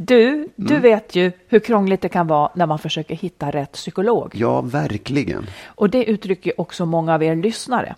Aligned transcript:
Du, 0.00 0.48
du 0.56 0.78
vet 0.78 1.14
ju 1.14 1.32
hur 1.48 1.58
krångligt 1.58 2.00
det 2.00 2.08
kan 2.08 2.26
vara 2.26 2.50
när 2.54 2.66
man 2.66 2.78
försöker 2.78 3.14
hitta 3.14 3.50
rätt 3.50 3.72
psykolog. 3.72 4.32
Ja, 4.34 4.60
verkligen. 4.60 5.46
Och 5.66 5.90
det 5.90 6.04
uttrycker 6.04 6.60
också 6.60 6.86
många 6.86 7.14
av 7.14 7.22
er 7.22 7.36
lyssnare. 7.36 7.94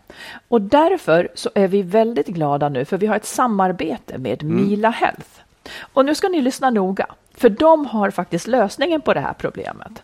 Och 0.48 0.60
därför 0.60 1.28
så 1.34 1.50
är 1.54 1.68
vi 1.68 1.82
väldigt 1.82 2.26
glada 2.26 2.68
nu 2.68 2.84
för 2.84 2.98
vi 2.98 3.06
har 3.06 3.16
ett 3.16 3.26
samarbete 3.26 4.18
med 4.18 4.42
Mila 4.42 4.90
Health. 4.90 5.28
Och 5.80 6.04
nu 6.04 6.14
ska 6.14 6.28
ni 6.28 6.42
lyssna 6.42 6.70
noga, 6.70 7.06
för 7.34 7.48
de 7.48 7.86
har 7.86 8.10
faktiskt 8.10 8.46
lösningen 8.46 9.00
på 9.00 9.14
det 9.14 9.20
här 9.20 9.34
problemet. 9.38 10.02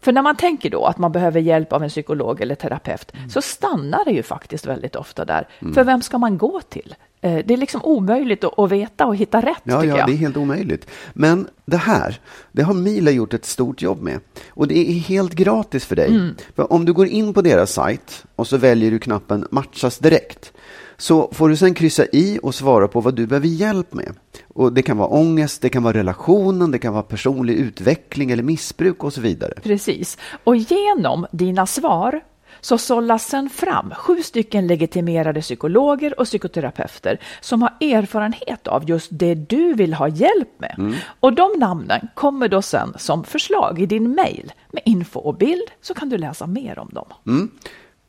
För 0.00 0.12
när 0.12 0.22
man 0.22 0.36
tänker 0.36 0.70
då 0.70 0.84
att 0.84 0.98
man 0.98 1.12
behöver 1.12 1.40
hjälp 1.40 1.72
av 1.72 1.82
en 1.82 1.88
psykolog 1.88 2.40
eller 2.40 2.54
terapeut 2.54 3.12
så 3.30 3.42
stannar 3.42 4.04
det 4.04 4.12
ju 4.12 4.22
faktiskt 4.22 4.66
väldigt 4.66 4.96
ofta 4.96 5.24
där. 5.24 5.48
För 5.74 5.84
vem 5.84 6.02
ska 6.02 6.18
man 6.18 6.38
gå 6.38 6.60
till? 6.60 6.94
Eh, 7.22 7.38
Det 7.46 7.54
är 7.54 7.58
liksom 7.58 7.80
omöjligt 7.84 8.44
att 8.44 8.70
veta 8.72 9.06
och 9.06 9.16
hitta 9.16 9.40
rätt 9.40 9.60
Ja, 9.64 9.84
ja, 9.84 9.96
jag. 9.98 10.06
det 10.08 10.12
är 10.12 10.16
helt 10.16 10.36
omöjligt. 10.36 10.86
Men 11.12 11.48
det 11.64 11.76
här, 11.76 12.20
det 12.52 12.62
har 12.62 12.74
Mila 12.74 13.10
gjort 13.10 13.34
ett 13.34 13.44
stort 13.44 13.82
jobb 13.82 14.02
med. 14.02 14.20
Och 14.50 14.68
det 14.68 14.78
är 14.78 14.92
helt 14.92 15.32
gratis 15.34 15.84
för 15.84 15.96
dig. 15.96 16.08
Mm. 16.08 16.34
För 16.56 16.72
om 16.72 16.84
du 16.84 16.92
går 16.92 17.06
in 17.06 17.34
på 17.34 17.42
deras 17.42 17.72
sajt 17.72 18.24
och 18.36 18.46
så 18.46 18.56
väljer 18.56 18.90
du 18.90 18.98
knappen 18.98 19.46
matchas 19.50 19.98
direkt. 19.98 20.52
Så 20.96 21.28
får 21.32 21.48
du 21.48 21.56
sen 21.56 21.74
kryssa 21.74 22.04
i 22.12 22.38
och 22.42 22.54
svara 22.54 22.88
på 22.88 23.00
vad 23.00 23.14
du 23.14 23.26
behöver 23.26 23.48
hjälp 23.48 23.94
med. 23.94 24.14
Och 24.54 24.72
det 24.72 24.82
kan 24.82 24.96
vara 24.96 25.08
ångest, 25.08 25.62
det 25.62 25.68
kan 25.68 25.82
vara 25.82 25.94
relationen, 25.94 26.70
det 26.70 26.78
kan 26.78 26.92
vara 26.92 27.02
personlig 27.02 27.54
utveckling 27.54 28.30
eller 28.30 28.42
missbruk 28.42 29.04
och 29.04 29.12
så 29.12 29.20
vidare. 29.20 29.52
Precis. 29.62 30.18
Och 30.44 30.56
genom 30.56 31.26
dina 31.32 31.66
svar 31.66 32.20
så 32.60 32.78
sållas 32.78 33.26
sen 33.26 33.50
fram 33.50 33.90
sju 33.96 34.22
stycken 34.22 34.66
legitimerade 34.66 35.40
psykologer 35.40 36.20
och 36.20 36.26
psykoterapeuter 36.26 37.20
som 37.40 37.62
har 37.62 37.70
erfarenhet 37.80 38.66
av 38.66 38.88
just 38.90 39.08
det 39.12 39.34
du 39.34 39.74
vill 39.74 39.94
ha 39.94 40.08
hjälp 40.08 40.48
med. 40.58 40.94
Och 41.20 41.32
de 41.32 41.50
namnen 41.58 42.08
kommer 42.14 42.48
då 42.48 42.62
sen 42.62 42.94
som 42.98 43.24
förslag 43.24 43.80
i 43.80 43.86
din 43.86 44.14
mail 44.14 44.52
med 44.70 44.82
info 44.84 45.20
och 45.20 45.34
bild 45.34 45.70
så 45.80 45.94
kan 45.94 46.08
du 46.08 46.18
läsa 46.18 46.46
mer 46.46 46.78
om 46.78 46.88
dem. 46.92 47.48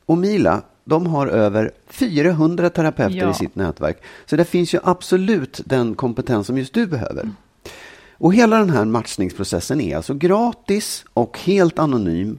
Och 0.06 0.18
Mila, 0.18 0.62
de 0.84 1.06
har 1.06 1.26
över 1.26 1.70
400 1.88 2.70
terapeuter 2.70 3.16
Ja. 3.16 3.30
i 3.30 3.34
sitt 3.34 3.54
nätverk. 3.56 4.02
Så 4.26 4.36
det 4.36 4.44
finns 4.44 4.74
ju 4.74 4.78
absolut 4.84 5.60
den 5.64 5.94
kompetens 5.94 6.46
som 6.46 6.58
just 6.58 6.74
du 6.74 6.86
behöver. 6.86 7.30
Och 8.18 8.34
hela 8.34 8.58
den 8.58 8.70
här 8.70 8.84
matchningsprocessen 8.84 9.80
är 9.80 9.96
alltså 9.96 10.14
gratis 10.14 11.04
och 11.14 11.38
helt 11.38 11.78
anonym 11.78 12.38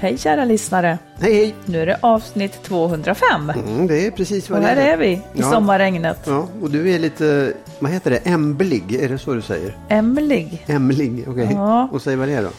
Hej 0.00 0.18
kära 0.18 0.44
lyssnare! 0.44 0.98
Hej, 1.20 1.34
hej. 1.34 1.54
Nu 1.66 1.80
är 1.82 1.86
det 1.86 1.98
avsnitt 2.02 2.62
205. 2.62 3.50
Mm, 3.50 3.86
det 3.86 4.06
är 4.06 4.10
precis 4.10 4.50
vad 4.50 4.58
Och 4.58 4.62
det 4.64 4.68
här 4.70 4.76
är 4.92 4.96
vi 4.96 5.06
i 5.08 5.20
Ja. 5.32 5.50
sommarregnet. 5.50 6.18
Ja, 6.26 6.48
och 6.62 6.70
du 6.70 6.90
är 6.94 6.98
lite, 6.98 7.52
vad 7.78 7.90
heter 7.90 8.10
det, 8.10 8.16
ämblig? 8.16 8.94
Är 8.94 9.08
det 9.08 9.18
så 9.18 9.34
du 9.34 9.42
säger? 9.42 9.76
Emlig. 9.88 10.64
Ämlig, 10.66 11.24
okej. 11.28 11.48
Ja. 11.52 11.88
Och 11.92 12.02
säg 12.02 12.16
vad 12.16 12.28
det 12.28 12.34
är 12.34 12.42
då. 12.42 12.50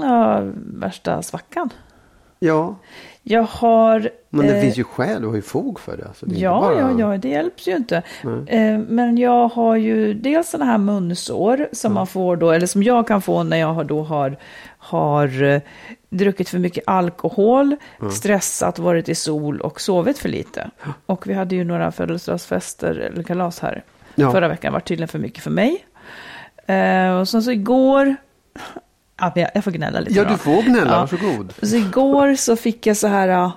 Ja, 0.00 0.40
värsta 0.76 1.22
svackan. 1.22 1.70
Ja, 2.38 2.76
Jag 3.24 3.42
har... 3.42 4.10
men 4.30 4.46
det 4.46 4.54
eh, 4.56 4.60
finns 4.62 4.76
ju 4.78 4.84
skäl, 4.84 5.22
du 5.22 5.28
har 5.28 5.34
ju 5.34 5.42
fog 5.42 5.80
för 5.80 5.96
det. 5.96 6.04
Alltså, 6.08 6.26
det 6.26 6.34
Ja, 6.38 6.60
bara... 6.60 6.78
ja, 6.80 7.12
ja, 7.12 7.18
det 7.18 7.28
hjälps 7.28 7.68
ju 7.68 7.76
inte. 7.76 8.02
Eh, 8.46 8.78
Men 8.78 9.18
jag 9.18 9.48
har 9.48 9.76
ju 9.76 10.14
dels 10.14 10.50
sådana 10.50 10.70
här 10.70 10.78
munsår 10.78 11.68
som 11.72 11.94
man 11.94 12.06
får 12.06 12.36
då, 12.36 12.50
eller 12.50 12.66
som 12.66 12.82
jag 12.82 13.06
kan 13.08 13.22
få 13.22 13.42
när 13.42 13.56
jag 13.56 13.74
har 13.74 13.84
då 13.84 14.02
har, 14.02 14.36
har 14.78 15.42
eh, 15.42 15.60
druckit 16.08 16.48
för 16.48 16.58
mycket 16.58 16.84
alkohol, 16.86 17.76
stressat, 18.12 18.78
varit 18.78 19.08
i 19.08 19.14
sol 19.14 19.60
och 19.60 19.80
sovit 19.80 20.18
för 20.18 20.28
lite. 20.28 20.70
Och 21.06 21.26
vi 21.26 21.34
hade 21.34 21.54
ju 21.54 21.64
några 21.64 21.92
födelsedagsfester 21.92 22.94
eller 22.94 23.22
kalas 23.22 23.60
här 23.60 23.84
Ja. 24.14 24.30
förra 24.32 24.48
veckan, 24.48 24.72
var 24.72 24.80
tydligen 24.80 25.08
för 25.08 25.18
mycket 25.18 25.42
för 25.44 25.50
mig. 25.50 25.84
Eh, 26.66 27.18
Och 27.20 27.28
sen 27.28 27.42
så 27.42 27.50
igår, 27.50 28.16
ja, 29.20 29.32
jag- 29.54 29.64
får 29.64 29.70
gnälla 29.70 30.00
lite 30.00 30.12
Ja, 30.18 30.24
då. 30.24 30.30
du 30.30 30.36
får 30.38 30.62
gnälla, 30.62 30.90
Ja. 30.92 31.00
varsågod. 31.00 31.52
Så 31.62 31.76
igår 31.76 32.34
så 32.34 32.56
fick 32.56 32.86
jag 32.86 32.96
så 32.96 33.06
här 33.06 33.28
ja, 33.28 33.52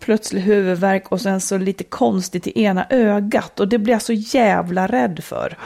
plötslig 0.00 0.40
huvudvärk 0.40 1.12
och 1.12 1.20
sen 1.20 1.40
så 1.40 1.58
lite 1.58 1.84
konstigt 1.84 2.46
i 2.46 2.62
ena 2.62 2.86
ögat. 2.90 3.60
Och 3.60 3.68
det 3.68 3.78
blev 3.78 3.94
jag 3.94 4.02
så 4.02 4.12
jävla 4.12 4.86
rädd 4.86 5.24
för. 5.24 5.58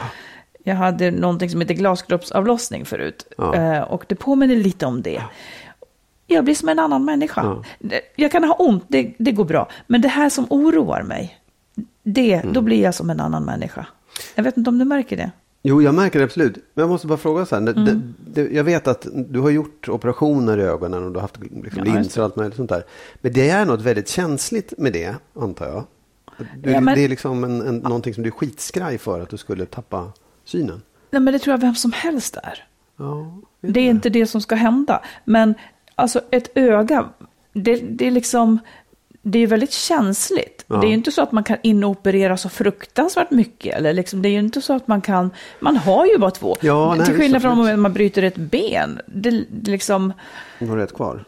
Jag 0.63 0.75
hade 0.75 1.11
någonting 1.11 1.49
som 1.49 1.61
heter 1.61 1.73
glaskroppsavlossning 1.73 2.85
förut. 2.85 3.27
Ja. 3.37 3.55
Eh, 3.55 3.81
och 3.81 4.05
det 4.07 4.15
påminner 4.15 4.55
lite 4.55 4.85
om 4.85 5.01
det. 5.01 5.21
Jag 6.27 6.43
blir 6.43 6.55
som 6.55 6.69
en 6.69 6.79
annan 6.79 7.05
människa. 7.05 7.63
Det- 7.79 8.01
Jag 8.15 8.31
kan 8.31 8.43
ha 8.43 8.53
ont, 8.53 8.83
det, 8.87 9.13
det 9.19 9.31
går 9.31 9.45
bra. 9.45 9.67
Men 9.87 10.01
det 10.01 10.07
här 10.07 10.29
som 10.29 10.47
oroar 10.49 11.01
mig, 11.03 11.37
det, 12.03 12.33
Mm. 12.33 12.53
då 12.53 12.61
blir 12.61 12.81
jag 12.83 12.95
som 12.95 13.09
en 13.09 13.19
annan 13.19 13.43
människa. 13.43 13.85
Jag 14.35 14.43
vet 14.43 14.57
inte 14.57 14.69
om 14.69 14.77
du 14.77 14.85
märker 14.85 15.17
det? 15.17 15.31
Jo, 15.61 15.81
jag 15.81 15.95
märker 15.95 16.19
det 16.19 16.25
absolut. 16.25 16.55
Men 16.55 16.81
jag 16.83 16.89
måste 16.89 17.07
bara 17.07 17.17
fråga 17.17 17.45
så 17.45 17.55
här. 17.55 17.61
Mm. 17.61 17.85
Det, 17.85 18.41
det, 18.43 18.51
jag 18.55 18.63
vet 18.63 18.87
att 18.87 19.07
du 19.13 19.39
har 19.39 19.49
gjort 19.49 19.89
operationer 19.89 20.57
i 20.57 20.61
ögonen 20.61 21.03
och 21.03 21.09
du 21.11 21.15
har 21.15 21.21
haft 21.21 21.39
liksom, 21.39 21.83
Ja, 21.85 21.93
linser 21.93 22.21
och 22.21 22.25
allt 22.25 22.35
möjligt 22.35 22.55
sånt 22.55 22.69
där. 22.69 22.83
Men 23.21 23.33
det 23.33 23.49
är 23.49 23.65
något 23.65 23.81
väldigt 23.81 24.07
känsligt 24.09 24.73
med 24.77 24.93
det, 24.93 25.15
antar 25.35 25.65
jag. 25.67 25.83
Du, 26.57 26.71
Ja, 26.71 26.81
men- 26.81 26.95
Det 26.95 27.01
är 27.03 27.09
liksom 27.09 27.43
en, 27.43 27.61
en, 27.61 27.75
någonting 27.77 28.13
som 28.13 28.23
du 28.23 28.27
är 28.29 28.31
skitskraj 28.31 28.97
för 28.97 29.21
att 29.21 29.29
du 29.29 29.37
skulle 29.37 29.65
tappa 29.65 30.11
synen. 30.45 30.81
Nej, 31.11 31.21
men 31.21 31.33
det 31.33 31.39
tror 31.39 31.51
jag 31.53 31.61
vem 31.61 31.75
som 31.75 31.91
helst 31.91 32.37
är. 32.43 32.65
Ja, 32.97 33.39
Det 33.61 33.67
är 33.67 33.71
du 33.73 33.79
inte 33.81 34.09
det 34.09 34.25
som 34.27 34.41
ska 34.41 34.55
hända. 34.55 35.01
Men 35.25 35.53
alltså 35.95 36.21
ett 36.31 36.49
öga, 36.57 37.09
det, 37.53 37.75
det 37.75 38.07
är 38.07 38.11
liksom, 38.11 38.59
det 39.31 39.37
är 39.37 39.39
ju 39.39 39.45
väldigt 39.45 39.71
känsligt. 39.71 40.65
Ja. 40.67 40.75
Det 40.75 40.87
är 40.87 40.89
ju 40.89 40.93
inte 40.93 41.11
så 41.11 41.21
att 41.21 41.31
man 41.31 41.43
kan 41.43 41.57
inoperera 41.63 42.37
så 42.37 42.49
fruktansvärt 42.49 43.31
mycket. 43.31 43.75
Eller 43.75 43.93
liksom, 43.93 44.21
det 44.21 44.29
är 44.29 44.31
ju 44.31 44.39
inte 44.39 44.61
så 44.61 44.73
att 44.73 44.87
man 44.87 45.01
kan, 45.01 45.31
man 45.59 45.77
har 45.77 46.05
ju 46.05 46.17
bara 46.17 46.31
två. 46.31 46.57
Ja, 46.61 46.95
nej, 46.97 47.05
Till 47.05 47.15
skillnad 47.15 47.41
från 47.41 47.69
om 47.69 47.81
man 47.81 47.93
bryter 47.93 48.23
ett 48.23 48.35
ben. 48.37 48.99
Det, 49.05 49.29
det 49.49 49.71
liksom, 49.71 50.13
Du 50.59 50.67
har 50.67 50.77
rätt 50.77 50.93
kvar. 50.95 51.25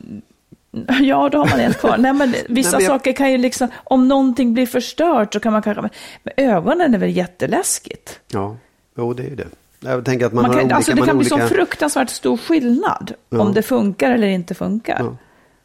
ja, 1.02 1.30
då 1.30 1.38
har 1.38 1.50
man 1.50 1.60
ett 1.60 1.80
kvar. 1.80 1.98
Nej, 1.98 2.14
men 2.14 2.32
vissa 2.48 2.48
Nej, 2.48 2.54
men 2.54 2.64
jag- 2.72 2.84
saker 3.00 3.14
kan 3.14 3.32
ju 3.32 3.38
liksom, 3.38 3.68
om 3.84 4.08
någonting 4.08 4.54
blir 4.54 4.66
förstört 4.66 5.34
så 5.34 5.40
kan 5.40 5.54
man 5.54 5.62
kanske, 5.62 5.82
men 5.82 6.34
ögonen 6.38 6.94
är 6.94 6.98
väl 7.00 7.18
jätteläskigt. 7.18 8.20
Ja, 8.32 8.58
jo 8.98 9.14
det 9.14 9.24
är 9.24 9.30
ju 9.30 9.36
det. 9.36 9.48
Jag 9.80 10.06
tänker 10.06 10.26
att 10.26 10.34
man, 10.34 10.42
Man 10.42 10.52
har 10.52 10.58
kan, 10.58 10.64
olika... 10.66 10.76
alltså 10.76 10.92
det 10.92 10.96
man 11.00 11.08
kan 11.08 11.16
har 11.18 11.24
bli 11.24 11.32
olika... 11.34 11.48
så 11.50 11.56
fruktansvärt 11.56 12.10
stor 12.10 12.38
skillnad 12.38 13.14
Ja. 13.30 13.40
om 13.42 13.54
det 13.54 13.62
funkar 13.62 14.12
eller 14.12 14.28
inte 14.28 14.54
funkar. 14.56 14.98
Ja. 15.00 15.16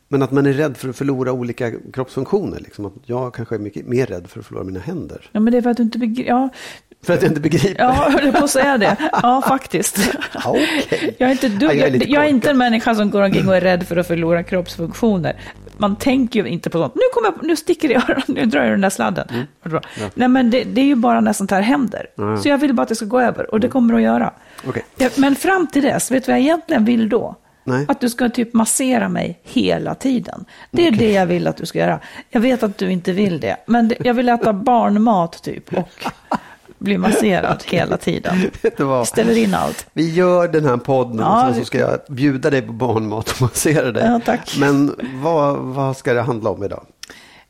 Men 0.09 0.23
att 0.23 0.31
man 0.33 0.47
är 0.47 0.53
rädd 0.53 0.77
för 0.77 0.89
att 0.89 0.97
förlora 0.97 1.33
olika 1.33 1.73
kroppsfunktioner. 1.93 2.61
Liksom. 2.61 2.87
Att 2.87 2.93
jag 3.05 3.35
kanske 3.35 3.55
är 3.55 3.59
mycket 3.59 3.87
mer 3.87 4.07
rädd 4.07 4.27
för 4.29 4.41
att 4.41 4.47
förlora 4.47 4.65
mina 4.65 4.81
händer. 4.81 5.29
Ja, 5.33 5.41
men 5.41 5.53
det 5.53 5.59
är 5.59 5.63
för 5.63 5.71
att 5.71 5.77
du 5.77 5.83
inte 5.83 5.99
begriper. 5.99 6.31
Ja, 6.31 6.49
För 7.03 7.15
att 7.15 7.23
jag 7.23 7.31
inte 7.31 7.41
begriper. 7.41 7.75
ja 7.79 8.21
jag 8.23 8.35
på 8.35 8.45
att 8.45 8.51
säga 8.51 8.79
det. 8.79 8.97
Ja, 9.23 9.43
faktiskt. 9.49 9.99
Ja, 10.35 10.51
okej. 10.85 11.17
Jag 11.19 11.29
är, 11.29 11.33
inte 11.33 11.49
dugg, 11.49 11.71
Ja, 11.71 11.75
jag 11.75 11.89
är 11.95 12.09
jag, 12.09 12.25
är 12.25 12.29
inte 12.29 12.51
en 12.51 12.59
människa 12.59 12.95
som 12.95 13.11
går 13.11 13.23
omkring 13.23 13.49
och 13.49 13.57
är 13.57 13.61
rädd 13.61 13.87
för 13.87 13.97
att 13.97 14.07
förlora 14.07 14.43
kroppsfunktioner. 14.43 15.37
Man 15.79 15.97
tänker 15.97 16.41
ju 16.43 16.49
inte 16.49 16.71
på 16.71 16.79
sånt. 16.79 16.95
Nu, 16.95 17.01
kommer 17.13 17.29
jag, 17.29 17.47
nu 17.47 17.57
sticker 17.57 17.89
det 17.89 17.95
i 17.95 17.97
öronen, 17.97 18.23
nu 18.27 18.45
drar 18.45 18.63
jag 18.63 18.71
den 18.71 18.81
där 18.81 18.91
sladden. 18.91 19.29
Vad 19.63 19.71
bra. 19.71 19.81
Nej, 20.15 20.29
men 20.29 20.51
det, 20.51 20.65
det 20.65 20.81
är 20.81 20.85
ju 20.85 20.95
bara 20.95 21.21
när 21.21 21.33
sånt 21.33 21.51
här 21.51 21.61
händer. 21.61 22.07
Ja. 22.17 22.37
Så 22.37 22.49
jag 22.49 22.59
vill 22.59 22.75
bara 22.75 22.83
att 22.83 22.89
det 22.89 22.95
ska 22.97 23.07
gå 23.07 23.21
över 23.21 23.51
och 23.51 23.61
det 23.61 23.69
kommer 23.69 23.95
det 23.95 23.99
att 23.99 24.05
göra. 24.05 24.33
Ja, 24.97 25.09
men 25.17 25.37
fram 25.37 25.67
till 25.67 25.83
dess, 25.83 26.11
vet 26.11 26.27
du 26.27 26.33
vad 26.33 26.39
jag 26.39 26.45
egentligen 26.45 26.85
vill 26.85 27.09
då? 27.09 27.37
Nej. 27.67 27.85
Att 27.89 28.01
du 28.01 28.11
ska 28.11 28.29
typ 28.29 28.55
massera 28.55 29.09
mig 29.09 29.41
hela 29.43 29.95
tiden. 29.95 30.45
Det 30.71 30.87
är 30.87 30.91
det 30.91 31.13
jag 31.13 31.27
vill 31.27 31.47
att 31.47 31.57
du 31.57 31.67
ska 31.67 31.79
göra. 31.79 32.01
Jag 32.31 32.41
vet 32.41 32.63
att 32.63 32.79
du 32.79 32.91
inte 32.91 33.13
vill 33.13 33.41
det, 33.41 33.57
men 33.67 33.93
jag 34.01 34.15
vill 34.15 34.29
äta 34.29 34.53
barnmat 34.53 35.43
typ 35.43 35.75
och 35.75 36.05
bli 36.79 36.99
masserad 36.99 37.63
hela 37.67 37.97
tiden. 37.97 38.51
Ställer 39.07 39.39
in 39.39 39.55
allt. 39.55 39.87
Vi 39.93 40.15
gör 40.15 40.49
den 40.49 40.65
här 40.65 40.77
podden 40.77 41.19
Ja, 41.19 41.49
och 41.49 41.55
sen 41.55 41.61
så 41.61 41.67
ska 41.67 41.79
jag 41.79 41.99
bjuda 42.09 42.51
dig 42.51 42.63
på 42.63 42.73
barnmat 42.73 43.31
och 43.31 43.43
massera 43.43 43.93
dig. 43.93 44.05
Ja, 44.05 44.21
tack. 44.25 44.57
Men 44.59 44.95
vad, 45.23 45.57
vad 45.57 45.97
ska 45.97 46.15
det 46.15 46.23
handla 46.23 46.51
om 46.51 46.65
idag? 46.65 46.87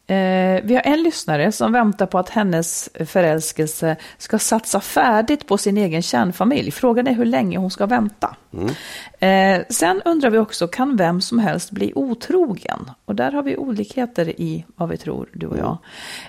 Eh, 0.08 0.60
vi 0.62 0.74
har 0.74 0.82
en 0.84 1.02
lyssnare 1.02 1.52
som 1.52 1.72
väntar 1.72 2.06
på 2.06 2.18
att 2.18 2.28
hennes 2.28 2.90
förälskelse 3.06 3.96
ska 4.18 4.38
satsa 4.38 4.80
färdigt 4.80 5.46
på 5.46 5.58
sin 5.58 5.76
egen 5.76 6.02
kärnfamilj. 6.02 6.70
Frågan 6.70 7.06
är 7.06 7.12
hur 7.12 7.24
länge 7.24 7.58
hon 7.58 7.70
ska 7.70 7.86
vänta. 7.86 8.36
Eh, 9.18 9.62
sen 9.68 10.02
undrar 10.04 10.30
vi 10.30 10.38
också, 10.38 10.68
kan 10.68 10.96
vem 10.96 11.20
som 11.20 11.38
helst 11.38 11.70
bli 11.70 11.92
otrogen? 11.94 12.90
Och 13.04 13.14
där 13.14 13.32
har 13.32 13.42
vi 13.42 13.56
olikheter 13.56 14.40
i 14.40 14.64
vad 14.76 14.88
vi 14.88 14.96
tror, 14.96 15.28
du 15.32 15.46
och 15.46 15.58
jag. 15.58 15.78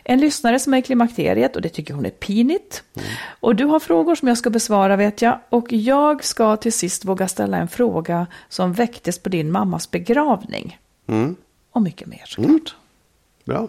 En 0.04 0.20
lyssnare 0.20 0.60
som 0.60 0.74
är 0.74 0.78
i 0.78 0.82
klimakteriet 0.82 1.56
och 1.56 1.62
det 1.62 1.70
tycker 1.70 1.94
hon 1.94 2.06
är 2.06 2.10
pinigt. 2.10 2.84
Och 3.40 3.56
du 3.56 3.66
har 3.66 3.80
frågor 3.80 4.16
som 4.16 4.28
jag 4.28 4.38
ska 4.38 4.50
besvara 4.50 4.96
vet 4.96 5.22
jag. 5.22 5.40
Och 5.50 5.74
jag 5.74 6.24
ska 6.24 6.56
till 6.58 6.74
sist 6.74 7.06
våga 7.06 7.28
ställa 7.28 7.58
en 7.58 7.68
fråga 7.68 8.28
som 8.50 8.74
väcktes 8.74 9.20
på 9.20 9.30
din 9.30 9.52
mammas 9.52 9.92
begravning. 9.92 10.78
Mm. 11.08 11.36
Och 11.72 11.82
mycket 11.82 12.08
mer 12.08 12.24
såklart. 12.26 12.76
Bra, 13.48 13.68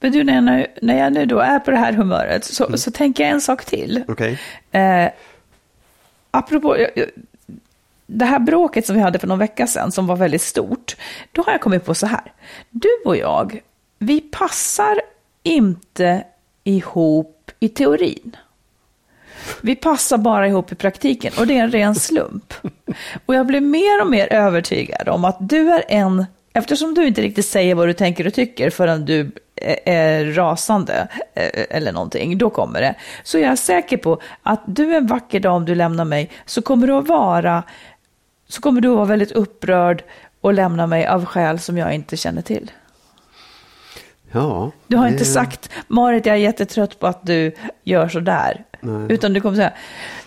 Men 0.00 0.12
du, 0.12 0.24
när 0.24 0.34
jag, 0.34 0.44
nu- 0.44 0.66
när 0.82 0.98
jag 0.98 1.12
nu 1.12 1.26
då 1.26 1.38
är 1.38 1.58
på 1.58 1.70
det 1.70 1.76
här 1.76 1.92
humöret 1.92 2.44
så, 2.44 2.78
så 2.78 2.90
tänker 2.90 3.24
jag 3.24 3.30
en 3.32 3.40
sak 3.40 3.64
till. 3.64 4.04
okej. 4.08 4.38
Eh, 4.70 5.08
apropå 6.30 6.76
det 8.06 8.24
här 8.24 8.38
bråket 8.38 8.86
som 8.86 8.96
vi 8.96 9.02
hade 9.02 9.18
för 9.18 9.26
någon 9.26 9.38
vecka 9.38 9.66
sedan 9.66 9.92
som 9.92 10.06
var 10.06 10.16
väldigt 10.16 10.42
stort. 10.42 10.96
Då 11.32 11.42
har 11.42 11.52
jag 11.52 11.60
kommit 11.60 11.84
på 11.84 11.94
så 11.94 12.06
här. 12.06 12.32
Du 12.70 12.88
och 13.04 13.16
jag, 13.16 13.60
vi 13.98 14.20
passar 14.20 15.00
inte 15.42 16.24
ihop 16.64 17.50
i 17.60 17.68
teorin. 17.68 18.36
Vi 19.62 19.76
passar 19.76 20.18
bara 20.18 20.48
ihop 20.48 20.72
i 20.72 20.74
praktiken 20.74 21.32
och 21.38 21.46
det 21.46 21.58
är 21.58 21.62
en 21.64 21.70
ren 21.70 21.94
slump. 21.94 22.54
Och 23.26 23.34
jag 23.34 23.46
blir 23.46 23.60
mer 23.60 24.00
och 24.02 24.10
mer 24.10 24.32
övertygad 24.32 25.08
om 25.08 25.24
att 25.24 25.36
du 25.40 25.70
är 25.72 25.84
en, 25.88 26.26
eftersom 26.52 26.94
du 26.94 27.06
inte 27.06 27.22
riktigt 27.22 27.46
säger 27.46 27.74
vad 27.74 27.88
du 27.88 27.92
tänker 27.92 28.26
och 28.26 28.34
tycker 28.34 28.70
förrän 28.70 29.04
du 29.04 29.30
är- 29.84 30.24
rasande 30.24 31.08
eller 31.70 31.92
någonting, 31.92 32.38
då 32.38 32.50
kommer 32.50 32.80
det. 32.80 32.94
Så 33.22 33.38
jag 33.38 33.52
är 33.52 33.56
säker 33.56 33.96
på 33.96 34.20
att 34.42 34.62
du 34.66 34.94
en 34.96 35.06
vacker 35.06 35.40
dag 35.40 35.54
om 35.56 35.64
du 35.64 35.74
lämnar 35.74 36.04
mig 36.04 36.30
så 36.46 36.62
kommer 36.62 36.86
du 36.86 36.92
att 36.92 37.08
vara, 37.08 37.62
så 38.48 38.60
kommer 38.60 38.80
du 38.80 38.88
att 38.88 38.96
vara 38.96 39.06
väldigt 39.06 39.32
upprörd 39.32 40.04
och 40.40 40.54
lämna 40.54 40.86
mig 40.86 41.06
av 41.06 41.24
skäl 41.24 41.58
som 41.58 41.78
jag 41.78 41.94
inte 41.94 42.16
känner 42.16 42.42
till. 42.42 42.70
Ja. 44.32 44.70
Du 44.86 44.96
har 44.96 45.04
det- 45.04 45.12
inte 45.12 45.24
sagt, 45.24 45.70
Marit 45.88 46.26
jag 46.26 46.34
är 46.36 46.40
jättetrött 46.40 46.98
på 46.98 47.06
att 47.06 47.26
du 47.26 47.52
gör 47.84 48.08
så 48.08 48.20
där. 48.20 48.64
Nej. 48.80 49.06
Utan 49.12 49.32
du 49.32 49.40
kommer 49.40 49.56
säga, 49.56 49.72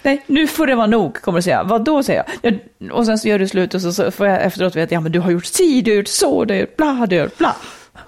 nej 0.04 0.24
nu 0.28 0.48
får 0.48 0.68
det 0.68 0.76
vara 0.76 0.88
nog, 0.88 1.22
kommer 1.22 1.38
du 1.40 1.42
säga. 1.44 1.64
Vad 1.64 1.84
då 1.84 2.04
säger 2.04 2.24
jag. 2.42 2.60
Ja, 2.80 2.94
och 2.94 3.06
sen 3.06 3.18
så 3.18 3.28
gör 3.28 3.40
du 3.40 3.48
slut 3.48 3.74
och 3.74 3.82
så, 3.82 3.94
så 3.94 4.12
får 4.12 4.28
jag 4.28 4.42
efteråt 4.44 4.76
veta, 4.76 4.94
ja 4.94 5.00
men 5.02 5.12
du 5.12 5.20
har 5.20 5.32
gjort 5.32 5.46
si, 5.46 5.82
du 5.82 5.92
har 5.92 5.96
gjort 5.98 6.08
så, 6.08 6.46
du 6.46 6.54
har 6.54 6.60
gjort 6.62 6.78
bla, 6.78 7.06
du 7.10 7.16
har 7.18 7.24
gjort 7.24 7.38
bla. 7.38 7.56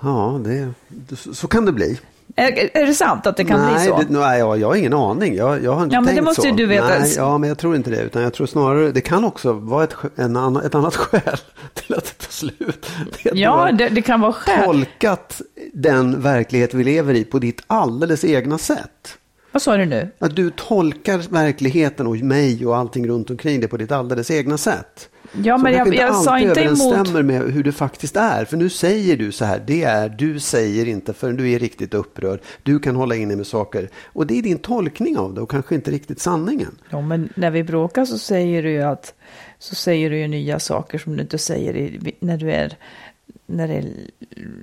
Ja, 0.01 0.39
det, 0.45 1.15
så, 1.15 1.33
så 1.33 1.47
kan 1.47 1.65
det 1.65 1.71
bli. 1.71 1.99
Är, 2.35 2.77
är 2.77 2.85
det 2.85 2.93
sant 2.93 3.27
att 3.27 3.37
det 3.37 3.45
kan 3.45 3.61
nej, 3.61 3.73
bli 3.73 3.85
så? 3.87 3.97
Det, 3.97 4.05
nej, 4.19 4.39
jag, 4.39 4.59
jag 4.59 4.67
har 4.67 4.75
ingen 4.75 4.93
aning. 4.93 5.35
Jag, 5.35 5.63
jag 5.63 5.73
har 5.73 5.83
inte 5.83 5.95
Ja, 5.95 6.01
men 6.01 6.05
det 6.07 6.11
tänkt 6.15 6.25
måste 6.25 6.41
så. 6.41 6.47
ju 6.47 6.53
du 6.53 6.65
veta. 6.65 6.87
Nej, 6.87 7.13
ja, 7.17 7.37
men 7.37 7.47
jag 7.47 7.57
tror 7.57 7.75
inte 7.75 7.89
det. 7.89 8.01
Utan 8.01 8.21
jag 8.21 8.33
tror 8.33 8.47
snarare, 8.47 8.91
det 8.91 9.01
kan 9.01 9.23
också 9.23 9.53
vara 9.53 9.83
ett, 9.83 9.95
en 10.15 10.37
annan, 10.37 10.65
ett 10.65 10.75
annat 10.75 10.95
skäl 11.11 11.37
till 11.73 11.95
att 11.95 12.05
det 12.05 12.25
tar 12.25 12.31
slut. 12.31 12.87
Det 13.23 13.31
Ja, 13.33 13.71
det, 13.71 13.89
det 13.89 14.01
kan 14.01 14.21
vara 14.21 14.33
skäl. 14.33 14.65
tolkat 14.65 15.41
den 15.73 16.21
verklighet 16.21 16.73
vi 16.73 16.83
lever 16.83 17.13
i 17.13 17.23
på 17.23 17.39
ditt 17.39 17.61
alldeles 17.67 18.25
egna 18.25 18.57
sätt. 18.57 19.17
Vad 19.53 19.61
sa 19.61 19.77
du 19.77 19.85
nu? 19.85 20.09
Att 20.19 20.35
du 20.35 20.49
tolkar 20.49 21.17
verkligheten 21.17 22.07
och 22.07 22.15
mig 22.15 22.65
och 22.65 22.77
allting 22.77 23.07
runt 23.07 23.29
omkring 23.29 23.59
dig 23.59 23.69
på 23.69 23.77
ditt 23.77 23.91
alldeles 23.91 24.31
egna 24.31 24.57
sätt. 24.57 25.09
Ja, 25.43 25.57
men 25.57 25.73
jag, 25.73 25.85
kanske 25.85 26.01
jag 26.01 26.15
sa 26.15 26.39
inte 26.39 26.61
emot. 26.61 26.81
överensstämmer 26.81 27.23
med 27.23 27.41
hur 27.41 27.63
det 27.63 27.71
faktiskt 27.71 28.15
är. 28.15 28.45
För 28.45 28.57
nu 28.57 28.69
säger 28.69 29.17
du 29.17 29.31
så 29.31 29.45
här, 29.45 29.63
det 29.67 29.83
är, 29.83 30.09
du 30.09 30.39
säger 30.39 30.87
inte 30.87 31.13
förrän 31.13 31.37
du 31.37 31.51
är 31.51 31.59
riktigt 31.59 31.93
upprörd. 31.93 32.39
Du 32.63 32.79
kan 32.79 32.95
hålla 32.95 33.15
inne 33.15 33.35
med 33.35 33.47
saker. 33.47 33.89
Och 34.05 34.27
det 34.27 34.37
är 34.37 34.41
din 34.41 34.57
tolkning 34.57 35.17
av 35.17 35.33
det 35.33 35.41
och 35.41 35.51
kanske 35.51 35.75
inte 35.75 35.91
riktigt 35.91 36.19
sanningen. 36.19 36.77
Ja, 36.89 37.01
men 37.01 37.29
när 37.35 37.51
vi 37.51 37.63
bråkar 37.63 38.05
så 38.05 38.17
säger 38.17 38.63
du 38.63 38.71
ju 38.71 38.81
att 38.81 39.13
så 39.59 39.75
säger 39.75 40.09
du 40.09 40.17
ju 40.17 40.27
nya 40.27 40.59
saker 40.59 40.97
som 40.97 41.15
du 41.15 41.21
inte 41.21 41.37
säger 41.37 41.75
i, 41.75 42.15
när 42.19 42.37
du 42.37 42.51
är 42.51 42.77
när 43.45 43.67
det 43.67 43.73
är, 43.73 43.85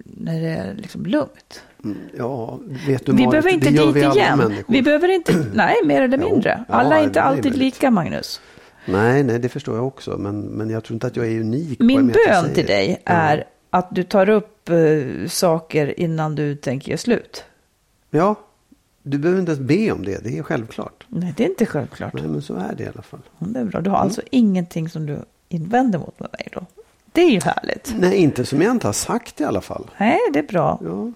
när 0.04 0.40
det 0.40 0.48
är 0.48 0.74
liksom 0.74 1.06
lugnt. 1.06 1.62
Mm, 1.84 1.98
Ja, 2.18 2.58
vet 2.86 3.06
du 3.06 3.12
Vi 3.12 3.18
Marit, 3.18 3.30
behöver 3.30 3.50
inte 3.50 3.70
det 3.70 3.76
gör 3.76 3.86
dit 3.86 3.96
vi 3.96 4.02
alla 4.04 4.14
igen. 4.14 4.38
människor. 4.38 4.72
Vi 4.72 4.82
behöver 4.82 5.08
inte, 5.08 5.46
nej, 5.54 5.74
mer 5.84 6.02
eller 6.02 6.18
Jo, 6.18 6.30
mindre. 6.30 6.64
ja, 6.68 6.74
Alla 6.74 6.98
är 7.00 7.04
inte 7.04 7.20
är 7.20 7.24
alltid 7.24 7.44
möjligt. 7.44 7.58
lika, 7.74 7.90
Magnus. 7.90 8.40
Nej, 8.84 9.22
nej, 9.22 9.38
det 9.38 9.48
förstår 9.48 9.76
jag 9.76 9.86
också. 9.86 10.16
Men, 10.18 10.40
men 10.40 10.70
jag 10.70 10.84
tror 10.84 10.94
inte 10.94 11.06
att 11.06 11.16
jag 11.16 11.26
är 11.26 11.40
unik. 11.40 11.80
Min 11.80 12.06
bön 12.26 12.54
till 12.54 12.66
dig 12.66 13.02
Ja. 13.04 13.12
är 13.12 13.44
att 13.70 13.88
du 13.94 14.02
tar 14.02 14.28
upp 14.28 14.68
eh, 14.68 14.76
saker 15.28 16.00
innan 16.00 16.34
du 16.34 16.56
tänker 16.56 16.96
slut. 16.96 17.44
Ja, 18.10 18.34
du 19.02 19.18
behöver 19.18 19.40
inte 19.40 19.52
ens 19.52 19.66
be 19.66 19.92
om 19.92 20.04
det. 20.04 20.24
Det 20.24 20.38
är 20.38 20.42
självklart. 20.42 21.04
Nej, 21.08 21.34
det 21.36 21.44
är 21.44 21.48
inte 21.48 21.66
självklart. 21.66 22.12
Nej, 22.14 22.22
men 22.28 22.42
så 22.42 22.54
är 22.54 22.74
det 22.76 22.82
i 22.84 22.86
alla 22.86 23.02
fall. 23.02 23.20
Mm, 23.40 23.52
Det 23.52 23.60
är 23.60 23.64
bra. 23.64 23.80
Du 23.80 23.90
har 23.90 23.96
alltså 23.98 24.22
ingenting 24.30 24.88
som 24.88 25.06
du 25.06 25.18
invänder 25.48 25.98
mot 25.98 26.20
med 26.20 26.28
mig 26.32 26.48
då. 26.52 26.66
Det 27.12 27.20
är 27.22 27.30
ju 27.30 27.40
härligt. 27.40 27.94
Nej, 27.98 28.16
inte 28.16 28.44
som 28.44 28.62
jag 28.62 28.70
inte 28.70 28.86
har 28.88 28.92
sagt 28.92 29.40
i 29.40 29.44
alla 29.44 29.60
fall. 29.60 29.90
Nej, 29.98 30.18
det 30.32 30.38
är 30.38 30.42
bra. 30.42 30.80
Ja, 30.84 31.12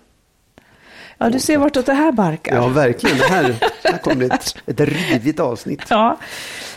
Ja, 1.18 1.30
du 1.30 1.38
ser 1.40 1.58
vartåt 1.58 1.86
det 1.86 1.92
här 1.94 2.12
barkar. 2.12 2.54
ja 2.56 2.68
verkligen. 2.68 3.18
Det 3.18 3.24
här, 3.24 3.56
det 3.82 3.88
här 3.90 3.98
kommer 3.98 4.24
ett, 4.24 4.54
ett 4.66 4.80
rivigt 4.80 5.40
avsnitt. 5.40 5.82
Ja. 5.90 6.16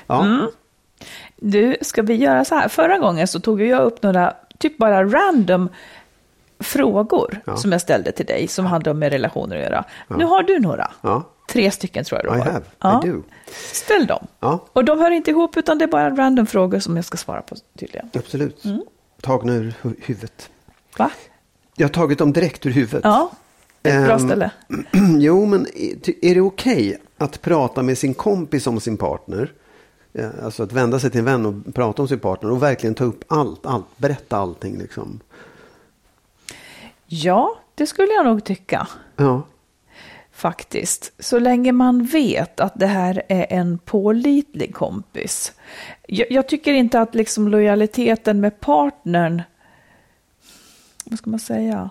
Ja. 0.08 0.26
Mm. 0.26 0.48
Du, 1.36 1.78
ska 1.82 2.02
vi 2.02 2.16
göra 2.16 2.46
så 2.46 2.56
här? 2.56 2.68
Förra 2.70 2.98
gången 2.98 3.28
så 3.28 3.40
tog 3.40 3.62
jag 3.62 3.82
upp 3.84 4.04
några, 4.04 4.34
typ 4.58 4.78
bara 4.78 5.04
random 5.06 5.70
frågor 6.60 7.42
Ja. 7.46 7.58
som 7.58 7.72
jag 7.72 7.82
ställde 7.82 8.12
till 8.12 8.26
dig 8.26 8.48
som 8.48 8.66
hade 8.66 8.94
med 8.94 9.12
relationer 9.12 9.56
att 9.56 9.62
göra. 9.64 9.86
Nu 10.10 10.26
har 10.26 10.44
du 10.44 10.60
några. 10.60 10.92
Ja. 11.02 11.24
Tre 11.50 11.72
stycken 11.72 12.04
tror 12.06 12.22
jag 12.24 12.34
du 12.34 12.38
I 12.38 12.42
har. 12.42 12.52
have. 12.52 12.66
Ja. 12.80 13.02
I 13.06 13.10
do. 13.10 13.24
Ställ 13.74 14.06
dem. 14.08 14.28
Ja, 14.40 14.66
Och 14.74 14.86
de 14.86 15.00
hör 15.00 15.12
inte 15.12 15.32
ihop 15.32 15.58
utan 15.58 15.78
det 15.78 15.86
är 15.86 15.88
bara 15.88 16.10
random 16.16 16.48
frågor 16.48 16.80
som 16.80 16.96
jag 16.96 17.06
ska 17.06 17.18
svara 17.18 17.42
på 17.42 17.56
tydligen. 17.80 18.10
absolut. 18.14 18.66
Mm. 18.66 18.82
Tagna 19.22 19.54
ur 19.54 19.74
hu- 19.82 19.96
huvudet. 20.06 20.50
Va? 20.98 21.12
Jag 21.76 21.88
har 21.88 21.94
tagit 21.94 22.20
dem 22.20 22.34
direkt 22.34 22.66
ur 22.66 22.72
huvudet. 22.72 23.02
Ja, 23.04 23.32
det 23.82 23.90
är 23.90 24.00
ett 24.00 24.06
bra 24.06 24.14
Ehm, 24.14 24.28
ställe. 24.28 24.52
jo, 25.20 25.46
men 25.46 25.68
är 26.22 26.36
det 26.36 26.42
okej 26.42 26.98
att 27.18 27.42
prata 27.42 27.84
med 27.84 27.98
sin 27.98 28.14
kompis 28.14 28.68
om 28.68 28.80
sin 28.80 28.98
partner? 28.98 29.52
Alltså 30.44 30.64
att 30.64 30.72
vända 30.72 31.00
sig 31.00 31.12
till 31.12 31.20
en 31.20 31.26
vän 31.26 31.46
och 31.46 31.74
prata 31.74 32.02
om 32.02 32.08
sin 32.08 32.20
partner 32.20 32.52
och 32.52 32.64
verkligen 32.64 32.96
ta 32.96 33.04
upp 33.04 33.24
allt, 33.28 33.66
allt 33.66 33.98
berätta 33.98 34.38
allting 34.38 34.78
liksom. 34.78 35.20
Ja, 37.06 37.58
det 37.76 37.86
skulle 37.86 38.14
jag 38.14 38.26
nog 38.26 38.44
tycka. 38.44 38.88
Ja, 39.16 39.44
Faktiskt. 40.38 41.12
Så 41.20 41.40
länge 41.40 41.72
man 41.72 42.04
vet 42.06 42.60
att 42.60 42.74
det 42.76 42.88
här 42.88 43.24
är 43.28 43.46
en 43.50 43.78
pålitlig 43.78 44.76
kompis. 44.76 45.54
Jag, 46.08 46.32
jag 46.32 46.48
tycker 46.48 46.74
inte 46.74 47.02
att 47.02 47.16
liksom 47.16 47.48
lojaliteten 47.48 48.40
med 48.40 48.60
partnern, 48.60 49.42
vad 51.06 51.20
ska 51.20 51.30
man 51.30 51.40
säga? 51.40 51.90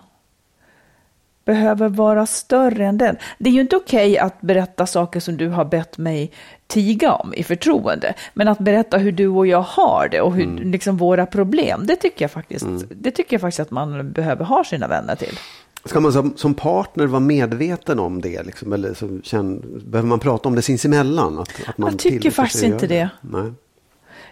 Behöver 1.47 1.89
vara 1.89 2.25
större 2.25 2.85
än 2.85 2.97
den. 2.97 3.15
Det 3.37 3.49
är 3.49 3.53
ju 3.53 3.61
inte 3.61 3.75
okej 3.75 4.17
att 4.17 4.41
berätta 4.41 4.85
saker 4.85 5.19
som 5.19 5.37
du 5.37 5.49
har 5.49 5.65
bett 5.65 5.97
mig 5.97 6.31
tiga 6.67 7.11
om 7.13 7.33
i 7.33 7.43
förtroende. 7.43 8.13
Men 8.33 8.47
att 8.47 8.59
berätta 8.59 8.97
hur 8.97 9.11
du 9.11 9.27
och 9.27 9.47
jag 9.47 9.61
har 9.61 10.07
det 10.11 10.21
och 10.21 10.33
hur, 10.35 10.43
Mm. 10.43 10.71
liksom 10.71 10.97
våra 10.97 11.25
problem, 11.25 11.85
det 11.85 11.95
tycker, 11.95 12.23
jag 12.23 12.31
faktiskt, 12.31 12.65
det 12.89 13.11
tycker 13.11 13.33
jag 13.33 13.41
faktiskt 13.41 13.59
att 13.59 13.71
man 13.71 14.11
behöver 14.11 14.45
ha 14.45 14.63
sina 14.63 14.87
vänner 14.87 15.15
till. 15.15 15.39
Ska 15.85 15.99
man 15.99 16.13
som, 16.13 16.33
som 16.37 16.53
partner 16.53 17.05
vara 17.05 17.19
medveten 17.19 17.99
om 17.99 18.21
det? 18.21 18.43
Liksom, 18.43 18.73
eller 18.73 18.93
så 18.93 19.19
känn, 19.23 19.61
behöver 19.85 20.09
man 20.09 20.19
prata 20.19 20.49
om 20.49 20.55
det 20.55 20.61
sinsemellan? 20.61 21.39
Att, 21.39 21.49
att 21.67 21.77
man 21.77 21.91
Jag 21.91 21.99
tycker 21.99 22.31
faktiskt 22.31 22.63
inte 22.63 22.85
göra 22.85 22.99
det. 22.99 23.09
Nej. 23.21 23.51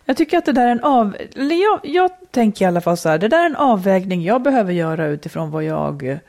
Jag 0.06 0.18
tycker 0.18 0.38
att 0.38 0.46
det 0.46 0.52
där 0.52 0.68
är 0.68 0.72
en 0.72 0.84
av... 0.84 1.16
Jag, 1.36 1.80
jag 1.84 2.12
tänker 2.32 2.66
i 2.66 2.68
alla 2.68 2.82
fall 2.82 2.98
så 2.98 3.10
här, 3.10 3.18
det 3.18 3.28
där 3.28 3.42
är 3.42 3.46
en 3.46 3.56
avvägning 3.56 4.24
jag 4.24 4.42
behöver 4.42 4.74
göra 4.74 5.08
utifrån 5.08 5.52
vad 5.52 5.64
jag, 5.64 6.20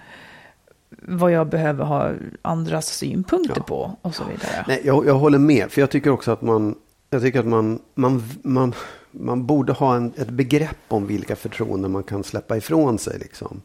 vad 0.90 1.32
jag 1.32 1.48
behöver 1.48 1.84
ha 1.84 2.10
andras 2.42 2.86
synpunkter 2.86 3.54
Ja. 3.56 3.62
på 3.62 3.96
och 4.02 4.14
så 4.14 4.24
vidare. 4.24 4.64
Nej, 4.68 4.80
jag, 4.84 5.06
jag 5.06 5.14
håller 5.14 5.38
med. 5.38 5.70
För 5.70 5.80
jag 5.80 5.90
tycker 5.90 6.10
också 6.10 6.30
att 6.32 6.42
man, 6.42 6.74
jag 7.10 7.22
tycker 7.22 7.40
att 7.40 7.46
man, 7.46 7.78
man, 7.94 8.22
man, 8.42 8.74
man 9.10 9.46
borde 9.46 9.72
ha 9.72 9.96
en, 9.96 10.12
ett 10.16 10.30
begrepp 10.30 10.76
om 10.88 11.06
vilka 11.06 11.36
förtroenden 11.36 11.92
man 11.92 12.02
kan 12.02 12.24
släppa 12.24 12.56
ifrån 12.56 12.98
sig. 12.98 13.18
Liksom. 13.18 13.62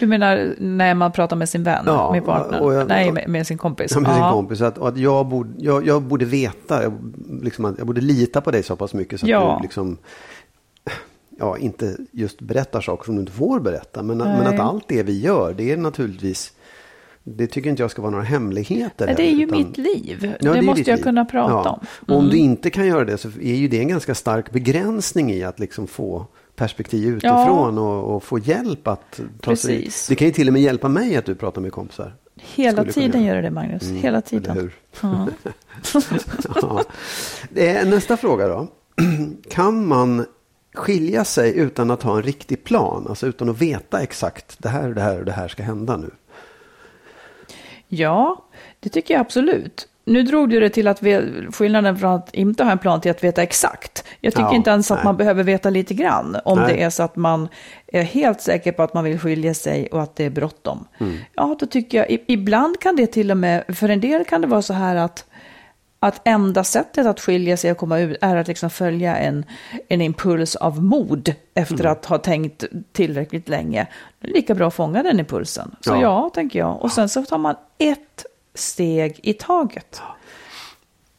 Du 0.00 0.06
menar 0.06 0.54
när 0.58 0.94
man 0.94 1.12
pratar 1.12 1.36
med 1.36 1.48
sin 1.48 1.62
vän, 1.64 1.82
Ja, 1.86 2.12
med 2.12 2.24
partnern? 2.24 2.60
och 2.60 2.74
jag- 2.74 2.88
Nej, 2.88 3.12
med, 3.12 3.28
med 3.28 3.46
sin 3.46 3.58
kompis. 3.58 3.92
Ja, 3.94 4.00
med 4.00 4.14
sin 4.14 4.22
kompis. 4.22 4.60
Att, 4.60 4.78
att 4.78 4.96
jag, 4.96 5.26
borde, 5.26 5.50
jag, 5.58 5.86
jag 5.86 6.02
borde 6.02 6.24
veta, 6.24 6.82
jag, 6.82 6.92
liksom, 7.42 7.74
jag 7.78 7.86
borde 7.86 8.00
lita 8.00 8.40
på 8.40 8.50
dig 8.50 8.62
så 8.62 8.76
pass 8.76 8.94
mycket 8.94 9.20
så 9.20 9.26
att 9.26 9.30
Ja. 9.30 9.56
du 9.58 9.62
liksom, 9.62 9.96
ja, 11.38 11.58
inte 11.58 11.96
just 12.12 12.40
berättar 12.40 12.80
saker 12.80 13.04
som 13.04 13.14
du 13.14 13.20
inte 13.20 13.32
får 13.32 13.60
berätta. 13.60 14.02
Men, 14.02 14.18
Nej. 14.18 14.38
men 14.38 14.46
att 14.54 14.60
allt 14.60 14.88
det 14.88 15.02
vi 15.02 15.20
gör, 15.20 15.54
det 15.54 15.72
är 15.72 15.76
naturligtvis, 15.76 16.52
det 17.24 17.46
tycker 17.46 17.70
inte 17.70 17.82
jag 17.82 17.90
ska 17.90 18.02
vara 18.02 18.10
några 18.10 18.24
hemligheter. 18.24 19.06
Nej, 19.06 19.14
Det 19.16 19.22
är 19.22 19.34
ju 19.34 19.44
utan- 19.44 19.58
mitt 19.58 19.76
liv. 19.78 20.34
Ja, 20.40 20.52
det, 20.52 20.58
är 20.58 20.62
måste 20.62 20.90
jag 20.90 20.96
liv. 20.96 21.02
kunna 21.02 21.24
prata 21.24 21.52
Ja. 21.52 21.70
om. 21.70 21.80
Mm. 22.08 22.16
Och 22.16 22.24
om 22.24 22.30
du 22.30 22.36
inte 22.36 22.70
kan 22.70 22.86
göra 22.86 23.04
det 23.04 23.18
så 23.18 23.28
är 23.28 23.54
ju 23.54 23.68
det 23.68 23.78
en 23.78 23.88
ganska 23.88 24.14
stark 24.14 24.50
begränsning 24.50 25.32
i 25.32 25.42
att 25.44 25.58
liksom 25.60 25.86
få 25.86 26.26
perspektiv 26.56 27.16
utifrån 27.16 27.78
och, 27.78 28.16
och 28.16 28.22
få 28.22 28.38
hjälp 28.38 28.88
att 28.88 29.20
ta 29.40 29.56
sig 29.56 29.76
Precis. 29.78 30.08
Det 30.08 30.14
kan 30.14 30.26
ju 30.28 30.32
till 30.32 30.46
och 30.46 30.52
med 30.52 30.62
hjälpa 30.62 30.88
mig 30.88 31.16
att 31.16 31.24
du 31.24 31.34
pratar 31.34 31.60
med 31.60 31.72
kompisar. 31.72 32.14
Hela 32.54 32.84
tiden 32.84 33.22
gör 33.24 33.34
det 33.34 33.42
det, 33.42 33.50
Magnus. 33.50 33.82
Mm, 33.82 33.96
Hela 33.96 34.20
tiden. 34.20 34.70
Ja. 35.02 35.28
ja. 36.62 36.82
Eh, 37.54 37.88
Nästa 37.88 38.16
fråga 38.16 38.48
då. 38.48 38.66
Kan 39.50 39.86
man 39.86 40.24
skilja 40.74 41.24
sig 41.24 41.58
utan 41.58 41.90
att 41.90 42.02
ha 42.02 42.16
en 42.16 42.22
riktig 42.22 42.64
plan? 42.64 43.06
Alltså 43.08 43.26
utan 43.26 43.48
att 43.48 43.62
veta 43.62 44.02
exakt 44.02 44.56
det 44.58 44.68
här, 44.68 44.88
det 44.88 45.00
här 45.00 45.18
och 45.18 45.24
det 45.24 45.32
här 45.32 45.48
ska 45.48 45.62
hända 45.62 45.96
nu. 45.96 46.10
Ja, 47.88 48.44
det 48.80 48.88
tycker 48.88 49.14
jag 49.14 49.20
absolut. 49.20 49.88
Nu 50.04 50.22
drog 50.22 50.50
du 50.50 50.60
det 50.60 50.68
till 50.70 50.88
att 50.88 51.00
skillnaden 51.54 51.98
från 51.98 52.12
att 52.12 52.34
inte 52.34 52.64
ha 52.64 52.70
en 52.72 52.78
plan 52.78 53.00
till 53.00 53.10
att 53.10 53.24
veta 53.24 53.42
exakt. 53.42 54.04
Jag 54.20 54.32
tycker 54.32 54.42
Ja, 54.48 54.54
inte 54.54 54.70
ens 54.70 54.90
att 54.90 54.98
nej. 54.98 55.04
man 55.04 55.16
behöver 55.16 55.42
veta 55.42 55.70
lite 55.70 55.94
grann. 55.94 56.36
Om 56.44 56.58
Nej. 56.58 56.74
det 56.74 56.82
är 56.82 56.90
så 56.90 57.02
att 57.02 57.16
man 57.16 57.48
är 57.86 58.02
helt 58.02 58.40
säker 58.40 58.72
på 58.72 58.82
att 58.82 58.94
man 58.94 59.04
vill 59.04 59.18
skilja 59.18 59.54
sig 59.54 59.86
och 59.86 60.02
att 60.02 60.16
det 60.16 60.24
är 60.24 60.30
bråttom. 60.30 60.88
Mm. 61.00 61.18
Ja, 61.34 61.56
då 61.60 61.66
tycker 61.66 61.98
jag, 61.98 62.18
ibland 62.26 62.80
kan 62.80 62.96
det 62.96 63.06
till 63.06 63.30
och 63.30 63.36
med, 63.36 63.64
för 63.76 63.88
en 63.88 64.00
del 64.00 64.24
kan 64.24 64.40
det 64.40 64.46
vara 64.46 64.62
så 64.62 64.74
här 64.74 64.96
att 64.96 65.24
att 66.06 66.20
enda 66.24 66.64
sättet 66.64 67.06
att 67.06 67.20
skilja 67.20 67.56
sig 67.56 67.70
och 67.72 67.76
komma 67.78 67.98
ut 67.98 68.16
är 68.20 68.36
att 68.36 68.48
liksom 68.48 68.70
följa 68.70 69.16
en, 69.16 69.44
en 69.88 70.00
impuls 70.00 70.56
av 70.56 70.84
mod 70.84 71.34
efter 71.54 71.74
Mm. 71.80 71.92
att 71.92 72.06
ha 72.06 72.18
tänkt 72.18 72.64
tillräckligt 72.92 73.48
länge. 73.48 73.86
Det 74.20 74.28
är 74.28 74.32
lika 74.32 74.54
bra 74.54 74.68
att 74.68 74.74
fånga 74.74 75.02
den 75.02 75.20
impulsen. 75.20 75.76
Så 75.80 75.90
Ja. 75.92 76.00
ja, 76.02 76.30
tänker 76.34 76.58
jag. 76.58 76.82
Och 76.82 76.92
sen 76.92 77.08
så 77.08 77.24
tar 77.24 77.38
man 77.38 77.54
ett 77.78 78.24
steg 78.54 79.20
i 79.22 79.32
taget. 79.32 80.00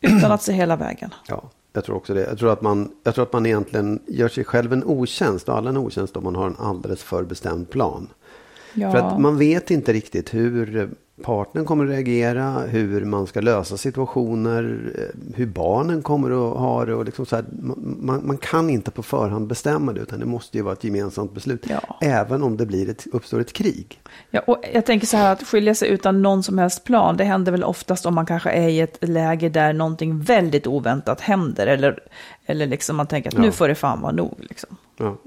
Utan 0.02 0.32
att 0.32 0.42
se 0.42 0.54
hela 0.54 0.76
vägen. 0.76 1.14
Ja, 1.28 1.44
jag 1.74 1.84
tror 1.86 1.96
också 1.96 2.14
det. 2.14 2.22
Jag 2.22 2.40
tror, 2.40 2.54
att 2.54 2.62
man, 2.62 2.92
jag 3.04 3.16
tror 3.16 3.24
att 3.24 3.34
man 3.34 3.46
egentligen 3.46 4.00
gör 4.08 4.28
sig 4.28 4.44
själv 4.44 4.74
en 4.74 4.84
otjänst 4.84 5.50
och 5.50 5.58
alla 5.58 5.70
en 5.70 5.78
otjänst 5.78 6.18
om 6.18 6.24
man 6.24 6.36
har 6.36 6.48
en 6.48 6.56
alldeles 6.60 7.04
för 7.04 7.24
bestämd 7.24 7.70
plan. 7.70 8.10
Ja. 8.74 8.92
För 8.92 8.98
att 8.98 9.20
man 9.20 9.38
vet 9.38 9.72
inte 9.72 9.94
riktigt 9.94 10.34
hur 10.34 10.92
partnern 11.22 11.66
kommer 11.66 11.84
att 11.86 11.90
reagera, 11.92 12.60
hur 12.60 13.06
man 13.06 13.28
ska 13.28 13.42
lösa 13.42 13.78
situationer, 13.78 14.92
eh, 14.98 15.36
hur 15.36 15.46
barnen 15.46 16.02
kommer 16.02 16.32
att 16.32 16.58
ha 16.60 16.86
det. 16.86 16.94
Och 16.96 17.06
liksom 17.06 17.26
så 17.26 17.36
här, 17.36 17.46
man, 18.00 18.28
man 18.28 18.38
kan 18.38 18.70
inte 18.70 18.92
på 18.92 19.04
förhand 19.04 19.48
bestämma 19.48 19.94
det 19.94 20.00
utan 20.02 20.20
det 20.20 20.26
måste 20.26 20.58
ju 20.58 20.64
vara 20.64 20.74
ett 20.74 20.84
gemensamt 20.84 21.34
beslut. 21.34 21.66
Ja. 21.70 21.98
Även 22.02 22.44
om 22.44 22.58
det 22.58 22.66
blir 22.66 22.90
ett, 22.90 23.08
uppstår 23.12 23.40
ett 23.40 23.54
krig. 23.54 24.02
Ja, 24.32 24.40
och 24.48 24.64
jag 24.74 24.86
tänker 24.86 25.08
så 25.08 25.18
här 25.18 25.32
att 25.34 25.44
skilja 25.48 25.76
sig 25.76 25.90
utan 25.90 26.22
någon 26.22 26.44
som 26.44 26.58
helst 26.58 26.84
plan, 26.84 27.18
det 27.18 27.24
händer 27.24 27.52
väl 27.52 27.64
oftast 27.64 28.06
om 28.06 28.16
man 28.16 28.26
kanske 28.26 28.50
är 28.52 28.70
i 28.70 28.80
ett 28.80 28.98
läge 29.02 29.50
där 29.50 29.74
någonting 29.74 30.20
väldigt 30.22 30.68
oväntat 30.68 31.22
händer. 31.22 31.68
Eller, 31.68 32.00
eller 32.46 32.66
liksom 32.66 32.96
man 32.96 33.08
tänker 33.08 33.30
att 33.30 33.34
Ja. 33.34 33.42
nu 33.42 33.52
får 33.52 33.68
det 33.68 33.76
fan 33.76 34.02
vara 34.02 34.12
nog. 34.12 34.36
Liksom. 34.40 34.78
Ja. 34.98 35.18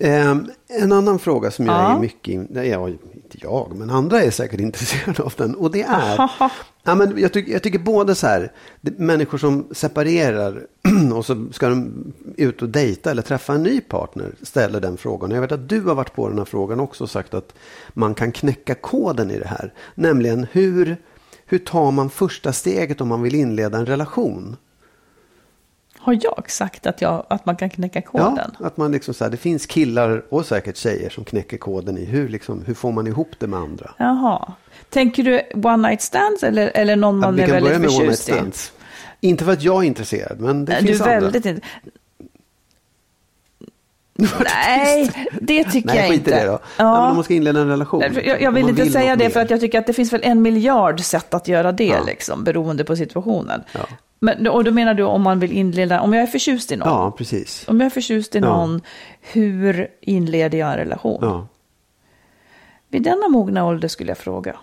Ehm, 0.00 0.50
en 0.82 0.92
annan 0.92 1.18
fråga 1.18 1.50
som 1.50 1.66
jag 1.66 1.74
Ja. 1.74 1.96
är 1.96 2.00
mycket, 2.00 2.34
in- 2.34 2.46
nej, 2.50 2.68
ja, 2.68 2.88
inte 3.34 3.46
jag, 3.46 3.72
men 3.76 3.90
andra 3.90 4.22
är 4.22 4.30
säkert 4.30 4.60
intresserade 4.68 5.22
av 5.22 5.32
den. 5.36 5.54
Och 5.54 5.70
det 5.70 5.82
är, 5.82 6.16
ja, 6.82 6.94
men 6.94 7.18
jag, 7.18 7.32
tycker, 7.32 7.52
jag 7.52 7.62
tycker 7.62 7.78
både 7.78 8.14
så 8.14 8.26
här, 8.26 8.52
människor 8.80 9.38
som 9.38 9.68
separerar 9.72 10.66
och 11.14 11.26
så 11.26 11.46
ska 11.52 11.68
de 11.68 12.12
ut 12.36 12.62
och 12.62 12.68
dejta 12.68 13.10
eller 13.10 13.22
träffa 13.22 13.54
en 13.54 13.62
ny 13.62 13.80
partner 13.80 14.32
ställer 14.42 14.80
den 14.80 14.96
frågan. 14.96 15.30
Jag 15.30 15.40
vet 15.40 15.52
att 15.52 15.68
du 15.68 15.80
har 15.80 15.94
varit 15.94 16.14
på 16.14 16.28
den 16.28 16.38
här 16.38 16.44
frågan 16.44 16.80
också 16.80 17.04
och 17.04 17.10
sagt 17.10 17.34
att 17.34 17.54
man 17.88 18.14
kan 18.14 18.32
knäcka 18.32 18.74
koden 18.74 19.30
i 19.30 19.38
det 19.38 19.48
här. 19.48 19.72
Nämligen 19.94 20.46
hur, 20.52 20.96
hur 21.46 21.58
tar 21.58 21.90
man 21.90 22.10
första 22.10 22.52
steget 22.52 23.00
om 23.00 23.08
man 23.08 23.22
vill 23.22 23.34
inleda 23.34 23.78
en 23.78 23.86
relation? 23.86 24.56
Har 26.08 26.18
jag 26.22 26.50
sagt 26.50 26.86
att, 26.86 27.00
jag, 27.02 27.26
att 27.28 27.46
man 27.46 27.56
kan 27.56 27.70
knäcka 27.70 28.02
koden? 28.02 28.54
Ja, 28.60 28.66
att 28.66 28.76
man 28.76 28.92
liksom 28.92 29.14
så 29.14 29.24
här, 29.24 29.30
det 29.30 29.36
finns 29.36 29.66
killar 29.66 30.22
och 30.28 30.46
säkert 30.46 30.76
tjejer 30.76 31.10
som 31.10 31.24
knäcker 31.24 31.56
koden 31.56 31.98
i 31.98 32.04
hur, 32.04 32.28
liksom, 32.28 32.62
hur 32.66 32.74
får 32.74 32.92
man 32.92 33.06
ihop 33.06 33.30
det 33.38 33.46
med 33.46 33.58
andra. 33.60 33.90
Jaha. 33.98 34.52
Tänker 34.90 35.22
du 35.22 35.42
one 35.68 35.88
night 35.88 36.02
stands 36.02 36.42
eller, 36.42 36.70
eller 36.74 36.96
någon 36.96 37.14
Ja, 37.14 37.20
man 37.20 37.36
vi 37.36 37.42
är 37.42 37.46
väldigt 37.46 37.80
med 37.80 37.90
one 37.90 37.98
night 38.06 38.18
förtjust 38.20 38.72
i? 39.20 39.26
Inte 39.28 39.44
för 39.44 39.52
att 39.52 39.62
jag 39.62 39.82
är 39.82 39.86
intresserad, 39.86 40.40
men 40.40 40.64
det 40.64 40.78
du 40.80 40.86
finns 40.86 41.00
är 41.00 41.04
andra. 41.04 41.20
väldigt 41.20 41.44
inte... 41.46 41.66
Nej, 44.44 45.28
det 45.40 45.64
tycker 45.64 45.86
Nej, 45.88 45.96
jag 45.98 46.08
skit 46.08 46.18
inte. 46.18 46.30
i 46.30 46.34
det 46.34 46.46
då. 46.46 46.52
Ja. 46.52 46.58
Nej, 46.92 47.00
men 47.00 47.08
om 47.10 47.14
man 47.14 47.24
ska 47.24 47.34
inleda 47.34 47.60
en 47.60 47.68
relation. 47.68 48.00
Nej, 48.00 48.26
Jag, 48.28 48.42
jag 48.42 48.52
vill 48.52 48.68
inte 48.68 48.86
säga 48.86 49.10
något 49.10 49.18
det 49.18 49.24
mer. 49.24 49.30
för 49.30 49.40
att 49.40 49.50
jag 49.50 49.60
tycker 49.60 49.78
att 49.78 49.86
det 49.86 49.92
finns 49.92 50.12
väl 50.12 50.20
en 50.24 50.42
miljard 50.42 51.00
sätt 51.00 51.34
att 51.34 51.48
göra 51.48 51.72
det, 51.72 51.84
Ja. 51.84 52.04
liksom, 52.06 52.44
beroende 52.44 52.84
på 52.84 52.96
situationen. 52.96 53.62
Ja. 53.72 53.80
Men, 54.18 54.46
och 54.46 54.64
då 54.64 54.70
menar 54.70 54.94
du 54.94 55.02
om 55.02 55.22
man 55.22 55.40
vill 55.40 55.52
inleda, 55.52 56.00
om 56.00 56.12
jag 56.12 56.22
är 56.22 56.26
förtjust 56.26 56.72
i 56.72 56.76
någon, 56.76 56.88
Ja, 56.88 57.10
precis. 57.10 57.68
om 57.68 57.80
jag 57.80 57.86
är 57.86 57.90
förtjust 57.90 58.34
i 58.34 58.38
Ja. 58.38 58.44
någon, 58.46 58.80
hur 59.20 59.88
inleder 60.00 60.58
jag 60.58 60.70
en 60.70 60.76
relation? 60.76 61.18
Ja. 61.22 61.46
Vid 62.88 63.02
denna 63.02 63.28
mogna 63.28 63.64
ålder 63.66 63.88
skulle 63.88 64.10
jag 64.10 64.18
fråga. 64.18 64.56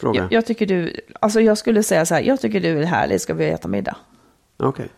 Fråga. 0.00 0.20
Jag, 0.22 0.32
jag 0.32 0.46
tycker 0.46 0.66
du, 0.66 1.00
alltså 1.20 1.40
jag 1.40 1.58
skulle 1.58 1.82
säga 1.82 2.06
så 2.06 2.14
här, 2.14 2.22
jag 2.22 2.40
tycker 2.40 2.60
du 2.60 2.78
är 2.82 2.84
härlig, 2.86 3.20
ska 3.20 3.34
vi 3.34 3.44
äta 3.50 3.68
middag? 3.68 3.96
Okej. 4.56 4.88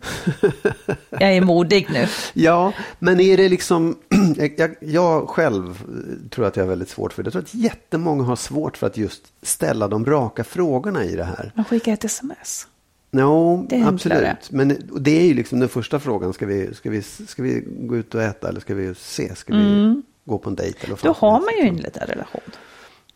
Jag 1.10 1.36
är 1.36 1.40
modig 1.40 1.86
nu. 1.92 2.06
Ja, 2.34 2.72
men 2.98 3.20
är 3.20 3.36
det 3.36 3.48
liksom... 3.48 3.96
jag, 4.56 4.76
jag, 4.80 5.28
själv 5.28 5.70
eh, 5.70 6.28
tror 6.30 6.46
att 6.46 6.56
jag 6.56 6.64
har 6.64 6.68
väldigt 6.68 6.88
svårt 6.88 7.12
för 7.12 7.22
det. 7.22 7.26
Jag 7.26 7.32
tror 7.32 7.42
att 7.42 7.54
jättemånga 7.54 8.24
har 8.24 8.36
svårt 8.36 8.76
för 8.76 8.86
att 8.86 8.96
just 8.96 9.22
ställa 9.42 9.88
de 9.88 10.06
raka 10.06 10.44
frågorna 10.44 11.04
i 11.04 11.16
det 11.16 11.24
här. 11.24 11.52
Man 11.54 11.64
skickar 11.64 11.92
ett 11.92 12.04
sms. 12.04 12.66
No, 13.10 13.66
är 13.70 13.76
enklare. 13.76 13.88
absolut. 13.88 14.50
Men 14.50 14.88
det 15.00 15.20
är 15.20 15.24
ju 15.26 15.34
liksom 15.34 15.60
den 15.60 15.68
första 15.68 16.00
frågan. 16.00 16.32
Ska 16.32 16.46
vi, 16.46 16.74
ska, 16.74 16.90
vi, 16.90 17.02
ska 17.02 17.42
vi 17.42 17.64
gå 17.66 17.96
ut 17.96 18.14
och 18.14 18.22
äta 18.22 18.48
eller 18.48 18.60
ska 18.60 18.74
vi 18.74 18.86
ses? 18.86 19.38
Ska 19.38 19.54
vi 19.54 20.02
gå 20.24 20.38
på 20.38 20.48
en 20.48 20.56
dejt? 20.56 20.78
Eller 20.80 20.96
Mm. 20.96 20.98
Då 21.02 21.12
har 21.12 21.40
man 21.40 21.48
ju 21.56 21.62
liksom. 21.62 21.76
inlett 21.76 21.96
en 21.96 22.06
relation. 22.06 22.40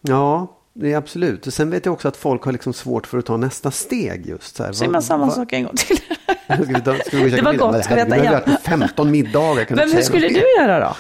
Ja, 0.01 0.57
det 0.75 0.93
är 0.93 0.97
absolut. 0.97 1.47
Och 1.47 1.53
sen 1.53 1.71
vet 1.71 1.87
jag 1.87 1.93
också 1.93 2.09
att 2.09 2.17
folk 2.17 2.43
har 2.45 2.53
liksom 2.53 2.73
svårt 2.73 3.07
för 3.07 3.19
att 3.19 3.27
ta 3.27 3.37
nästa 3.37 3.71
steg 3.71 4.27
just. 4.27 4.57
Så 4.57 4.65
här, 4.65 4.73
Säger 4.73 4.93
man 4.93 5.03
samma 5.03 5.31
sak 5.31 5.53
en 5.53 5.65
gång 5.65 5.77
till? 5.77 5.97
Ska 6.47 6.65
vi 6.65 6.81
ta, 6.81 6.95
ska 7.07 7.17
vi 7.17 7.31
Det 7.31 7.43
var 7.43 7.53
middag? 7.53 7.67
gott, 7.73 7.85
ska 7.85 7.95
vi 7.95 8.01
äta 8.01 8.15
herregud, 8.15 8.27
jag 8.27 8.33
har 8.33 8.41
igen? 8.47 8.55
ätit 8.57 8.67
15 8.67 9.11
middagar. 9.11 9.67
Men 9.71 9.93
hur 9.93 10.03
skulle 10.03 10.27
något 10.27 10.35
du 10.35 10.63
göra 10.63 10.81
då? 10.81 10.97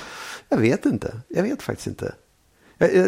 Jag 0.49 0.57
vet 0.59 0.87
inte. 0.87 1.13
Jag 1.29 1.43
vet 1.43 1.63
faktiskt 1.63 1.87
inte. 1.87 2.13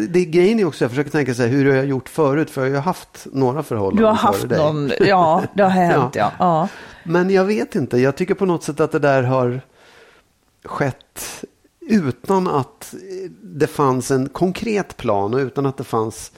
Det 0.08 0.24
grejen 0.24 0.60
är 0.60 0.64
också, 0.64 0.84
jag 0.84 0.90
försöker 0.90 1.10
tänka 1.10 1.34
så 1.34 1.42
här, 1.42 1.48
hur 1.48 1.70
har 1.70 1.76
jag 1.76 1.86
gjort 1.86 2.08
förut? 2.08 2.50
För 2.50 2.66
jag 2.66 2.74
har 2.74 2.80
haft 2.82 3.26
några 3.32 3.62
förhållanden 3.62 4.02
Du 4.02 4.06
har 4.06 4.14
haft 4.14 4.48
dig. 4.48 4.58
någon, 4.58 4.90
ja, 5.00 5.42
det 5.54 5.62
har 5.62 5.70
hänt, 5.70 6.14
ja. 6.16 6.32
ja. 6.38 6.68
Men 7.04 7.30
jag 7.30 7.44
vet 7.44 7.74
inte. 7.74 7.98
Jag 7.98 8.16
tycker 8.16 8.34
på 8.34 8.46
något 8.46 8.64
sätt 8.64 8.80
att 8.80 8.92
det 8.92 8.98
där 8.98 9.22
har 9.22 9.60
skett 10.64 11.44
utan 11.92 12.48
att 12.48 12.94
det 13.42 13.66
fanns 13.66 14.10
en 14.10 14.28
konkret 14.28 14.96
plan 14.96 15.34
och 15.34 15.40
utan 15.40 15.66
att 15.66 15.76
det 15.76 15.84
fanns 15.84 16.32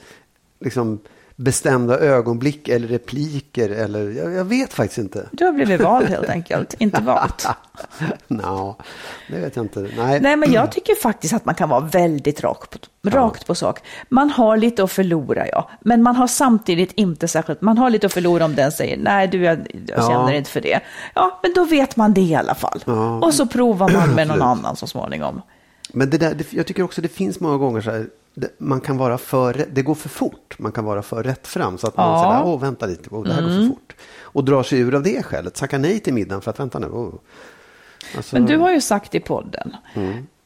liksom 0.59 0.99
bestämda 1.35 1.99
ögonblick 1.99 2.67
eller 2.67 2.87
repliker. 2.87 3.69
Eller, 3.69 4.09
jag, 4.09 4.33
jag 4.33 4.45
vet 4.45 4.73
faktiskt 4.73 4.97
inte. 4.97 5.29
Du 5.31 5.45
har 5.45 5.51
blivit 5.51 5.81
vald 5.81 6.07
helt 6.09 6.29
enkelt, 6.29 6.73
inte 6.77 7.01
valt. 7.01 7.47
Nå, 8.27 8.75
det 9.29 9.39
vet 9.39 9.55
jag 9.55 9.65
inte. 9.65 9.79
Nej. 9.97 10.19
Nej, 10.19 10.35
men 10.35 10.51
jag 10.51 10.71
tycker 10.71 10.95
faktiskt 10.95 11.33
att 11.33 11.45
man 11.45 11.55
kan 11.55 11.69
vara 11.69 11.79
väldigt 11.79 12.43
rak 12.43 12.69
på, 12.69 12.77
Rakt 13.09 13.47
på 13.47 13.55
sak. 13.55 13.79
Man 14.09 14.29
har 14.29 14.57
lite 14.57 14.83
att 14.83 14.91
förlora, 14.91 15.47
ja. 15.47 15.69
Men 15.81 16.03
man 16.03 16.15
har 16.15 16.27
samtidigt 16.27 16.91
inte 16.95 17.27
särskilt... 17.27 17.61
Man 17.61 17.77
har 17.77 17.89
lite 17.89 18.07
att 18.07 18.13
förlora 18.13 18.45
om 18.45 18.55
den 18.55 18.71
säger 18.71 18.97
nej, 18.97 19.27
du, 19.27 19.43
jag, 19.43 19.57
jag 19.87 19.99
Ja. 19.99 20.09
känner 20.09 20.33
inte 20.33 20.49
för 20.49 20.61
det. 20.61 20.79
Ja, 21.15 21.39
men 21.43 21.53
då 21.55 21.63
vet 21.65 21.95
man 21.95 22.13
det 22.13 22.21
i 22.21 22.35
alla 22.35 22.55
fall. 22.55 22.83
Ja. 22.85 23.17
Och 23.19 23.33
så 23.33 23.47
provar 23.47 23.89
man 23.89 24.09
med 24.15 24.27
någon 24.27 24.41
annan 24.41 24.75
så 24.75 24.87
småningom. 24.87 25.41
Men 25.93 26.09
det 26.09 26.17
där, 26.17 26.33
det, 26.33 26.53
jag 26.53 26.65
tycker 26.67 26.83
också 26.83 27.01
det 27.01 27.07
finns 27.07 27.39
många 27.39 27.57
gånger 27.57 27.81
så 27.81 27.91
här, 27.91 28.07
man 28.57 28.81
kan 28.81 28.97
vara 28.97 29.17
för, 29.17 29.65
det 29.71 29.81
går 29.81 29.95
för 29.95 30.09
fort, 30.09 30.55
man 30.59 30.71
kan 30.71 30.85
vara 30.85 31.01
för 31.01 31.23
rätt 31.23 31.47
fram 31.47 31.77
så 31.77 31.87
att 31.87 31.97
man 31.97 32.05
Ja. 32.07 32.25
Mm. 32.25 32.31
säger, 32.43 32.53
åh 32.53 32.61
vänta 32.61 32.85
lite, 32.85 33.09
åh, 33.11 33.23
det 33.23 33.33
här 33.33 33.41
går 33.41 33.49
för 33.49 33.67
fort. 33.67 33.95
Och 34.21 34.43
drar 34.45 34.63
sig 34.63 34.79
ur 34.79 34.95
av 34.95 35.03
det 35.03 35.23
skälet, 35.23 35.53
tackar 35.53 35.79
nej 35.79 35.99
till 35.99 36.13
middagen 36.13 36.41
för 36.41 36.51
att 36.51 36.59
vänta 36.59 36.79
nu. 36.79 36.87
åh. 36.87 37.13
Alltså, 38.17 38.35
Men 38.35 38.45
du 38.45 38.57
har 38.57 38.71
ju 38.71 38.81
sagt 38.81 39.15
i 39.15 39.19
podden 39.19 39.75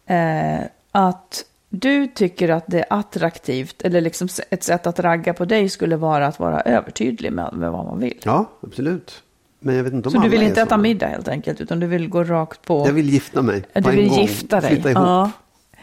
eh, 0.06 0.60
att 0.92 1.46
du 1.70 2.08
tycker 2.08 2.50
att 2.50 2.64
det 2.68 2.80
är 2.80 2.86
attraktivt, 2.90 3.82
eller 3.82 4.02
liksom 4.02 4.28
ett 4.50 4.64
sätt 4.64 4.88
att 4.88 5.00
ragga 5.00 5.34
på 5.34 5.46
dig 5.46 5.70
skulle 5.70 5.96
vara 5.96 6.28
att 6.28 6.40
vara 6.40 6.62
övertydlig 6.62 7.34
med, 7.34 7.54
med 7.54 7.72
vad 7.72 7.86
man 7.86 8.00
vill. 8.00 8.18
Ja, 8.24 8.46
absolut. 8.62 9.24
Men 9.60 9.76
jag 9.76 9.84
vet 9.84 9.94
inte 9.94 10.10
om 10.10 10.14
Så 10.14 10.20
du 10.22 10.30
vill 10.30 10.42
inte 10.42 10.62
äta 10.62 10.78
middag 10.78 11.08
helt 11.08 11.28
enkelt, 11.28 11.62
utan 11.62 11.80
du 11.80 11.88
vill 11.88 12.10
gå 12.10 12.24
rakt 12.24 12.62
på... 12.62 12.88
Jag 12.88 12.94
vill 12.94 13.10
gifta 13.10 13.42
mig. 13.42 13.64
Du 13.74 13.92
vill 13.92 14.10
gång. 14.10 14.20
gifta 14.20 14.62
dig. 14.62 14.70
Flytta 14.70 14.90
ihop. 14.92 15.04
Ja. 15.04 15.32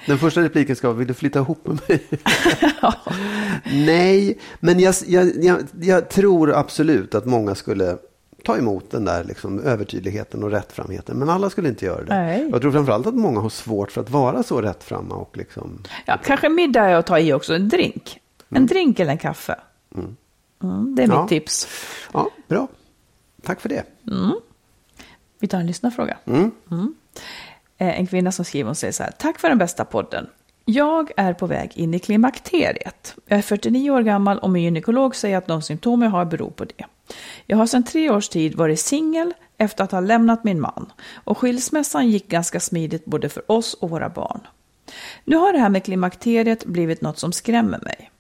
Den 0.07 0.19
första 0.19 0.43
repliken 0.43 0.77
ska 0.77 0.87
vara, 0.89 0.99
vill 0.99 1.09
du 1.09 1.15
flytta 1.15 1.39
ihop 1.39 1.67
med 1.67 1.81
mig? 1.89 2.07
Nej, 3.87 4.39
men 4.61 4.81
jag, 4.81 4.95
jag, 5.07 5.45
jag, 5.45 5.59
jag 5.81 6.09
tror 6.09 6.53
absolut 6.55 7.15
att 7.15 7.25
många 7.27 7.55
skulle 7.55 7.99
ta 8.45 8.57
emot 8.59 8.91
den 8.91 9.05
där 9.05 9.25
liksom, 9.25 9.61
övertydligheten 9.61 10.43
och 10.43 10.51
rättframheten. 10.51 11.19
Men 11.19 11.29
alla 11.31 11.51
skulle 11.51 11.69
inte 11.69 11.85
göra 11.87 12.05
det. 12.05 12.15
Nej. 12.15 12.49
Jag 12.53 12.61
tror 12.61 12.73
framförallt 12.73 13.07
att 13.07 13.15
många 13.15 13.41
har 13.41 13.49
svårt 13.49 13.93
för 13.93 14.01
att 14.01 14.11
vara 14.11 14.43
så 14.43 14.61
rättframma. 14.61 15.15
Och 15.15 15.37
liksom, 15.37 15.83
Ja, 16.05 16.19
kanske 16.25 16.49
middag 16.49 16.85
är 16.85 16.95
att 16.95 17.07
ta 17.07 17.19
i 17.19 17.33
också, 17.33 17.55
en 17.55 17.69
drink. 17.69 18.21
En 18.49 18.67
drink 18.67 19.01
eller 19.01 19.11
en 19.13 19.19
kaffe. 19.19 19.61
Mm, 20.63 20.95
det 20.95 21.03
är 21.03 21.09
Ja. 21.09 21.21
mitt 21.21 21.29
tips. 21.29 21.69
ja, 22.13 22.31
bra. 22.49 22.69
Tack 23.43 23.61
för 23.61 23.69
det. 23.69 23.83
Vi 25.39 25.49
tar 25.49 25.59
en 25.61 25.67
lyssnarfråga. 25.67 26.17
Mm. 26.25 26.51
Eh, 27.79 28.01
en 28.01 28.07
kvinna 28.07 28.33
som 28.33 28.45
skriver 28.45 28.71
och 28.71 28.77
säger 28.77 28.93
så 28.93 29.03
här. 29.03 29.13
Tack 29.19 29.39
för 29.39 29.49
den 29.49 29.59
bästa 29.59 29.85
podden. 29.85 30.27
Jag 30.65 31.11
är 31.17 31.33
på 31.33 31.47
väg 31.47 31.73
in 31.75 31.95
i 31.95 31.99
klimakteriet. 31.99 33.15
Jag 33.27 33.39
är 33.39 33.43
49 33.43 33.91
år 33.91 34.03
gammal 34.03 34.39
och 34.39 34.51
min 34.51 34.63
gynekolog 34.63 35.17
säger 35.17 35.37
att 35.39 35.47
de 35.47 35.63
symptom 35.63 36.03
jag 36.03 36.11
har 36.11 36.25
beror 36.25 36.51
på 36.51 36.65
det. 36.65 36.85
Jag 37.47 37.57
har 37.57 37.67
sedan 37.67 37.85
tre 37.85 38.11
års 38.11 38.29
tid 38.29 38.55
varit 38.55 38.81
singel 38.81 39.35
efter 39.59 39.85
att 39.85 39.93
ha 39.93 40.01
lämnat 40.01 40.45
min 40.45 40.61
man 40.61 40.93
och 41.15 41.39
skilsmässan 41.39 42.09
gick 42.09 42.29
ganska 42.29 42.61
smidigt 42.61 43.05
både 43.05 43.29
för 43.29 43.53
oss 43.53 43.75
och 43.75 43.91
våra 43.91 44.09
barn. 44.09 44.41
Nu 45.25 45.37
har 45.37 45.53
det 45.53 45.59
här 45.59 45.69
med 45.69 45.85
klimakteriet 45.85 46.65
blivit 46.65 47.01
något 47.01 47.19
som 47.19 47.33
skrämmer 47.33 47.79
mig. 47.83 48.11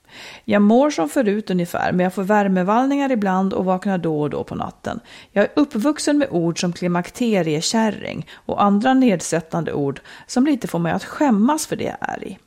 Jag 0.44 0.62
mår 0.62 0.90
som 0.90 1.08
förut 1.08 1.50
ungefär, 1.50 1.92
men 1.92 2.04
jag 2.04 2.14
får 2.14 2.22
värmevallningar 2.22 3.12
ibland 3.12 3.52
och 3.52 3.64
vaknar 3.64 3.98
då 3.98 4.20
och 4.20 4.30
då 4.30 4.44
på 4.44 4.54
natten. 4.54 5.00
Jag 5.32 5.44
är 5.44 5.50
uppvuxen 5.56 6.18
med 6.18 6.28
ord 6.30 6.60
som 6.60 6.72
klimakteriekärring 6.72 8.26
och 8.34 8.62
andra 8.62 8.94
nedsättande 8.94 9.72
ord 9.72 10.00
som 10.26 10.46
lite 10.46 10.68
får 10.68 10.78
mig 10.78 10.92
att 10.92 11.04
skämmas 11.04 11.66
för 11.66 11.76
det 11.76 11.84
jag 11.84 11.96
är 12.00 12.24
i. 12.24 12.38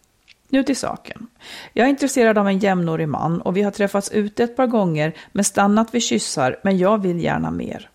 Nu 0.50 0.64
till 0.64 0.78
saken. 0.78 1.28
Jag 1.74 1.86
är 1.86 1.90
intresserad 1.90 2.38
av 2.38 2.48
en 2.48 2.60
jämnårig 2.60 3.08
man 3.08 3.42
och 3.42 3.58
vi 3.58 3.62
har 3.62 3.72
träffats 3.72 4.12
ute 4.12 4.44
ett 4.44 4.56
par 4.56 4.68
gånger 4.68 5.14
men 5.32 5.44
stannat 5.44 5.94
vid 5.94 6.04
kyssar, 6.04 6.60
men 6.64 6.78
jag 6.78 7.02
vill 7.02 7.24
gärna 7.24 7.52
mer. 7.52 7.90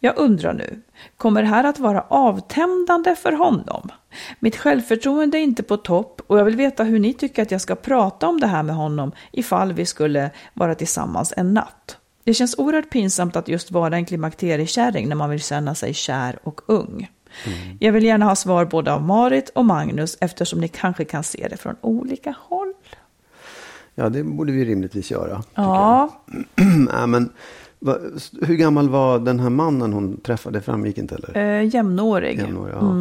Jag 0.00 0.18
undrar 0.18 0.52
nu, 0.52 0.80
kommer 1.16 1.42
det 1.42 1.48
här 1.48 1.64
att 1.64 1.78
vara 1.78 2.00
avtändande 2.08 3.16
för 3.16 3.32
honom? 3.32 3.88
Mitt 4.38 4.56
självförtroende 4.56 5.38
är 5.38 5.42
inte 5.42 5.62
på 5.62 5.76
topp 5.76 6.22
och 6.26 6.38
jag 6.38 6.44
vill 6.44 6.56
veta 6.56 6.84
hur 6.84 6.98
ni 6.98 7.14
tycker 7.14 7.42
att 7.42 7.50
jag 7.50 7.60
ska 7.60 7.74
prata 7.74 8.28
om 8.28 8.40
det 8.40 8.46
här 8.46 8.62
med 8.62 8.76
honom 8.76 9.12
ifall 9.32 9.72
vi 9.72 9.86
skulle 9.86 10.30
vara 10.54 10.74
tillsammans 10.74 11.32
en 11.36 11.54
natt. 11.54 11.96
Det 12.24 12.34
känns 12.34 12.58
oerhört 12.58 12.90
pinsamt 12.90 13.36
att 13.36 13.48
just 13.48 13.70
vara 13.70 13.96
en 13.96 14.04
klimakteriekärring 14.04 15.08
när 15.08 15.16
man 15.16 15.30
vill 15.30 15.42
känna 15.42 15.74
sig 15.74 15.94
kär 15.94 16.38
och 16.42 16.60
ung. 16.66 17.10
Jag 17.80 17.92
vill 17.92 18.04
gärna 18.04 18.24
ha 18.24 18.36
svar 18.36 18.64
både 18.64 18.92
av 18.92 19.02
Marit 19.02 19.48
och 19.48 19.64
Magnus 19.64 20.16
eftersom 20.20 20.60
ni 20.60 20.68
kanske 20.68 21.04
kan 21.04 21.24
se 21.24 21.46
det 21.50 21.56
från 21.56 21.76
olika 21.80 22.34
håll. 22.38 22.72
Ja, 23.94 24.08
det 24.08 24.24
borde 24.24 24.52
vi 24.52 24.64
rimligtvis 24.64 25.10
göra. 25.10 25.42
Ja, 25.54 26.22
Nej, 26.92 27.06
men, 27.06 27.32
va, 27.82 27.98
hur 28.40 28.54
gammal 28.54 28.88
var 28.88 29.18
den 29.18 29.40
här 29.40 29.50
mannen 29.50 29.92
hon 29.92 30.16
träffade? 30.20 30.58
Det 30.58 30.62
framgick 30.62 30.98
inte 30.98 31.14
eller? 31.14 31.60
eh, 31.60 31.74
jämnårig. 31.74 32.38
Jämnår, 32.38 32.70
ja. 32.70 32.96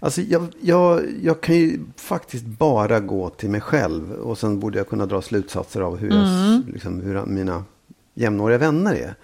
Alltså, 0.00 0.20
jag, 0.20 0.46
jag, 0.60 1.00
jag 1.22 1.40
kan 1.40 1.56
ju 1.56 1.78
faktiskt 1.96 2.44
bara 2.44 3.00
gå 3.00 3.28
till 3.28 3.50
mig 3.50 3.60
själv. 3.60 4.12
Och 4.12 4.38
sen 4.38 4.60
borde 4.60 4.78
jag 4.78 4.88
kunna 4.88 5.06
dra 5.06 5.22
slutsatser 5.22 5.80
av 5.80 5.96
hur, 5.96 6.10
jag, 6.10 6.62
liksom, 6.72 7.00
hur 7.00 7.26
mina 7.26 7.64
jämnåriga 8.14 8.58
vänner 8.58 8.94
är. 8.94 9.14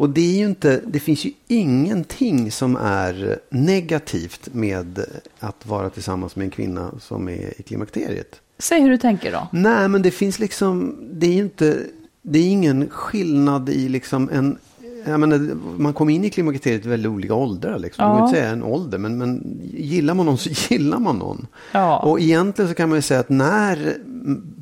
Och 0.00 0.10
det 0.10 0.20
är 0.20 0.38
ju 0.38 0.46
inte, 0.46 0.80
det 0.86 1.00
finns 1.00 1.24
ju 1.24 1.30
ingenting 1.48 2.50
som 2.50 2.76
är 2.76 3.38
negativt 3.50 4.48
med 4.52 5.04
att 5.40 5.66
vara 5.66 5.90
tillsammans 5.90 6.36
med 6.36 6.44
en 6.44 6.50
kvinna 6.50 6.90
som 7.00 7.28
är 7.28 7.60
i 7.60 7.62
klimakteriet. 7.62 8.40
Säg 8.58 8.80
hur 8.80 8.90
du 8.90 8.98
tänker 8.98 9.32
då. 9.32 9.48
Nej, 9.52 9.88
men 9.88 10.02
det 10.02 10.10
finns 10.10 10.38
liksom, 10.38 10.96
det 11.12 11.26
är 11.26 11.32
ju 11.32 11.42
inte, 11.42 11.82
det 12.28 12.38
är 12.38 12.48
ingen 12.50 12.88
skillnad 12.88 13.68
i 13.68 13.88
liksom 13.88 14.30
en, 14.32 14.58
jag 15.06 15.20
menar, 15.20 15.38
man 15.78 15.92
kommer 15.92 16.12
in 16.12 16.24
i 16.24 16.30
klimakteriet 16.30 16.86
i 16.86 16.88
väldigt 16.88 17.12
olika 17.12 17.34
åldrar. 17.34 17.78
Liksom. 17.78 18.04
Man 18.04 18.12
Ja. 18.12 18.18
kan 18.18 18.26
inte 18.28 18.38
säga 18.40 18.50
en 18.50 18.62
ålder, 18.62 18.98
men, 18.98 19.18
men 19.18 19.60
gillar 19.74 20.14
man 20.14 20.26
någon 20.26 20.38
så 20.38 20.50
gillar 20.74 20.98
man 20.98 21.16
någon. 21.18 21.46
Ja. 21.72 21.98
Och 21.98 22.20
egentligen 22.20 22.68
så 22.68 22.74
kan 22.74 22.88
man 22.88 22.98
ju 22.98 23.02
säga 23.02 23.20
att 23.20 23.28
när 23.28 23.96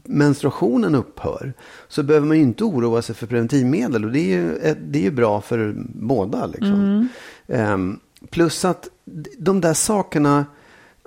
menstruationen 0.05 0.95
upphör 0.95 1.53
så 1.89 2.03
behöver 2.03 2.27
man 2.27 2.37
ju 2.37 2.43
inte 2.43 2.65
oroa 2.65 3.03
sig 3.03 3.15
för 3.15 3.27
preventivmedel. 3.27 4.05
Och 4.05 4.13
det 4.13 4.21
är 4.21 4.37
ju, 4.37 4.57
ett- 4.57 4.79
det 4.93 4.99
är 4.99 5.03
ju 5.03 5.11
bra 5.11 5.41
för 5.41 5.75
båda. 5.95 6.47
Liksom. 6.47 7.09
Ehm, 7.49 7.99
plus 8.31 8.65
att 8.65 8.89
de 9.39 9.61
där 9.61 9.75
sakerna, 9.75 10.47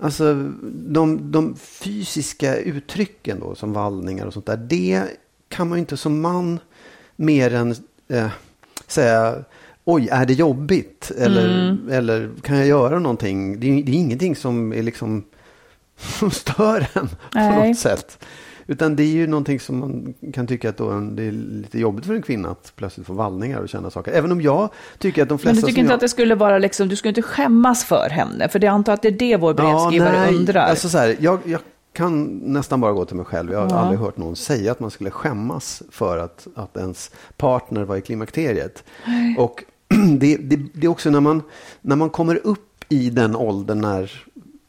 alltså 0.01 0.49
de, 0.87 1.31
de 1.31 1.55
fysiska 1.55 2.57
uttrycken 2.57 3.39
då, 3.39 3.55
som 3.55 3.73
vallningar 3.73 4.25
och 4.25 4.33
sånt 4.33 4.45
där, 4.45 4.57
det 4.57 5.03
kan 5.49 5.69
man 5.69 5.77
ju 5.77 5.79
inte 5.79 5.97
som 5.97 6.21
man 6.21 6.59
mer 7.15 7.53
än 7.53 7.75
eh, 8.07 8.29
säga 8.87 9.43
Oj, 9.89 10.09
är 10.11 10.25
det 10.25 10.33
jobbigt? 10.33 11.11
Eller, 11.17 11.77
eller 11.91 12.29
kan 12.41 12.57
jag 12.57 12.67
göra 12.67 12.99
någonting? 12.99 13.59
Det 13.59 13.67
är, 13.67 13.83
det 13.83 13.91
är 13.91 13.95
ingenting 13.95 14.35
som 14.35 14.73
är 14.73 14.83
liksom 14.83 15.23
som 15.97 16.31
stör 16.31 16.87
en 16.93 17.07
på 17.07 17.15
Nej. 17.33 17.69
något 17.69 17.77
sätt. 17.77 18.23
Utan 18.69 18.95
det 18.95 19.03
är 19.03 19.07
ju 19.07 19.27
någonting 19.27 19.59
som 19.59 19.79
man 19.79 20.13
kan 20.33 20.47
tycka 20.47 20.69
att 20.69 20.79
en, 20.79 21.15
det 21.15 21.23
är 21.23 21.31
lite 21.31 21.79
jobbigt 21.79 22.05
för 22.05 22.13
en 22.13 22.21
kvinna 22.21 22.49
att 22.49 22.73
plötsligt 22.75 23.07
få 23.07 23.13
vallningar 23.13 23.59
och 23.59 23.69
känna 23.69 23.89
saker. 23.89 24.11
Även 24.11 24.31
om 24.31 24.41
jag 24.41 24.69
tycker 24.97 25.23
att 25.23 25.29
de 25.29 25.39
flesta 25.39 25.55
Men 25.55 25.61
du 25.61 25.67
tycker 25.67 25.81
inte 25.81 25.91
jag... 25.91 25.95
att 25.95 26.01
det 26.01 26.09
skulle 26.09 26.35
vara 26.35 26.57
liksom, 26.57 26.89
du 26.89 26.95
skulle 26.95 27.09
inte 27.09 27.21
skämmas 27.21 27.85
för 27.85 28.09
henne? 28.09 28.49
För 28.49 28.59
det 28.59 28.67
antar 28.67 28.93
att 28.93 29.01
det 29.01 29.07
är 29.07 29.11
det 29.11 29.37
vår 29.37 29.53
brevskrivare 29.53 30.19
nej, 30.19 30.35
undrar. 30.35 30.69
Alltså 30.69 30.89
så 30.89 30.97
här, 30.97 31.15
jag, 31.19 31.39
jag 31.45 31.59
kan 31.97 32.25
nästan 32.43 32.81
bara 32.81 32.91
gå 32.93 33.05
till 33.05 33.15
mig 33.15 33.25
själv. 33.25 33.51
Jag 33.51 33.59
har 33.59 33.69
Ja. 33.69 33.75
aldrig 33.75 33.99
hört 33.99 34.17
någon 34.17 34.35
säga 34.35 34.71
att 34.71 34.79
man 34.79 34.91
skulle 34.91 35.11
skämmas 35.11 35.83
för 35.91 36.17
att, 36.17 36.47
att 36.55 36.77
ens 36.77 37.11
partner 37.37 37.83
var 37.83 37.95
i 37.95 38.01
klimakteriet. 38.01 38.83
Och 39.37 39.63
det, 40.19 40.37
det, 40.37 40.59
det 40.73 40.87
är 40.87 40.91
också 40.91 41.09
när 41.09 41.19
man, 41.19 41.41
när 41.81 41.95
man 41.95 42.09
kommer 42.09 42.35
upp 42.47 42.85
i 42.89 43.09
den 43.09 43.35
åldern 43.35 43.81
när 43.81 44.11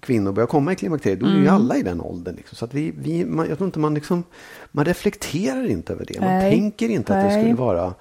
kvinnor 0.01 0.33
börjar 0.33 0.47
komma 0.47 0.73
i 0.73 0.77
klimakteriet, 0.77 1.21
då 1.21 1.27
är 1.27 1.31
Mm. 1.31 1.43
ju 1.43 1.49
alla 1.49 1.77
i 1.77 1.83
den 1.83 2.01
åldern. 2.01 2.35
Liksom. 2.37 2.57
Så 2.57 2.64
att 2.64 2.75
vi, 2.75 2.93
vi, 2.99 3.25
man, 3.25 3.49
jag 3.49 3.59
tror 3.59 3.67
inte 3.69 3.79
man 3.79 3.95
liksom, 3.95 4.25
man 4.73 4.85
reflekterar 4.85 5.67
inte 5.71 5.93
över 5.93 6.05
det. 6.09 6.21
Man 6.21 6.29
Nej. 6.29 6.51
tänker 6.51 6.88
inte 6.88 7.17
att 7.17 7.25
det 7.25 7.29
Nej. 7.35 7.43
skulle 7.43 7.55
vara 7.55 7.95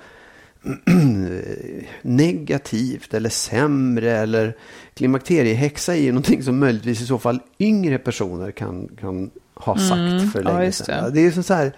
negativt 2.01 3.13
eller 3.13 3.29
sämre 3.29 4.11
eller 4.17 4.55
klimakteriehäxa 4.93 5.95
är 5.95 5.99
ju 6.01 6.11
någonting 6.11 6.43
som 6.43 6.59
möjligtvis 6.59 7.01
i 7.01 7.05
så 7.05 7.17
fall 7.17 7.39
yngre 7.59 7.97
personer 7.97 8.51
kan, 8.51 8.87
kan 9.01 9.29
ha 9.55 9.77
sagt 9.77 10.31
för 10.33 10.39
Mm. 10.39 10.53
ja, 10.53 10.53
länge 10.53 10.65
det. 10.65 10.71
sedan. 10.71 11.13
Det 11.13 11.19
är 11.19 11.35
ju 11.35 11.43
så 11.43 11.53
här, 11.53 11.71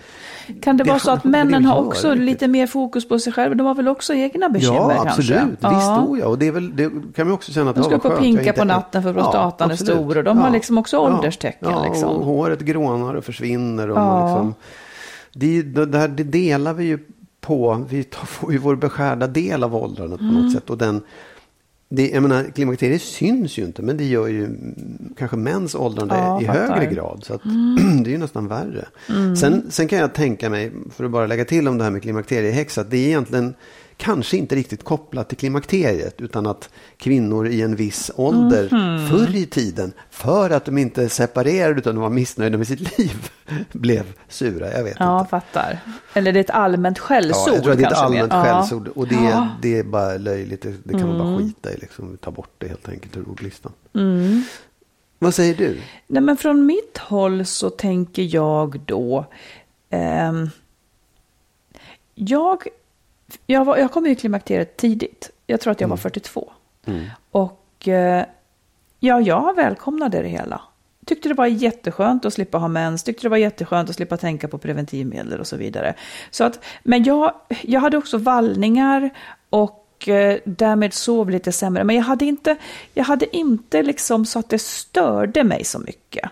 Kan 0.62 0.78
det, 0.78 0.84
Det 0.84 0.89
vara 0.89 0.99
så 0.99 1.12
att 1.12 1.23
det 1.23 1.30
männen 1.30 1.65
har 1.65 1.75
det 1.82 1.88
också 1.88 2.10
riktigt. 2.10 2.25
lite 2.25 2.47
mer 2.47 2.67
fokus 2.67 3.08
på 3.08 3.19
sig 3.19 3.34
själva? 3.34 3.56
De 3.56 3.67
har 3.67 3.75
väl 3.75 3.88
också 3.88 4.13
egna 4.13 4.49
bekymmer 4.49 4.75
ja, 4.75 5.04
kanske? 5.04 5.10
absolut. 5.39 5.52
Visst, 5.52 5.62
Ja. 5.62 6.06
oh, 6.08 6.19
ja. 6.19 6.25
Och 6.25 6.39
det, 6.39 6.47
är 6.47 6.52
väl, 6.52 6.75
det 6.75 6.91
kan 7.15 7.28
man 7.28 7.34
också 7.34 7.52
känna 7.52 7.69
att 7.69 7.75
De 7.75 7.84
ska 7.84 7.93
ja, 7.93 7.99
jag 8.04 8.19
pinka 8.19 8.41
inte 8.41 8.54
på 8.54 8.62
är- 8.62 8.65
natten 8.65 9.04
för 9.04 9.13
prostatan 9.13 9.69
är 9.69 9.73
absolut. 9.73 9.95
stor 9.95 10.17
och 10.17 10.23
de 10.23 10.38
har 10.38 10.49
liksom 10.49 10.78
också 10.78 10.97
ålderstecken, 10.97 11.69
Ja, 11.71 11.86
liksom. 11.89 12.10
och 12.10 12.25
håret 12.25 12.60
grånar 12.60 13.13
och 13.13 13.23
försvinner. 13.25 13.89
Och 13.89 13.97
Ja. 13.97 14.06
man 14.06 14.25
liksom, 14.30 14.54
det, 15.34 15.62
det, 15.62 15.86
det, 15.86 15.97
här, 15.97 16.08
det 16.08 16.23
delar 16.23 16.73
vi 16.73 16.86
ju 16.86 16.99
på. 17.41 17.86
Vi 17.89 18.04
tar, 18.04 18.25
får 18.25 18.52
ju 18.52 18.58
vår 18.58 18.75
beskärda 18.75 19.28
del 19.28 19.63
av 19.63 19.75
åldrandet 19.75 20.19
på 20.19 20.25
Mm. 20.25 20.36
något 20.43 20.54
sätt. 20.54 20.69
Och 20.69 20.78
den, 20.78 21.02
det, 21.89 22.10
jag 22.10 22.23
menar, 22.23 22.43
klimakteriet 22.43 23.02
syns 23.02 23.58
ju 23.60 23.63
inte, 23.65 23.82
men 23.82 23.97
det 23.97 24.04
gör 24.06 24.28
ju 24.28 24.49
kanske 25.17 25.38
mäns 25.38 25.75
åldrande 25.75 26.15
Ja, 26.15 26.41
i 26.41 26.45
fattar. 26.45 26.75
högre 26.80 26.93
grad. 26.93 27.23
Så 27.23 27.34
att, 27.34 27.41
det 28.04 28.10
är 28.10 28.12
ju 28.12 28.17
nästan 28.17 28.47
värre. 28.47 28.86
Sen, 29.39 29.65
sen 29.69 29.88
kan 29.88 29.99
jag 29.99 30.13
tänka 30.13 30.49
mig, 30.49 30.71
för 30.91 31.04
att 31.04 31.12
bara 31.12 31.28
lägga 31.28 31.45
till 31.45 31.67
om 31.67 31.78
det 31.78 31.84
här 31.84 31.91
med 31.91 32.02
klimakteriehäxa, 32.02 32.82
att 32.82 32.91
det 32.91 32.97
är 32.97 33.08
egentligen 33.08 33.54
kanske 34.00 34.38
inte 34.38 34.56
riktigt 34.56 34.84
kopplat 34.84 35.30
till 35.30 35.38
klimakteriet 35.38 36.22
utan 36.22 36.48
att 36.48 36.70
kvinnor 36.98 37.48
i 37.48 37.62
en 37.62 37.76
viss 37.76 38.12
ålder 38.16 38.68
förr 39.10 39.36
i 39.36 39.46
tiden, 39.46 39.94
för 40.10 40.50
att 40.50 40.66
de 40.66 40.78
inte 40.78 41.10
separerade 41.10 41.80
utan 41.80 41.96
de 41.96 42.02
var 42.02 42.10
missnöjda 42.10 42.58
med 42.58 42.68
sitt 42.68 42.98
liv, 43.00 43.30
blev 43.72 44.04
sura. 44.28 44.72
Jag 44.72 44.84
vet 44.84 44.96
Ja, 45.00 45.20
inte. 45.20 45.30
fattar. 45.30 45.80
Eller 46.14 46.32
det 46.34 46.40
är 46.40 46.44
ett 46.44 46.50
allmänt 46.50 46.98
Ja, 46.98 47.04
skällsord 47.04 47.54
jag 47.54 47.64
tror 47.64 47.72
att 47.72 47.78
det 47.80 47.84
är 47.86 47.92
ett 47.92 47.98
allmänt 47.98 48.32
mer. 48.32 48.38
Ja. 48.38 48.44
skällsord 48.44 48.88
och 48.88 49.08
det, 49.08 49.16
Ja. 49.16 49.22
Mm. 49.38 49.48
det 49.62 49.78
är 49.80 49.84
bara 49.84 50.18
löjligt. 50.18 50.62
Det, 50.62 50.74
det 50.84 50.94
kan 51.00 51.08
man 51.08 51.18
bara 51.18 51.38
skita 51.38 51.72
i. 51.74 51.78
Liksom. 51.78 52.18
Ta 52.22 52.32
bort 52.32 52.52
det 52.58 52.68
helt 52.68 52.90
enkelt 52.90 53.18
ur 53.18 53.30
ordlistan. 53.30 53.72
Mm. 53.96 54.44
Vad 55.20 55.34
säger 55.34 55.56
du? 55.56 55.78
Nej, 56.08 56.22
men 56.24 56.38
från 56.38 56.66
mitt 56.66 56.98
håll 56.98 57.46
så 57.46 57.70
tänker 57.70 58.36
jag 58.36 58.80
då... 58.86 59.26
ehm, 59.90 60.50
jag, 62.16 62.64
jag, 63.48 63.65
var, 63.65 63.78
jag 63.78 63.92
kom 63.92 64.06
i 64.06 64.15
klimakteriet 64.15 64.78
tidigt. 64.78 65.30
Jag 65.48 65.62
tror 65.62 65.72
att 65.72 65.82
jag 65.82 65.88
var 65.88 65.98
42. 65.98 66.52
Och 67.32 67.88
eh, 67.88 68.26
ja, 69.00 69.22
jag 69.22 69.56
välkomnade 69.56 70.22
det 70.22 70.28
hela. 70.28 70.62
Tyckte 71.06 71.30
det 71.30 71.36
var 71.36 71.46
jätteskönt 71.46 72.26
att 72.26 72.34
slippa 72.34 72.58
ha 72.58 72.68
mens, 72.68 73.04
tyckte 73.04 73.24
det 73.26 73.30
var 73.30 73.38
jätteskönt 73.38 73.89
att 73.89 73.96
slippa 73.96 74.18
tänka 74.18 74.48
på 74.48 74.58
preventivmedel 74.58 75.39
och 75.39 75.48
så 75.48 75.58
vidare. 75.58 75.94
Så 76.32 76.44
att, 76.44 76.63
men 76.84 77.04
jag, 77.04 77.34
jag 77.62 77.80
hade 77.80 77.98
också 77.98 78.18
vallningar 78.18 79.10
och 79.50 80.08
eh, 80.10 80.39
därmed 80.46 80.94
sov 80.94 81.30
lite 81.30 81.52
sämre. 81.52 81.84
Men 81.84 81.96
jag 81.96 82.04
hade 82.04 82.26
inte, 82.26 82.56
jag 82.94 83.04
hade 83.04 83.36
inte 83.38 83.84
liksom 83.84 84.26
så 84.26 84.39
att 84.39 84.50
det 84.50 84.60
störde 84.60 85.44
mig 85.44 85.63
så 85.63 85.80
mycket. 85.80 86.30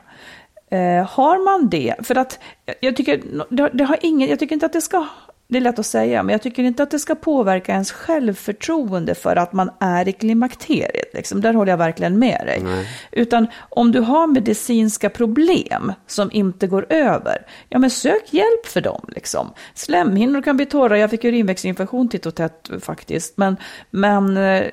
Eh, 0.69 1.05
har 1.09 1.43
man 1.45 1.69
det, 1.69 1.95
för 2.03 2.15
att 2.17 2.39
jag- 2.65 2.75
jag 2.79 2.95
tycker, 2.95 3.21
det, 3.49 3.69
det 3.73 3.83
har 3.83 3.97
ingen, 4.01 4.29
jag 4.29 4.39
tycker 4.39 4.53
inte 4.53 4.65
att 4.65 4.73
det 4.73 4.81
ska, 4.81 5.07
det 5.49 5.57
är 5.57 5.61
lätt 5.61 5.79
att 5.79 5.85
säga, 5.85 6.23
men 6.23 6.33
jag 6.33 6.41
tycker 6.41 6.63
inte 6.63 6.83
att 6.83 6.91
det 6.91 6.99
ska 6.99 7.15
påverka 7.15 7.71
ens 7.71 7.91
självförtroende 7.91 9.15
för 9.15 9.35
att 9.35 9.53
man 9.53 9.69
är 9.79 10.07
i 10.07 10.11
klimakteriet. 10.11 11.13
Liksom. 11.13 11.41
Där 11.41 11.53
håller 11.53 11.71
jag 11.71 11.77
verkligen 11.77 12.19
med 12.19 12.41
dig. 12.45 12.85
Utan 13.11 13.47
om 13.69 13.91
du 13.91 13.99
har 13.99 14.27
medicinska 14.27 15.09
problem 15.09 15.93
som 16.07 16.29
inte 16.31 16.67
går 16.67 16.85
över, 16.89 17.45
ja 17.69 17.79
men 17.79 17.89
sök 17.89 18.33
hjälp 18.33 18.65
för 18.65 18.81
dem. 18.81 19.05
Liksom. 19.07 19.53
Slemhinnor 19.73 20.41
kan 20.41 20.57
bli 20.57 20.65
torra, 20.65 20.97
jag 20.97 21.09
fick 21.09 21.23
urinvägsinfektion 21.23 22.09
titt 22.09 22.25
och 22.25 22.35
tätt 22.35 22.69
faktiskt, 22.81 23.37
men, 23.37 23.57
men 23.89 24.37
eh, 24.37 24.63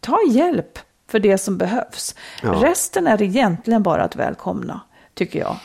ta 0.00 0.18
hjälp 0.30 0.78
för 1.08 1.18
det 1.18 1.38
som 1.38 1.58
behövs. 1.58 2.14
Ja. 2.42 2.60
Resten 2.62 3.06
är 3.06 3.22
egentligen 3.22 3.82
bara 3.82 4.02
att 4.02 4.16
välkomna, 4.16 4.80
tycker 5.14 5.38
jag. 5.38 5.56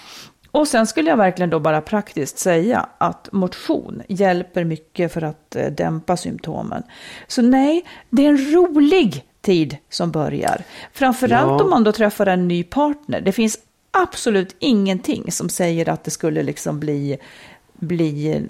Och 0.55 0.67
sen 0.67 0.87
skulle 0.87 1.09
jag 1.09 1.17
verkligen 1.17 1.49
då 1.49 1.59
bara 1.59 1.81
praktiskt 1.81 2.37
säga 2.37 2.89
att 2.97 3.29
motion 3.31 4.01
hjälper 4.07 4.63
mycket 4.63 5.13
för 5.13 5.21
att 5.21 5.55
eh, 5.55 5.71
dämpa 5.71 6.17
symptomen. 6.17 6.83
Så 7.27 7.41
nej, 7.41 7.85
det 8.09 8.25
är 8.25 8.29
en 8.29 8.53
rolig 8.53 9.25
tid 9.41 9.77
som 9.89 10.11
börjar. 10.11 10.63
Framförallt 10.93 11.59
Ja. 11.59 11.63
om 11.63 11.69
man 11.69 11.83
då 11.83 11.91
träffar 11.91 12.25
en 12.25 12.47
ny 12.47 12.63
partner. 12.63 13.21
Det 13.21 13.31
finns 13.31 13.59
absolut 13.91 14.55
ingenting 14.59 15.31
som 15.31 15.49
säger 15.49 15.89
att 15.89 16.03
det 16.03 16.11
skulle 16.11 16.43
liksom 16.43 16.79
bli, 16.79 17.17
bli 17.73 18.41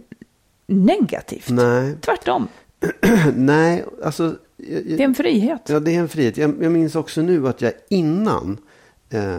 negativt. 0.68 1.50
Nej, 1.50 1.96
Tvärtom, 2.02 2.48
nej 3.36 3.86
alltså. 4.04 4.36
Jag, 4.58 4.84
det 4.84 5.04
är 5.04 5.06
en 5.06 5.16
frihet. 5.16 5.62
Ja, 5.70 5.80
det 5.80 5.96
är 5.96 6.00
en 6.00 6.10
frihet. 6.10 6.38
Jag, 6.38 6.56
jag 6.64 6.72
minns 6.72 6.96
också 6.96 7.22
nu 7.22 7.48
att 7.48 7.62
jag 7.62 7.74
innan 7.90 8.58
eh, 9.10 9.38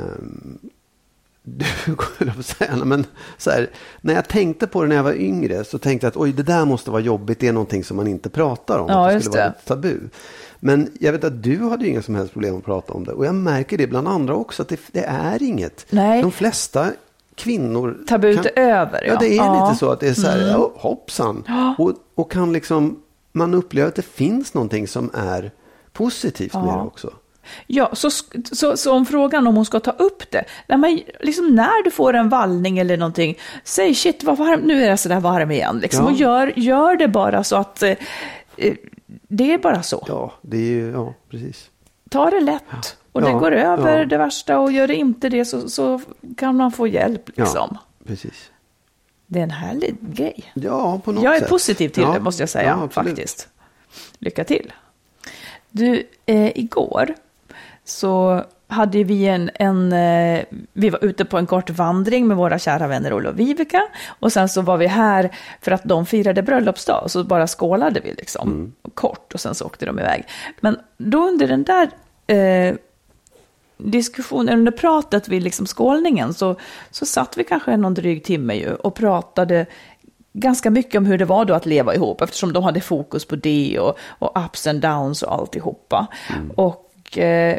du, 1.48 2.42
säga, 2.42 2.76
men 2.84 3.04
så 3.38 3.50
här, 3.50 3.70
när 4.00 4.14
jag 4.14 4.28
tänkte 4.28 4.66
på 4.66 4.82
det 4.82 4.88
när 4.88 4.96
jag 4.96 5.02
var 5.02 5.12
yngre 5.14 5.64
så 5.64 5.78
tänkte 5.78 6.06
jag 6.06 6.10
att 6.10 6.16
oj, 6.16 6.32
det 6.32 6.42
där 6.42 6.64
måste 6.64 6.90
vara 6.90 7.00
jobbigt. 7.00 7.40
Det 7.40 7.48
är 7.48 7.52
någonting 7.52 7.84
som 7.84 7.96
man 7.96 8.06
inte 8.06 8.30
pratar 8.30 8.78
om. 8.78 8.86
Ja, 8.88 9.06
att 9.08 9.14
det 9.14 9.20
skulle 9.20 9.36
vara 9.38 9.48
det. 9.48 9.54
ett 9.58 9.64
tabu. 9.64 9.98
Men 10.60 10.90
jag 11.00 11.12
vet 11.12 11.24
att 11.24 11.42
du 11.42 11.58
hade 11.62 11.88
inga 11.88 12.02
som 12.02 12.14
helst 12.14 12.32
problem 12.32 12.56
att 12.56 12.64
prata 12.64 12.92
om 12.92 13.04
det. 13.04 13.12
Och 13.12 13.26
jag 13.26 13.34
märker 13.34 13.78
det 13.78 13.86
bland 13.86 14.08
andra 14.08 14.34
också, 14.34 14.62
att 14.62 14.68
det, 14.68 14.80
det 14.92 15.04
är 15.04 15.42
inget. 15.42 15.86
Nej. 15.90 16.22
De 16.22 16.32
flesta 16.32 16.90
kvinnor... 17.34 17.96
Tabut 18.08 18.36
kan- 18.36 18.44
är 18.64 18.70
över. 18.80 19.04
Ja, 19.06 19.16
det 19.20 19.26
är 19.32 19.36
Ja. 19.36 19.56
Mm. 19.56 19.68
lite 19.68 19.78
så 19.78 19.90
att 19.90 20.00
det 20.00 20.08
är 20.08 20.14
så 20.14 20.26
här, 20.26 20.48
ja, 20.48 20.72
hoppsan. 20.74 21.44
Och, 21.78 21.92
och 22.14 22.30
kan 22.32 22.52
liksom, 22.52 23.02
man 23.32 23.54
upplever 23.54 23.88
att 23.88 23.94
det 23.94 24.02
finns 24.06 24.54
någonting 24.54 24.88
som 24.88 25.10
är 25.14 25.50
positivt 25.92 26.54
med 26.54 26.64
det 26.64 26.80
också. 26.80 27.12
Ja, 27.66 27.90
så, 27.94 28.10
så, 28.52 28.76
så 28.76 28.92
om 28.92 29.06
frågan 29.06 29.46
om 29.46 29.56
hon 29.56 29.64
ska 29.64 29.80
ta 29.80 29.90
upp 29.90 30.30
det, 30.30 30.44
när, 30.66 30.76
man, 30.76 31.00
liksom 31.20 31.54
när 31.54 31.84
du 31.84 31.90
får 31.90 32.14
en 32.14 32.28
vallning 32.28 32.78
eller 32.78 32.96
någonting, 32.96 33.38
säg 33.64 33.94
shit 33.94 34.24
vad 34.24 34.38
varm, 34.38 34.60
nu 34.60 34.84
är 34.84 34.88
jag 34.88 34.98
sådär 34.98 35.20
varm 35.20 35.50
igen. 35.50 35.78
Liksom, 35.82 36.04
Ja. 36.04 36.10
Och 36.10 36.16
gör, 36.16 36.52
gör 36.56 36.96
det 36.96 37.08
bara 37.08 37.44
så 37.44 37.56
att 37.56 37.82
eh, 37.82 37.96
eh, 38.56 38.74
det 39.28 39.52
är 39.52 39.58
bara 39.58 39.82
så. 39.82 40.04
Ja, 40.08 40.32
det 40.42 40.56
är 40.80 40.90
ja, 40.90 41.14
precis. 41.30 41.70
Ta 42.10 42.30
det 42.30 42.40
lätt 42.40 42.96
och 43.12 43.22
det 43.22 43.30
Ja, 43.30 43.38
går 43.38 43.52
över 43.52 43.98
ja. 43.98 44.04
det 44.04 44.18
värsta 44.18 44.58
och 44.58 44.72
gör 44.72 44.86
det 44.86 44.94
inte 44.96 45.28
det 45.28 45.44
så, 45.44 45.68
så 45.68 46.00
kan 46.36 46.56
man 46.56 46.72
få 46.72 46.86
hjälp. 46.86 47.28
Liksom. 47.28 47.68
Ja, 47.72 47.80
precis. 48.06 48.50
Det 49.26 49.38
är 49.38 49.42
en 49.42 49.50
härlig 49.50 49.96
grej. 50.00 50.52
Ja, 50.54 51.00
på 51.04 51.12
något 51.12 51.24
Jag 51.24 51.36
är 51.36 51.40
sätt. 51.40 51.48
positiv 51.48 51.88
till 51.88 52.02
Ja, 52.02 52.12
det 52.12 52.20
måste 52.20 52.42
jag 52.42 52.50
säga 52.50 52.78
ja, 52.80 52.88
faktiskt. 52.88 53.48
Lycka 54.18 54.44
till. 54.44 54.72
Du, 55.70 56.06
eh, 56.26 56.58
igår 56.58 57.14
så 57.86 58.44
hade 58.68 59.04
vi 59.04 59.26
en, 59.26 59.50
en 59.54 59.92
eh, 59.92 60.44
vi 60.72 60.90
var 60.90 61.04
ute 61.04 61.24
på 61.24 61.38
en 61.38 61.46
kort 61.46 61.70
vandring 61.70 62.26
med 62.26 62.36
våra 62.36 62.58
kära 62.58 62.86
vänner 62.86 63.12
Olle 63.12 63.28
och 63.28 63.40
Vivica. 63.40 63.82
Och 64.08 64.32
sen 64.32 64.48
så 64.48 64.62
var 64.62 64.76
vi 64.76 64.86
här 64.86 65.30
för 65.60 65.72
att 65.72 65.84
de 65.84 66.06
firade 66.06 66.42
bröllopsdag. 66.42 67.00
Och 67.04 67.10
så 67.10 67.24
bara 67.24 67.46
skålade 67.46 68.00
vi 68.00 68.14
liksom 68.14 68.48
Mm. 68.48 68.72
kort 68.94 69.34
och 69.34 69.40
sen 69.40 69.54
så 69.54 69.64
åkte 69.64 69.86
de 69.86 69.98
iväg. 69.98 70.24
Men 70.60 70.78
då 70.98 71.28
under 71.28 71.48
den 71.48 71.64
där 71.64 71.90
eh, 72.36 72.74
diskussionen, 73.78 74.58
under 74.58 74.72
pratet 74.72 75.28
vid 75.28 75.42
liksom 75.42 75.66
skålningen 75.66 76.34
så, 76.34 76.56
så 76.90 77.06
satt 77.06 77.36
vi 77.36 77.44
kanske 77.44 77.76
någon 77.76 77.94
dryg 77.94 78.24
timme 78.24 78.54
ju 78.54 78.74
och 78.74 78.94
pratade 78.94 79.66
ganska 80.32 80.70
mycket 80.70 80.98
om 80.98 81.06
hur 81.06 81.18
det 81.18 81.24
var 81.24 81.44
då 81.44 81.54
att 81.54 81.66
leva 81.66 81.94
ihop 81.94 82.20
eftersom 82.20 82.52
de 82.52 82.64
hade 82.64 82.80
fokus 82.80 83.24
på 83.24 83.36
det 83.36 83.78
och, 83.80 83.98
och 84.18 84.44
ups 84.44 84.66
and 84.66 84.80
downs 84.80 85.22
och 85.22 85.34
alltihopa. 85.34 86.06
Och 86.56 87.18
eh, 87.18 87.58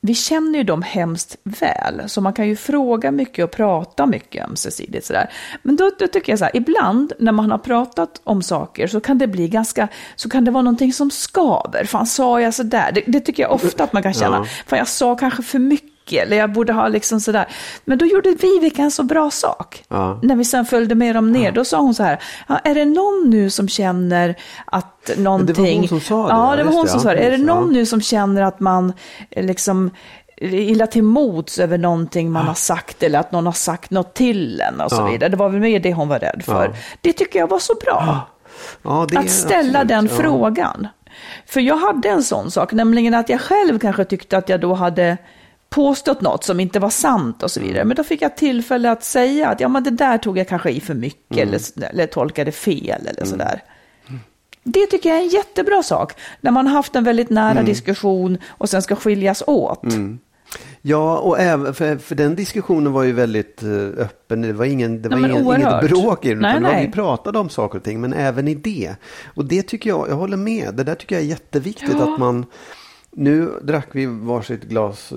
vi 0.00 0.14
känner 0.14 0.58
ju 0.58 0.64
dem 0.64 0.82
hemskt 0.82 1.36
väl, 1.42 2.02
så 2.06 2.20
man 2.20 2.32
kan 2.32 2.48
ju 2.48 2.56
fråga 2.56 3.10
mycket 3.10 3.44
och 3.44 3.50
prata 3.50 4.06
mycket 4.06 4.48
ömsesidigt 4.48 5.06
sådär. 5.06 5.30
Men 5.62 5.76
då, 5.76 5.90
då 5.98 6.06
tycker 6.06 6.32
jag 6.32 6.38
så 6.38 6.44
här, 6.44 6.56
ibland 6.56 7.12
när 7.18 7.32
man 7.32 7.50
har 7.50 7.58
pratat 7.58 8.20
om 8.24 8.42
saker 8.42 8.86
så 8.86 9.00
kan 9.00 9.18
det 9.18 9.26
bli 9.26 9.48
ganska, 9.48 9.88
så 10.16 10.28
kan 10.28 10.44
det 10.44 10.50
vara 10.50 10.62
någonting 10.62 10.92
som 10.92 11.10
skaver. 11.10 11.84
Fan, 11.84 12.06
sa 12.06 12.40
jag 12.40 12.54
sådär? 12.54 12.92
Det, 12.92 13.02
det 13.06 13.20
tycker 13.20 13.42
jag 13.42 13.52
ofta 13.52 13.84
att 13.84 13.92
man 13.92 14.02
kan 14.02 14.14
känna. 14.14 14.36
Ja. 14.36 14.46
Fan, 14.66 14.78
jag 14.78 14.88
sa 14.88 15.16
kanske 15.16 15.42
för 15.42 15.58
mycket, 15.58 15.89
eller 16.18 16.36
jag 16.36 16.52
borde 16.52 16.72
ha 16.72 16.88
liksom 16.88 17.20
sådär. 17.20 17.48
Men 17.84 17.98
då 17.98 18.06
gjorde 18.06 18.30
Vivica 18.30 18.82
en 18.82 18.90
så 18.90 19.02
bra 19.02 19.30
sak. 19.30 19.84
Ja. 19.88 20.18
När 20.22 20.36
vi 20.36 20.44
sen 20.44 20.64
följde 20.66 20.94
med 20.94 21.14
dem 21.14 21.32
ner, 21.32 21.52
då 21.52 21.64
sa 21.64 21.78
hon 21.78 21.94
så 21.94 22.02
här, 22.02 22.22
ja, 22.48 22.58
är 22.58 22.74
det 22.74 22.84
någon 22.84 23.30
nu 23.30 23.50
som 23.50 23.68
känner 23.68 24.34
att 24.64 25.10
någonting... 25.16 25.88
som 25.88 26.00
sa 26.00 26.26
det, 26.26 26.32
Ja, 26.32 26.50
ja, 26.50 26.56
det 26.56 26.62
var 26.64 26.72
hon 26.72 26.84
det, 26.84 26.90
som 26.90 26.98
ja, 26.98 27.02
sa 27.02 27.14
det. 27.14 27.20
Är 27.26 27.30
det 27.30 27.38
någon 27.38 27.64
ja. 27.66 27.70
nu 27.72 27.86
som 27.86 28.00
känner 28.00 28.42
att 28.42 28.60
man 28.60 28.92
eh, 29.30 29.44
liksom 29.44 29.90
illa 30.40 30.86
till 30.86 31.02
mots 31.02 31.58
över 31.58 31.78
någonting 31.78 32.30
man 32.30 32.46
har 32.46 32.54
sagt 32.54 33.02
eller 33.02 33.18
att 33.18 33.32
någon 33.32 33.46
har 33.46 33.52
sagt 33.52 33.90
något 33.90 34.14
till 34.14 34.60
en 34.60 34.80
och 34.80 34.90
så 34.90 34.96
Ja. 34.96 35.06
vidare. 35.06 35.28
Det 35.28 35.36
var 35.36 35.48
väl 35.48 35.60
mer 35.60 35.80
det 35.80 35.92
hon 35.92 36.08
var 36.08 36.18
rädd 36.18 36.42
för. 36.44 36.64
Ja. 36.64 36.72
Det 37.00 37.12
tycker 37.12 37.38
jag 37.38 37.48
var 37.48 37.58
så 37.58 37.74
bra. 37.84 38.20
Ja, 38.82 39.06
det 39.10 39.18
Att 39.18 39.30
ställa 39.30 39.78
absolut, 39.80 39.88
den 39.88 40.08
ja. 40.10 40.22
frågan. 40.22 40.88
För 41.46 41.60
jag 41.60 41.76
hade 41.76 42.08
en 42.08 42.22
sån 42.22 42.50
sak, 42.50 42.72
nämligen 42.72 43.14
att 43.14 43.28
jag 43.28 43.40
själv 43.40 43.78
kanske 43.78 44.04
tyckte 44.04 44.38
att 44.38 44.48
jag 44.48 44.60
då 44.60 44.74
hade 44.74 45.18
påstått 45.70 46.20
något 46.20 46.44
som 46.44 46.60
inte 46.60 46.78
var 46.78 46.90
sant 46.90 47.42
och 47.42 47.50
så 47.50 47.60
vidare. 47.60 47.84
Men 47.84 47.96
då 47.96 48.04
fick 48.04 48.22
jag 48.22 48.36
tillfälle 48.36 48.90
att 48.90 49.04
säga 49.04 49.48
att 49.48 49.60
ja, 49.60 49.68
men 49.68 49.82
det 49.84 49.90
där 49.90 50.18
tog 50.18 50.38
jag 50.38 50.48
kanske 50.48 50.70
i 50.70 50.80
för 50.80 50.94
mycket 50.94 51.36
Mm. 51.36 51.48
eller, 51.48 51.88
eller 51.90 52.06
tolkade 52.06 52.52
fel 52.52 53.06
eller 53.06 53.24
sådär. 53.24 53.62
Det 54.64 54.86
tycker 54.86 55.08
jag 55.08 55.18
är 55.18 55.22
en 55.22 55.28
jättebra 55.28 55.82
sak. 55.82 56.12
När 56.40 56.50
man 56.50 56.66
har 56.66 56.74
haft 56.74 56.96
en 56.96 57.04
väldigt 57.04 57.30
nära 57.30 57.50
Mm. 57.50 57.64
diskussion 57.64 58.38
och 58.48 58.68
sen 58.70 58.82
ska 58.82 58.96
skiljas 58.96 59.42
åt. 59.46 59.82
Ja, 60.82 61.18
och 61.18 61.38
även, 61.40 61.74
för, 61.74 61.96
för 61.96 62.14
den 62.14 62.34
diskussionen 62.34 62.92
var 62.92 63.02
ju 63.02 63.12
väldigt 63.12 63.62
eh, 63.62 63.68
öppen. 63.98 64.42
Det 64.42 64.52
var, 64.52 64.64
ingen, 64.64 65.02
det 65.02 65.08
var 65.08 65.16
Ja, 65.16 65.20
men 65.20 65.30
ingen, 65.30 65.60
inget 65.60 65.80
bråk 65.90 66.24
i 66.24 66.28
den. 66.28 66.38
Nej, 66.38 66.50
utan 66.50 66.62
nej. 66.62 66.86
Vi 66.86 66.92
pratade 66.92 67.38
om 67.38 67.48
saker 67.48 67.78
och 67.78 67.84
ting, 67.84 68.00
men 68.00 68.12
även 68.12 68.48
i 68.48 68.54
det. 68.54 68.94
Och 69.34 69.44
det 69.44 69.62
tycker 69.62 69.90
jag, 69.90 70.08
jag 70.08 70.14
håller 70.16 70.36
med. 70.36 70.74
Det 70.74 70.84
där 70.84 70.94
tycker 70.94 71.14
jag 71.14 71.24
är 71.24 71.28
jätteviktigt 71.28 71.94
att 72.00 72.18
man 72.18 72.46
nu 73.16 73.52
drack 73.62 73.88
vi 73.92 74.06
varsitt 74.06 74.64
glas 74.64 75.12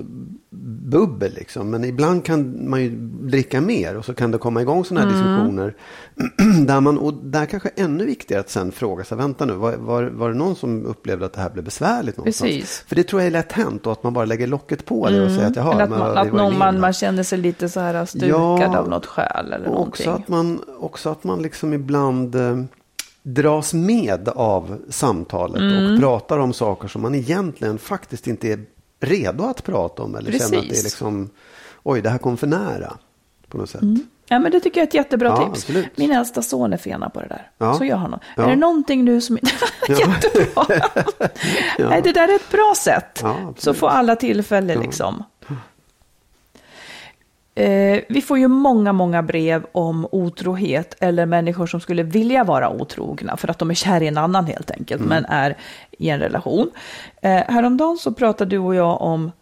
bubbel 0.90 1.32
liksom. 1.34 1.70
Men 1.70 1.84
ibland 1.84 2.24
kan 2.24 2.70
man 2.70 2.82
ju 2.82 2.90
dricka 3.20 3.60
mer 3.60 3.96
och 3.96 4.04
så 4.04 4.14
kan 4.14 4.30
det 4.30 4.38
komma 4.38 4.62
igång 4.62 4.84
sådana 4.84 5.06
här 5.06 5.12
mm. 5.12 5.22
diskussioner. 5.22 5.74
där 6.66 6.80
man, 6.80 6.98
och 6.98 7.14
där 7.14 7.46
kanske 7.46 7.68
ännu 7.76 8.04
viktigare 8.04 8.40
att 8.40 8.50
sen 8.50 8.72
fråga 8.72 9.04
sig, 9.04 9.18
vänta 9.18 9.44
nu, 9.44 9.52
var, 9.52 9.76
var, 9.76 10.02
var 10.02 10.28
det 10.28 10.34
någon 10.34 10.56
som 10.56 10.86
upplevde 10.86 11.26
att 11.26 11.32
det 11.32 11.40
här 11.40 11.50
blev 11.50 11.64
besvärligt 11.64 12.16
någonstans? 12.16 12.50
Precis. 12.50 12.84
För 12.86 12.96
det 12.96 13.02
tror 13.02 13.22
jag 13.22 13.26
är 13.26 13.30
lätt 13.30 13.52
hänt 13.52 13.86
och 13.86 13.92
att 13.92 14.02
man 14.02 14.12
bara 14.12 14.24
lägger 14.24 14.46
locket 14.46 14.84
på 14.84 15.10
det 15.10 15.24
och 15.24 15.30
säger 15.30 15.46
att 15.46 15.56
jag 15.56 15.62
har. 15.62 15.72
Eller 15.72 15.84
att, 15.84 15.90
man, 15.90 16.18
att 16.18 16.32
någon, 16.32 16.58
man, 16.58 16.80
man 16.80 16.92
känner 16.92 17.22
sig 17.22 17.38
lite 17.38 17.68
så 17.68 17.80
här 17.80 18.04
stukad 18.04 18.28
ja, 18.28 18.78
av 18.78 18.88
något 18.88 19.06
skäl 19.06 19.52
eller 19.52 19.68
och 19.68 19.80
också 19.80 20.10
Att 20.10 20.28
man, 20.28 20.60
också 20.78 21.10
att 21.10 21.24
man 21.24 21.42
liksom 21.42 21.72
ibland 21.72 22.34
eh, 22.34 22.64
dras 23.24 23.74
med 23.74 24.28
av 24.28 24.78
samtalet 24.88 25.60
mm. 25.60 25.92
och 25.92 26.00
pratar 26.00 26.38
om 26.38 26.52
saker 26.52 26.88
som 26.88 27.02
man 27.02 27.14
egentligen 27.14 27.78
faktiskt 27.78 28.26
inte 28.26 28.48
är 28.48 28.60
redo 29.00 29.44
att 29.44 29.64
prata 29.64 30.02
om. 30.02 30.14
Eller 30.14 30.30
Precis. 30.30 30.50
känner 30.50 30.62
att 30.62 30.68
det 30.68 30.78
är 30.78 30.82
liksom, 30.82 31.30
oj, 31.82 32.02
det 32.02 32.10
här 32.10 32.18
kom 32.18 32.36
för 32.36 32.46
nära. 32.46 32.92
På 33.48 33.58
något 33.58 33.70
sätt. 33.70 33.82
Mm. 33.82 34.06
Ja, 34.28 34.38
men 34.38 34.52
det 34.52 34.60
tycker 34.60 34.80
jag 34.80 34.82
är 34.82 34.88
ett 34.88 34.94
jättebra 34.94 35.28
ja, 35.28 35.36
tips. 35.36 35.64
Absolut. 35.64 35.98
Min 35.98 36.12
äldsta 36.12 36.42
son 36.42 36.72
är 36.72 36.76
fena 36.76 37.10
på 37.10 37.20
det 37.20 37.28
där. 37.28 37.50
Ja. 37.58 37.74
Så 37.74 37.84
gör 37.84 37.96
han. 37.96 38.18
Ja. 38.36 38.42
Är 38.42 38.48
det 38.48 38.56
någonting 38.56 39.04
nu 39.04 39.20
som... 39.20 39.38
Jättebra! 39.88 40.66
Nej, 41.90 42.02
det 42.02 42.12
där 42.12 42.28
är 42.28 42.36
ett 42.36 42.50
bra 42.50 42.74
sätt. 42.76 43.24
så 43.56 43.74
får 43.74 43.88
alla 43.88 44.16
tillfälle 44.16 44.76
liksom. 44.76 45.24
Eh, 47.54 48.00
vi 48.08 48.22
får 48.22 48.38
ju 48.38 48.48
många, 48.48 48.92
många 48.92 49.22
brev 49.22 49.66
om 49.72 50.08
otrohet 50.12 50.96
eller 51.00 51.26
människor 51.26 51.66
som 51.66 51.80
skulle 51.80 52.02
vilja 52.02 52.44
vara 52.44 52.70
otrogna 52.70 53.36
för 53.36 53.50
att 53.50 53.58
de 53.58 53.70
är 53.70 53.74
kär 53.74 54.02
i 54.02 54.06
en 54.06 54.18
annan 54.18 54.46
helt 54.46 54.70
enkelt, 54.70 55.00
mm. 55.00 55.08
men 55.08 55.24
är 55.24 55.56
i 55.90 56.08
en 56.08 56.20
relation. 56.20 56.70
Eh, 57.20 57.30
häromdagen 57.30 57.96
så 57.96 58.12
pratade 58.12 58.50
du 58.50 58.58
och 58.58 58.74
jag 58.74 59.00
om, 59.00 59.32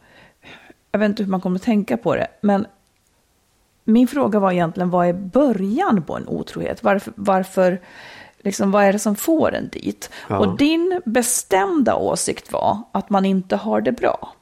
jag 0.90 0.98
vet 0.98 1.08
inte 1.08 1.22
hur 1.22 1.30
man 1.30 1.40
kommer 1.40 1.56
att 1.56 1.62
tänka 1.62 1.96
på 1.96 2.14
det, 2.14 2.26
men 2.40 2.66
min 3.84 4.08
fråga 4.08 4.38
var 4.38 4.52
egentligen 4.52 4.90
vad 4.90 5.08
är 5.08 5.12
början 5.12 6.02
på 6.02 6.16
en 6.16 6.28
otrohet? 6.28 6.82
Varför, 6.82 7.12
varför 7.16 7.80
liksom, 8.42 8.70
vad 8.70 8.84
är 8.84 8.92
det 8.92 8.98
som 8.98 9.16
får 9.16 9.54
en 9.54 9.68
dit? 9.68 10.10
Ja. 10.28 10.38
Och 10.38 10.56
din 10.56 11.00
bestämda 11.04 11.94
åsikt 11.94 12.52
var 12.52 12.78
att 12.92 13.10
man 13.10 13.24
inte 13.24 13.56
har 13.56 13.80
det 13.80 13.92
bra 13.92 14.32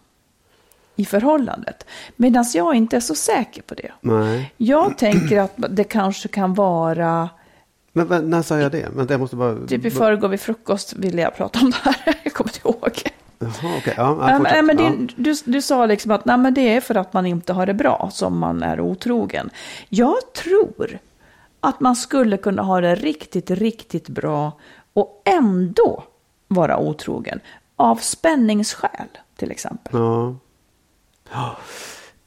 i 1.01 1.05
förhållandet. 1.05 1.87
Medan 2.17 2.45
jag 2.55 2.75
inte 2.75 2.97
är 2.97 3.01
så 3.01 3.15
säker 3.15 3.63
på 3.63 3.75
det. 3.75 3.93
Nej. 4.01 4.55
Jag 4.57 4.99
tänker 4.99 5.41
att 5.41 5.53
det 5.71 5.85
kanske 5.85 6.29
kan 6.29 6.55
vara... 6.55 7.29
Men, 7.93 8.07
men 8.07 8.31
när 8.31 8.43
sa 8.43 8.59
jag 8.59 8.73
det? 8.73 8.89
Men 8.95 9.07
jag 9.11 9.21
måste 9.21 9.37
bara... 9.37 9.67
Typ 9.67 9.85
i 9.85 9.91
förrgår 9.91 10.29
vid 10.29 10.41
frukost 10.41 10.97
ville 10.97 11.23
jag 11.23 11.37
prata 11.37 11.59
om 11.61 11.71
det 11.71 11.77
här. 11.83 12.15
Jag 12.25 12.33
kommer 12.33 12.51
inte 12.51 12.69
ihåg. 12.69 13.03
Jaha, 13.39 13.77
okay. 13.79 13.95
ja, 13.97 14.31
ähm, 14.31 14.67
men 14.67 14.77
det, 14.77 15.15
du, 15.17 15.35
du 15.45 15.63
sa 15.63 15.87
liksom 15.87 16.11
att 16.11 16.25
nej, 16.25 16.39
men 16.39 16.55
det 16.55 16.77
är 16.77 16.81
för 16.81 16.95
att 16.95 17.13
man 17.13 17.27
inte 17.27 17.53
har 17.53 17.67
det 17.67 17.75
bra 17.75 18.09
som 18.13 18.39
man 18.39 18.63
är 18.63 18.81
otrogen. 18.81 19.51
Jag 19.89 20.33
tror 20.33 20.99
att 21.61 21.81
man 21.81 21.97
skulle 21.97 22.37
kunna 22.37 22.63
ha 22.63 22.81
det 22.81 22.95
riktigt, 22.95 23.51
riktigt 23.51 24.09
bra 24.09 24.53
och 24.93 25.23
ändå 25.25 26.05
vara 26.49 26.79
otrogen. 26.79 27.41
Av 27.77 27.97
spänningsskäl 27.97 29.09
till 29.37 29.51
exempel. 29.51 30.01
Ja. 30.01 30.35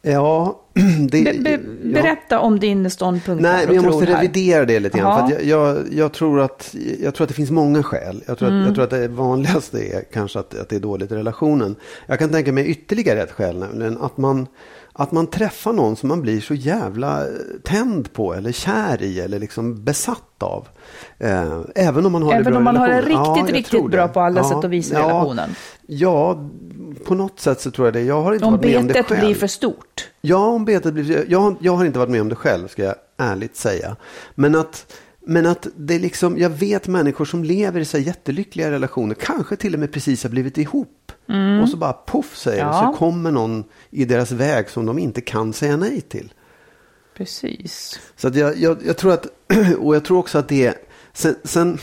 Ja, 0.06 0.60
det, 1.10 1.24
be, 1.24 1.34
be, 1.34 1.58
berätta 1.84 2.36
ja. 2.36 2.40
om 2.40 2.60
din 2.60 2.90
ståndpunkt. 2.90 3.42
Nej, 3.42 3.66
men 3.66 3.76
jag 3.76 3.86
måste 3.86 4.06
revidera 4.06 4.66
det 4.66 4.80
lite 4.80 4.98
grann. 4.98 5.30
För 5.30 5.36
jag, 5.36 5.44
jag, 5.44 5.86
jag, 5.92 6.14
tror 6.14 6.42
att, 6.42 6.76
jag 7.02 7.16
tror 7.16 7.26
att 7.26 7.30
det 7.30 7.36
finns 7.36 7.52
många 7.52 7.84
skäl. 7.84 8.24
Jag 8.28 8.38
tror, 8.38 8.50
mm. 8.50 8.62
att, 8.62 8.68
jag 8.68 8.76
tror 8.76 8.84
att 8.84 8.90
det 8.90 9.08
vanligaste 9.08 9.80
är 9.80 10.04
kanske 10.14 10.40
att, 10.40 10.60
att 10.60 10.70
det 10.70 10.76
är 10.76 10.80
dåligt 10.80 11.12
i 11.12 11.16
relationen. 11.16 11.76
Jag 12.06 12.20
kan 12.20 12.30
tänka 12.30 12.52
mig 12.52 12.68
ytterligare 12.68 13.22
ett 13.22 13.32
skäl, 13.32 13.60
nämligen 13.60 13.98
att 14.02 14.18
man, 14.18 14.48
att 14.94 15.12
man 15.12 15.28
träffar 15.28 15.74
någon 15.74 15.96
som 15.96 16.10
man 16.10 16.22
blir 16.22 16.42
så 16.42 16.54
jävla 16.54 17.26
tänd 17.64 18.14
på 18.14 18.34
eller 18.34 18.52
kär 18.52 19.02
i 19.02 19.20
eller 19.20 19.40
liksom 19.40 19.84
besatt 19.84 20.44
av. 20.44 20.68
Eh, 21.18 21.60
även 21.76 22.06
om 22.06 22.12
man 22.12 22.24
har 22.24 22.32
även 22.32 22.44
det 22.44 22.50
bra 22.50 22.58
om 22.58 22.64
man 22.64 22.76
har 22.76 22.88
det 22.88 22.98
riktigt, 22.98 23.14
ja, 23.14 23.48
riktigt 23.48 23.92
bra 23.92 24.08
på 24.08 24.20
alla 24.20 24.42
ja, 24.42 24.50
sätt 24.50 24.64
och 24.64 24.74
vis 24.74 24.92
i 24.92 24.94
ja, 24.94 25.00
relationen. 25.00 25.50
Ja, 25.88 26.50
på 27.06 27.16
något 27.16 27.40
sätt 27.40 27.62
så 27.62 27.72
tror 27.72 27.88
jag 27.88 27.94
det. 27.94 28.02
Jag 28.02 28.22
har 28.22 28.34
inte 28.34 28.46
om 28.46 28.52
varit 28.52 28.66
med 28.66 28.78
om 28.78 28.88
det 28.88 28.94
själv. 28.94 29.06
Om 29.06 29.10
betet 29.10 29.26
blir 29.26 29.36
för 29.36 29.48
stort. 29.48 30.10
Ja, 30.22 30.46
om 30.46 30.66
betet 30.66 30.94
blir 30.94 31.04
för 31.04 31.26
jag, 31.32 31.56
jag 31.60 31.76
har 31.76 31.86
inte 31.86 32.00
varit 32.00 32.12
med 32.12 32.22
om 32.22 32.30
det 32.30 32.36
själv, 32.36 32.68
ska 32.68 32.84
jag 32.84 32.96
ärligt 33.18 33.56
säga. 33.56 33.96
Men 34.36 34.56
att, 34.56 34.94
men 35.26 35.46
att 35.46 35.68
det 35.76 36.00
liksom, 36.00 36.38
jag 36.38 36.50
vet 36.50 36.88
människor 36.88 37.26
som 37.26 37.44
lever 37.44 37.80
i 37.80 37.86
så 37.86 37.98
jättelyckliga 37.98 38.72
relationer, 38.72 39.16
kanske 39.16 39.56
till 39.56 39.74
och 39.74 39.80
med 39.80 39.92
precis 39.92 40.24
har 40.24 40.30
blivit 40.30 40.58
ihop. 40.58 41.12
Mm. 41.30 41.62
Och 41.62 41.70
så 41.70 41.78
bara 41.78 41.94
poff 41.94 42.38
säger 42.38 42.66
ja. 42.66 42.94
så 42.94 42.98
kommer 42.98 43.32
någon 43.32 43.64
i 43.90 44.06
deras 44.06 44.32
väg 44.32 44.70
som 44.70 44.86
de 44.86 45.00
inte 45.00 45.22
kan 45.22 45.54
säga 45.54 45.78
nej 45.78 46.02
till. 46.02 46.34
Precis. 47.18 48.00
Så 48.16 48.28
att 48.28 48.36
jag, 48.36 48.58
jag, 48.58 48.78
jag 48.86 48.98
tror 48.98 49.14
att, 49.14 49.26
och 49.80 49.96
jag 49.96 50.06
tror 50.06 50.18
också 50.18 50.38
att 50.38 50.48
det, 50.48 50.78
sen, 51.14 51.36
sen, 51.44 51.78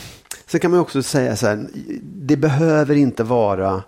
sen 0.46 0.61
kan 0.61 0.70
man 0.70 0.81
också 0.81 1.03
säga 1.03 1.37
så 1.37 1.46
här, 1.46 1.66
det 2.03 2.37
behöver 2.37 2.94
inte 2.94 3.24
vara 3.24 3.83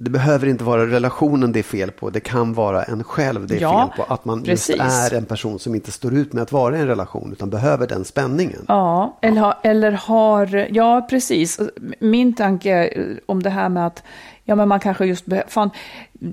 det 0.00 0.10
behöver 0.10 0.46
inte 0.46 0.64
vara 0.64 0.86
relationen 0.86 1.52
det 1.52 1.58
är 1.58 1.62
fel 1.62 1.90
på. 1.90 2.10
Det 2.10 2.20
kan 2.20 2.54
vara 2.54 2.82
en 2.82 3.04
själv 3.04 3.46
det 3.46 3.56
är 3.56 3.60
ja, 3.60 3.92
fel 3.96 4.06
på. 4.06 4.14
Att 4.14 4.24
man 4.24 4.42
precis. 4.42 4.76
just 4.76 5.12
är 5.12 5.16
en 5.16 5.24
person 5.24 5.58
som 5.58 5.74
inte 5.74 5.92
står 5.92 6.14
ut 6.14 6.32
med 6.32 6.42
att 6.42 6.52
vara 6.52 6.76
i 6.76 6.80
en 6.80 6.86
relation 6.86 7.32
utan 7.32 7.50
behöver 7.50 7.86
den 7.86 8.04
spänningen. 8.04 8.64
Ja, 8.68 9.18
eller, 9.22 9.40
ha, 9.40 9.60
eller 9.62 9.92
har, 9.92 10.68
ja 10.70 11.06
precis. 11.10 11.60
Min 11.98 12.32
tanke 12.32 12.92
om 13.26 13.42
det 13.42 13.50
här 13.50 13.68
med 13.68 13.86
att 13.86 14.02
ja, 14.44 14.54
men 14.54 14.68
man 14.68 14.80
kanske 14.80 15.06
just 15.06 15.26
be, 15.26 15.44
fan, 15.48 15.70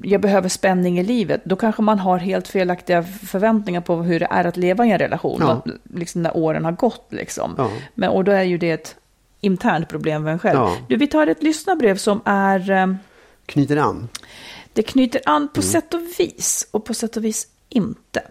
jag 0.04 0.22
behöver 0.22 0.50
spänning 0.50 1.00
i 1.00 1.04
livet. 1.04 1.42
Då 1.46 1.56
kanske 1.56 1.82
man 1.82 2.00
har 2.00 2.18
helt 2.18 2.48
felaktiga 2.48 3.04
förväntningar 3.04 3.82
på 3.82 3.96
hur 3.96 4.20
det 4.20 4.28
är 4.32 4.46
att 4.46 4.58
leva 4.58 4.86
i 4.86 4.92
en 4.92 5.00
relation. 5.00 5.42
Ja. 5.42 5.64
Liksom 5.94 6.22
när 6.22 6.38
åren 6.38 6.66
har 6.66 6.72
gått 6.72 7.08
liksom. 7.10 7.56
Ja. 7.58 7.70
Men, 7.94 8.10
och 8.10 8.24
då 8.24 8.32
är 8.32 8.44
ju 8.44 8.58
det 8.58 8.72
ett 8.72 8.96
internt 9.42 9.90
problem 9.90 10.24
för 10.24 10.30
en 10.30 10.40
själv. 10.40 10.60
Du, 10.88 10.96
vi 10.96 11.08
tar 11.08 11.28
ett 11.28 11.44
lyssnarbrev 11.44 11.96
som 11.98 12.22
är 12.26 12.72
eh, 12.72 12.88
knyter 13.46 13.78
an? 13.78 14.10
Det 14.74 14.84
knyter 14.84 15.22
an 15.26 15.48
på 15.54 15.62
mm. 15.62 15.72
sätt 15.72 15.94
och 15.94 16.02
vis 16.20 16.68
och 16.72 16.86
på 16.86 16.94
sätt 16.94 17.18
och 17.18 17.26
vis 17.26 17.48
inte. 17.70 18.22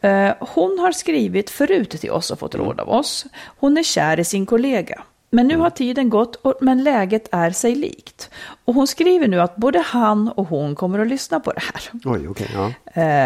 Eh, 0.00 0.34
hon 0.40 0.78
har 0.78 0.92
skrivit 0.92 1.50
förut 1.50 1.90
till 1.90 2.10
oss 2.10 2.30
och 2.30 2.38
fått 2.38 2.54
råd 2.54 2.80
av 2.80 2.88
oss. 2.88 3.26
Hon 3.58 3.78
är 3.78 3.82
kär 3.82 4.20
i 4.20 4.24
sin 4.24 4.46
kollega. 4.46 5.02
Men 5.30 5.46
nu 5.46 5.54
mm. 5.54 5.62
har 5.62 5.70
tiden 5.70 6.10
gått, 6.10 6.60
men 6.60 6.84
läget 6.84 7.28
är 7.32 7.50
sig 7.50 7.74
likt. 7.74 8.30
Och 8.64 8.74
hon 8.74 8.86
skriver 8.86 9.28
nu 9.28 9.40
att 9.40 9.56
både 9.56 9.78
han 9.78 10.28
och 10.28 10.48
hon 10.48 10.74
kommer 10.74 10.98
att 10.98 11.08
lyssna 11.08 11.40
på 11.40 11.52
det 11.52 11.60
här. 11.60 11.90
Oj, 12.04 12.28
okay, 12.28 12.46
ja. 12.54 12.66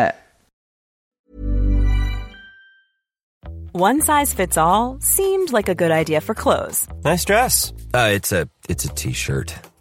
Uh, 0.07 0.12
One 3.72 4.00
size 4.00 4.35
fits 4.35 4.57
all, 4.57 4.98
seemed 5.00 5.52
like 5.52 5.68
a 5.68 5.74
good 5.74 5.90
idea 5.90 6.20
for 6.20 6.35
clothes. 6.35 6.88
Nice 7.04 7.24
dress. 7.24 7.72
Uh, 7.94 8.16
it's 8.16 8.33
a 8.33 8.88
T-shirt. 8.96 9.67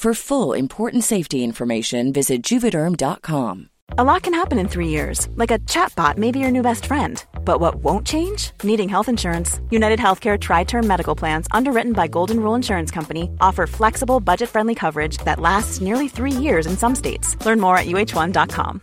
For 0.00 0.14
full 0.14 0.54
important 0.54 1.04
safety 1.04 1.44
information, 1.44 2.10
visit 2.10 2.42
juvederm.com. 2.42 3.68
A 3.98 4.02
lot 4.02 4.22
can 4.22 4.32
happen 4.32 4.58
in 4.58 4.66
three 4.66 4.88
years, 4.88 5.28
like 5.34 5.50
a 5.50 5.58
chatbot 5.66 6.16
may 6.16 6.32
be 6.32 6.38
your 6.38 6.50
new 6.50 6.62
best 6.62 6.86
friend. 6.86 7.22
But 7.44 7.60
what 7.60 7.84
won't 7.84 8.06
change? 8.06 8.52
Needing 8.62 8.88
health 8.88 9.10
insurance. 9.10 9.60
United 9.70 9.98
Healthcare 9.98 10.38
Tri 10.38 10.64
Term 10.64 10.86
Medical 10.86 11.14
Plans, 11.14 11.48
underwritten 11.50 11.92
by 11.92 12.08
Golden 12.08 12.40
Rule 12.40 12.54
Insurance 12.54 12.90
Company, 12.90 13.28
offer 13.40 13.66
flexible, 13.66 14.20
budget 14.20 14.48
friendly 14.48 14.74
coverage 14.74 15.18
that 15.24 15.38
lasts 15.38 15.82
nearly 15.82 16.08
three 16.08 16.42
years 16.42 16.66
in 16.66 16.78
some 16.78 16.94
states. 16.94 17.36
Learn 17.44 17.60
more 17.60 17.76
at 17.76 17.86
uh1.com. 17.86 18.80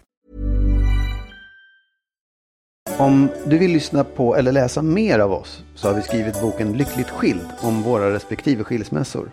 Om 2.99 3.29
du 3.45 3.57
vill 3.57 3.71
lyssna 3.71 4.03
på 4.03 4.35
eller 4.35 4.51
läsa 4.51 4.81
mer 4.81 5.19
av 5.19 5.31
oss 5.31 5.63
så 5.75 5.87
har 5.87 5.95
vi 5.95 6.01
skrivit 6.01 6.41
boken 6.41 6.77
Lyckligt 6.77 7.09
skild 7.09 7.47
om 7.61 7.81
våra 7.81 8.13
respektive 8.13 8.63
skilsmässor. 8.63 9.31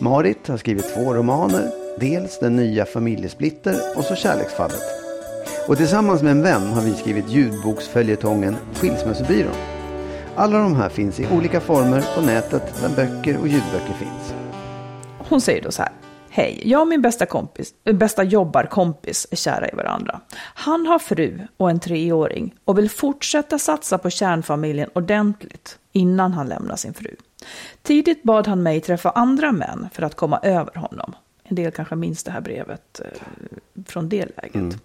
Marit 0.00 0.48
har 0.48 0.56
skrivit 0.56 0.94
två 0.94 1.14
romaner, 1.14 1.70
dels 2.00 2.38
Den 2.38 2.56
nya 2.56 2.86
familjesplitter 2.86 3.80
och 3.96 4.04
så 4.04 4.14
Kärleksfallet. 4.14 4.82
Och 5.68 5.76
tillsammans 5.76 6.22
med 6.22 6.30
en 6.30 6.42
vän 6.42 6.62
har 6.62 6.82
vi 6.82 6.94
skrivit 6.94 7.28
ljudboksföljetongen 7.28 8.56
Skilsmässobyrån. 8.74 9.54
Alla 10.36 10.58
de 10.58 10.76
här 10.76 10.88
finns 10.88 11.20
i 11.20 11.28
olika 11.36 11.60
former 11.60 12.04
på 12.14 12.20
nätet 12.20 12.80
där 12.80 12.88
böcker 12.88 13.38
och 13.40 13.48
ljudböcker 13.48 13.94
finns. 13.98 14.34
Hon 15.18 15.40
säger 15.40 15.62
då 15.62 15.70
så 15.70 15.82
här. 15.82 15.92
Hej, 16.30 16.62
jag 16.64 16.80
och 16.80 16.88
min 16.88 17.02
bästa, 17.02 17.26
kompis, 17.26 17.74
eh, 17.84 17.96
bästa 17.96 18.22
jobbarkompis 18.22 19.26
är 19.30 19.36
kära 19.36 19.68
i 19.68 19.74
varandra. 19.74 20.20
Han 20.54 20.86
har 20.86 20.98
fru 20.98 21.40
och 21.56 21.70
en 21.70 21.80
treåring 21.80 22.54
och 22.64 22.78
vill 22.78 22.90
fortsätta 22.90 23.58
satsa 23.58 23.98
på 23.98 24.10
kärnfamiljen 24.10 24.90
ordentligt 24.94 25.78
innan 25.92 26.32
han 26.32 26.48
lämnar 26.48 26.76
sin 26.76 26.94
fru. 26.94 27.16
Tidigt 27.82 28.22
bad 28.22 28.46
han 28.46 28.62
mig 28.62 28.80
träffa 28.80 29.10
andra 29.10 29.52
män 29.52 29.88
för 29.92 30.02
att 30.02 30.14
komma 30.14 30.38
över 30.42 30.74
honom. 30.74 31.14
En 31.50 31.56
del 31.56 31.72
kanske 31.72 31.96
minns 31.96 32.24
det 32.24 32.30
här 32.30 32.40
brevet 32.40 33.00
eh, 33.00 33.20
från 33.86 34.08
det 34.08 34.26
läget. 34.36 34.54
Mm. 34.54 34.78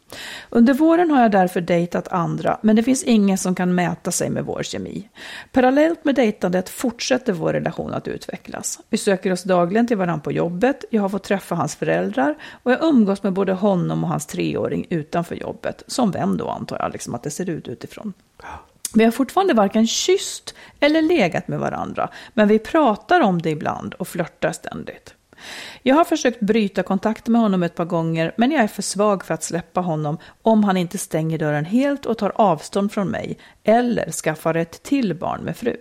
Under 0.49 0.73
våren 0.73 1.11
har 1.11 1.21
jag 1.21 1.31
därför 1.31 1.61
dejtat 1.61 2.07
andra, 2.07 2.57
men 2.61 2.75
det 2.75 2.83
finns 2.83 3.03
ingen 3.03 3.37
som 3.37 3.55
kan 3.55 3.75
mäta 3.75 4.11
sig 4.11 4.29
med 4.29 4.45
vår 4.45 4.63
kemi. 4.63 5.09
Parallellt 5.51 6.05
med 6.05 6.15
dejtandet 6.15 6.69
fortsätter 6.69 7.33
vår 7.33 7.53
relation 7.53 7.93
att 7.93 8.07
utvecklas. 8.07 8.79
Vi 8.89 8.97
söker 8.97 9.31
oss 9.31 9.43
dagligen 9.43 9.87
till 9.87 9.97
varandra 9.97 10.23
på 10.23 10.31
jobbet, 10.31 10.85
jag 10.89 11.01
har 11.01 11.09
fått 11.09 11.23
träffa 11.23 11.55
hans 11.55 11.75
föräldrar 11.75 12.35
och 12.63 12.71
jag 12.71 12.83
umgås 12.83 13.23
med 13.23 13.33
både 13.33 13.53
honom 13.53 14.03
och 14.03 14.09
hans 14.09 14.25
treåring 14.25 14.87
utanför 14.89 15.35
jobbet. 15.35 15.83
Som 15.87 16.11
vän 16.11 16.37
då 16.37 16.49
antar 16.49 16.77
jag, 16.79 16.91
liksom 16.91 17.15
att 17.15 17.23
det 17.23 17.31
ser 17.31 17.49
ut 17.49 17.67
utifrån. 17.67 18.13
Vi 18.95 19.03
har 19.03 19.11
fortfarande 19.11 19.53
varken 19.53 19.87
kysst 19.87 20.55
eller 20.79 21.01
legat 21.01 21.47
med 21.47 21.59
varandra, 21.59 22.09
men 22.33 22.47
vi 22.47 22.59
pratar 22.59 23.21
om 23.21 23.41
det 23.41 23.49
ibland 23.49 23.93
och 23.93 24.07
flörtar 24.07 24.51
ständigt. 24.51 25.15
Jag 25.81 25.95
har 25.95 26.03
försökt 26.03 26.39
bryta 26.39 26.83
kontakt 26.83 27.27
med 27.27 27.41
honom 27.41 27.63
ett 27.63 27.75
par 27.75 27.85
gånger, 27.85 28.33
men 28.37 28.51
jag 28.51 28.63
är 28.63 28.67
för 28.67 28.81
svag 28.81 29.25
för 29.25 29.33
att 29.33 29.43
släppa 29.43 29.81
honom 29.81 30.17
om 30.41 30.63
han 30.63 30.77
inte 30.77 30.97
stänger 30.97 31.37
dörren 31.37 31.65
helt 31.65 32.05
och 32.05 32.17
tar 32.17 32.31
avstånd 32.35 32.91
från 32.91 33.07
mig 33.07 33.37
eller 33.63 34.11
skaffar 34.11 34.55
ett 34.55 34.83
till 34.83 35.15
barn 35.15 35.41
med 35.41 35.57
frun. 35.57 35.77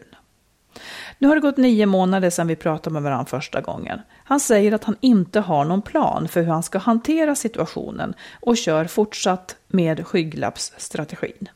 Nu 1.18 1.29
har 1.29 1.35
det 1.35 1.40
gått 1.40 1.57
nio 1.57 1.87
månader 1.87 2.31
sedan 2.31 2.46
vi 2.46 2.57
pratade 2.57 2.94
med 2.94 3.03
varandra 3.03 3.27
första 3.27 3.61
gången. 3.61 4.01
Han 4.25 4.40
säger 4.40 4.72
att 4.72 4.85
han 4.85 4.96
inte 5.01 5.40
har 5.40 5.64
någon 5.64 5.83
plan 5.83 6.29
för 6.29 6.40
hur 6.40 6.48
han 6.48 6.62
ska 6.62 6.79
hantera 6.79 7.35
situationen 7.35 8.14
och 8.40 8.57
kör 8.57 8.85
fortsatt 8.85 9.57
med 9.68 10.07
skygglappsstrategin. 10.07 11.48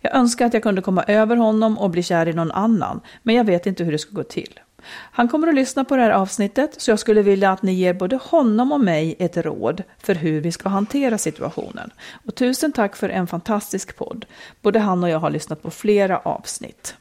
Jag 0.00 0.14
önskar 0.14 0.46
att 0.46 0.54
jag 0.54 0.62
kunde 0.62 0.82
komma 0.82 1.02
över 1.02 1.36
honom 1.36 1.78
och 1.78 1.90
bli 1.90 2.02
kär 2.02 2.28
i 2.28 2.32
någon 2.32 2.52
annan, 2.52 3.00
men 3.22 3.34
jag 3.34 3.44
vet 3.44 3.66
inte 3.66 3.84
hur 3.84 3.92
det 3.92 3.98
ska 3.98 4.14
gå 4.14 4.22
till. 4.22 4.60
Han 4.86 5.28
kommer 5.28 5.48
att 5.48 5.54
lyssna 5.54 5.84
på 5.84 5.96
det 5.96 6.02
här 6.02 6.10
avsnittet, 6.10 6.80
så 6.80 6.90
jag 6.90 6.98
skulle 6.98 7.22
vilja 7.22 7.50
att 7.50 7.62
ni 7.62 7.72
ger 7.72 7.94
både 7.94 8.16
honom 8.16 8.72
och 8.72 8.80
mig 8.80 9.16
ett 9.18 9.36
råd 9.36 9.82
för 9.98 10.14
hur 10.14 10.40
vi 10.40 10.52
ska 10.52 10.68
hantera 10.68 11.18
situationen. 11.18 11.90
Och 12.26 12.34
tusen 12.34 12.72
tack 12.72 12.96
för 12.96 13.08
en 13.08 13.26
fantastisk 13.26 13.96
podd. 13.96 14.26
Både 14.62 14.78
han 14.78 15.04
och 15.04 15.10
jag 15.10 15.18
har 15.18 15.30
lyssnat 15.30 15.62
på 15.62 15.70
flera 15.70 16.18
avsnitt. 16.18 16.94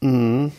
Mm. 0.00 0.50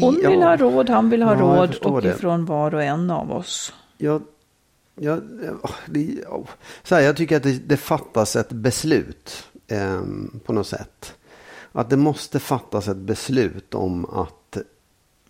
Hon 0.00 0.14
vill 0.14 0.42
ha 0.42 0.56
råd, 0.56 0.90
han 0.90 1.10
vill 1.10 1.22
ha 1.22 1.34
ja, 1.34 1.40
råd 1.40 1.74
och 1.74 2.02
det. 2.02 2.08
ifrån 2.08 2.44
var 2.44 2.74
och 2.74 2.82
en 2.82 3.10
av 3.10 3.32
oss. 3.32 3.72
Jag, 3.98 4.22
jag, 4.94 5.22
det, 5.86 6.24
så 6.82 6.94
här, 6.94 7.02
jag 7.02 7.16
tycker 7.16 7.36
att 7.36 7.42
det, 7.42 7.68
det 7.68 7.76
fattas 7.76 8.36
ett 8.36 8.52
beslut 8.52 9.44
eh, 9.68 10.02
på 10.44 10.52
något 10.52 10.66
sätt. 10.66 11.14
Att 11.72 11.90
det 11.90 11.96
måste 11.96 12.40
fattas 12.40 12.88
ett 12.88 12.96
beslut 12.96 13.74
om 13.74 14.04
att... 14.04 14.58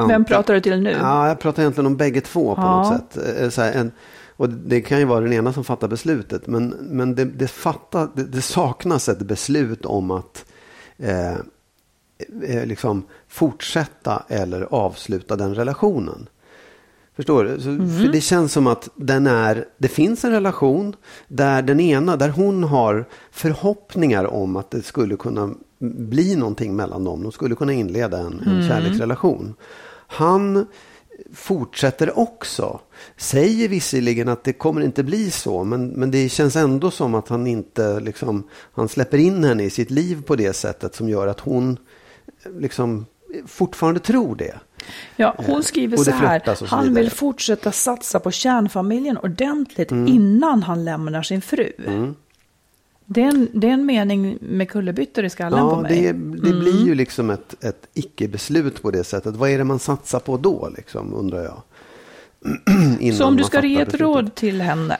Vem 0.09 0.24
pratar 0.24 0.55
du 0.55 0.61
till 0.61 0.81
nu? 0.81 0.90
Ja, 0.90 1.29
jag 1.29 1.38
pratar 1.38 1.62
egentligen 1.62 1.87
om 1.87 1.96
bägge 1.96 2.20
två 2.20 2.55
på 2.55 2.61
ja. 2.61 2.77
något 2.77 3.12
sätt. 3.14 3.38
Eh, 3.38 3.48
så 3.48 3.62
här, 3.62 3.72
en, 3.72 3.92
och 4.37 4.48
det 4.48 4.81
kan 4.81 4.98
ju 4.98 5.05
vara 5.05 5.20
den 5.20 5.33
ena 5.33 5.53
som 5.53 5.64
fattar 5.64 5.88
beslutet. 5.88 6.46
Men, 6.46 6.68
men 6.68 7.14
det, 7.14 7.24
det, 7.24 7.48
fattar, 7.48 8.09
det, 8.14 8.24
det 8.24 8.42
saknas 8.42 9.09
ett 9.09 9.18
beslut 9.18 9.85
om 9.85 10.11
att 10.11 10.44
eh, 10.96 11.33
eh 12.42 12.66
liksom 12.66 13.07
fortsätta 13.29 14.22
eller 14.29 14.62
avsluta 14.62 15.37
den 15.37 15.55
relationen. 15.55 16.29
Förstår 17.16 17.44
du? 17.44 17.61
Så, 17.61 17.68
mm. 17.68 17.98
För 17.98 18.09
det 18.09 18.20
känns 18.20 18.53
som 18.53 18.66
att 18.66 18.88
den 18.96 19.27
är, 19.27 19.64
det 19.79 19.88
finns 19.88 20.24
en 20.24 20.31
relation 20.31 20.96
där 21.29 21.62
den 21.62 21.81
ena, 21.81 22.16
där 22.16 22.29
hon 22.29 22.64
har 22.64 23.05
förhoppningar 23.31 24.24
om 24.24 24.57
att 24.57 24.70
det 24.70 24.83
skulle 24.83 25.16
kunna 25.16 25.55
bli 25.79 26.37
någonting 26.37 26.77
mellan 26.77 27.05
dem. 27.05 27.22
De 27.22 27.33
skulle 27.33 27.55
kunna 27.55 27.72
inleda 27.72 28.18
en, 28.18 28.40
en 28.40 28.53
mm. 28.53 28.68
kärleksrelation. 28.68 29.55
Han 30.07 30.66
fortsätter 31.35 32.18
också. 32.18 32.81
Säger 33.16 33.68
visserligen 33.68 34.29
att 34.29 34.44
det 34.44 34.53
kommer 34.53 34.81
inte 34.81 35.03
bli 35.03 35.31
så, 35.31 35.64
men, 35.64 35.88
men 35.88 36.11
det 36.11 36.29
känns 36.29 36.57
ändå 36.57 36.90
som 36.90 37.14
att 37.14 37.29
han 37.29 37.46
inte 37.46 38.00
liksom, 38.00 38.48
han 38.72 38.88
släpper 38.88 39.18
in 39.18 39.44
henne 39.44 39.64
i 39.64 39.70
sitt 39.70 39.90
liv 39.90 40.22
på 40.22 40.37
det 40.37 40.53
sättet 40.53 40.94
som 40.94 41.09
gör 41.09 41.27
att 41.27 41.40
hon 41.40 41.79
liksom 42.59 43.07
fortfarande 43.46 44.00
tror 44.00 44.37
det. 44.37 44.55
Ja, 45.16 45.34
hon 45.38 45.62
skriver 45.62 45.96
så 45.96 46.10
här, 46.10 46.54
så 46.54 46.66
han 46.66 46.94
vill 46.94 47.10
fortsätta 47.10 47.72
satsa 47.72 48.20
på 48.20 48.30
kärnfamiljen 48.30 49.18
ordentligt 49.18 49.90
mm. 49.90 50.08
innan 50.08 50.62
han 50.62 50.84
lämnar 50.84 51.22
sin 51.22 51.42
fru. 51.42 51.72
Mm. 51.86 52.14
Det 53.06 53.22
är, 53.22 53.28
en, 53.28 53.48
det 53.52 53.68
är 53.68 53.72
en 53.72 53.86
mening 53.86 54.38
med 54.40 54.70
kullerbyttor 54.70 55.24
i 55.24 55.30
skallen 55.30 55.58
ja, 55.58 55.74
på 55.74 55.82
mig. 55.82 55.92
Det, 55.92 56.12
det 56.42 56.50
mm. 56.50 56.60
blir 56.60 56.86
ju 56.86 56.94
liksom 56.94 57.30
ett, 57.30 57.64
ett 57.64 57.86
icke-beslut 57.94 58.82
på 58.82 58.90
det 58.90 59.04
sättet. 59.04 59.36
Vad 59.36 59.50
är 59.50 59.58
det 59.58 59.64
man 59.64 59.78
satsar 59.78 60.20
på 60.20 60.36
då, 60.36 60.72
liksom, 60.76 61.14
undrar 61.14 61.44
jag. 61.44 61.62
så 63.18 63.24
om 63.24 63.36
du 63.36 63.44
ska 63.44 63.66
ge 63.66 63.80
ett 63.80 63.94
råd 63.94 64.34
till 64.34 64.60
henne? 64.60 64.96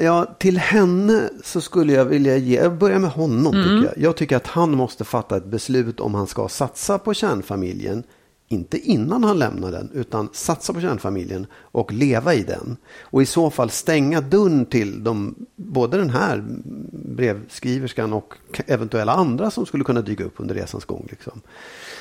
Ja, 0.00 0.34
till 0.38 0.58
henne 0.58 1.28
så 1.44 1.60
skulle 1.60 1.92
jag 1.92 2.04
vilja 2.04 2.36
ge, 2.36 2.56
jag 2.56 2.74
börjar 2.78 2.98
med 2.98 3.10
honom 3.10 3.54
mm. 3.54 3.64
tycker 3.64 3.94
jag. 3.94 4.04
Jag 4.04 4.16
tycker 4.16 4.36
att 4.36 4.46
han 4.46 4.70
måste 4.70 5.04
fatta 5.04 5.36
ett 5.36 5.46
beslut 5.46 6.00
om 6.00 6.14
han 6.14 6.26
ska 6.26 6.48
satsa 6.48 6.98
på 6.98 7.14
kärnfamiljen 7.14 8.02
inte 8.48 8.78
innan 8.78 9.24
han 9.24 9.38
lämnar 9.38 9.72
den, 9.72 9.90
utan 9.94 10.28
satsa 10.32 10.72
på 10.72 10.80
kärnfamiljen 10.80 11.46
och 11.52 11.92
leva 11.92 12.34
i 12.34 12.42
den. 12.42 12.76
Och 13.00 13.22
i 13.22 13.26
så 13.26 13.50
fall 13.50 13.70
stänga 13.70 14.20
dörren 14.20 14.66
till 14.66 15.04
de, 15.04 15.34
både 15.56 15.98
den 15.98 16.10
här 16.10 16.44
brevskriverskan 16.92 18.12
och 18.12 18.34
eventuella 18.66 19.12
andra 19.12 19.50
som 19.50 19.66
skulle 19.66 19.84
kunna 19.84 20.00
dyka 20.00 20.24
upp 20.24 20.34
under 20.36 20.54
resans 20.54 20.84
gång. 20.84 21.06
Liksom. 21.10 21.40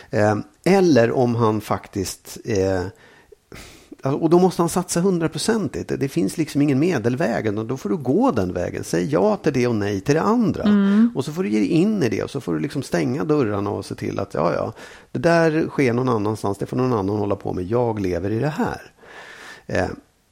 Eh, 0.10 0.38
eller 0.64 1.12
om 1.12 1.36
han 1.36 1.62
faktiskt 1.62 2.38
eh, 2.46 2.84
och 4.04 4.30
då 4.30 4.40
måste 4.40 4.62
han 4.62 4.70
satsa 4.70 5.02
hundraprocentigt. 5.02 5.92
Det 6.00 6.10
finns 6.10 6.38
liksom 6.38 6.62
ingen 6.62 6.80
medelväg. 6.80 7.58
Och 7.58 7.66
då 7.66 7.78
får 7.78 7.90
du 7.90 7.98
gå 7.98 8.32
den 8.32 8.54
vägen. 8.54 8.84
Säg 8.84 9.06
ja 9.06 9.36
till 9.36 9.54
det 9.54 9.68
och 9.68 9.76
nej 9.76 10.02
till 10.02 10.16
det 10.16 10.22
andra. 10.22 10.64
Mm. 10.64 11.12
Och 11.16 11.26
så 11.26 11.34
får 11.34 11.44
du 11.44 11.50
ge 11.50 11.60
dig 11.60 11.68
in 11.68 12.04
i 12.04 12.10
det. 12.10 12.24
Och 12.24 12.30
så 12.30 12.42
får 12.42 12.54
du 12.54 12.60
liksom 12.60 12.84
stänga 12.84 13.24
dörrarna 13.24 13.70
och 13.70 13.86
se 13.86 13.96
till 13.96 14.20
att 14.20 14.34
ja, 14.34 14.54
ja, 14.54 14.74
det 15.12 15.20
där 15.20 15.68
sker 15.70 15.94
någon 15.94 16.10
annanstans. 16.10 16.58
Det 16.58 16.66
får 16.66 16.78
någon 16.78 16.94
annan 16.94 17.18
hålla 17.18 17.36
på 17.36 17.54
med. 17.54 17.64
Jag 17.64 18.00
lever 18.00 18.32
i 18.32 18.40
det 18.40 18.48
här. 18.48 18.92
Eh, 19.66 19.88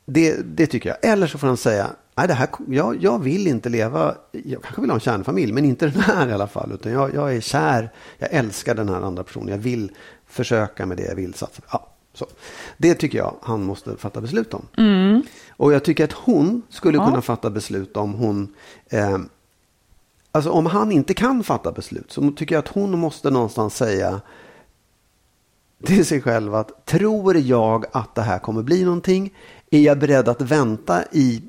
det, 0.06 0.38
det 0.46 0.68
tycker 0.68 0.90
jag. 0.90 1.12
Eller 1.12 1.28
så 1.28 1.38
får 1.38 1.48
han 1.48 1.58
säga, 1.58 1.90
nej, 2.16 2.28
det 2.28 2.34
här, 2.34 2.50
jag, 2.68 2.98
jag 3.04 3.24
vill 3.24 3.48
inte 3.48 3.70
leva, 3.70 4.16
jag 4.32 4.64
kanske 4.64 4.82
vill 4.82 4.90
ha 4.90 4.96
en 4.96 5.02
kärnfamilj, 5.02 5.52
men 5.52 5.66
inte 5.66 5.88
den 5.88 6.02
här 6.02 6.30
i 6.30 6.34
alla 6.34 6.48
fall. 6.48 6.72
Utan 6.72 6.92
jag, 6.92 7.16
jag 7.16 7.36
är 7.36 7.42
kär, 7.42 7.92
jag 8.18 8.30
älskar 8.32 8.76
den 8.76 8.90
här 8.90 9.02
andra 9.02 9.24
personen. 9.24 9.50
Jag 9.50 9.58
vill 9.58 9.92
försöka 10.28 10.86
med 10.86 10.98
det 10.98 11.04
jag 11.04 11.16
vill 11.16 11.34
satsa. 11.34 11.62
Ja, 11.72 11.95
Så. 12.16 12.26
Det 12.78 12.96
tycker 12.96 13.18
jag 13.18 13.36
han 13.42 13.64
måste 13.64 13.98
fatta 13.98 14.22
beslut 14.22 14.54
om. 14.54 14.66
Och 15.50 15.74
jag 15.74 15.84
tycker 15.84 16.04
att 16.04 16.12
hon 16.14 16.62
skulle 16.70 16.98
Ja. 16.98 17.06
kunna 17.06 17.22
fatta 17.22 17.50
beslut 17.50 17.98
om 17.98 18.14
hon... 18.14 18.54
Eh, 18.90 19.18
alltså 20.32 20.50
om 20.52 20.66
han 20.66 20.92
inte 20.92 21.14
kan 21.14 21.44
fatta 21.44 21.72
beslut 21.72 22.12
så 22.12 22.32
tycker 22.32 22.56
jag 22.56 22.60
att 22.60 22.68
hon 22.68 23.00
måste 23.00 23.30
någonstans 23.30 23.76
säga 23.76 24.22
till 25.86 26.06
sig 26.06 26.22
själv 26.22 26.56
att 26.56 26.86
tror 26.86 27.38
jag 27.38 27.86
att 27.92 28.16
det 28.16 28.22
här 28.22 28.40
kommer 28.40 28.64
bli 28.64 28.84
någonting? 28.84 29.34
Är 29.72 29.80
jag 29.80 30.00
beredd 30.00 30.28
att 30.30 30.42
vänta 30.42 31.04
i 31.12 31.42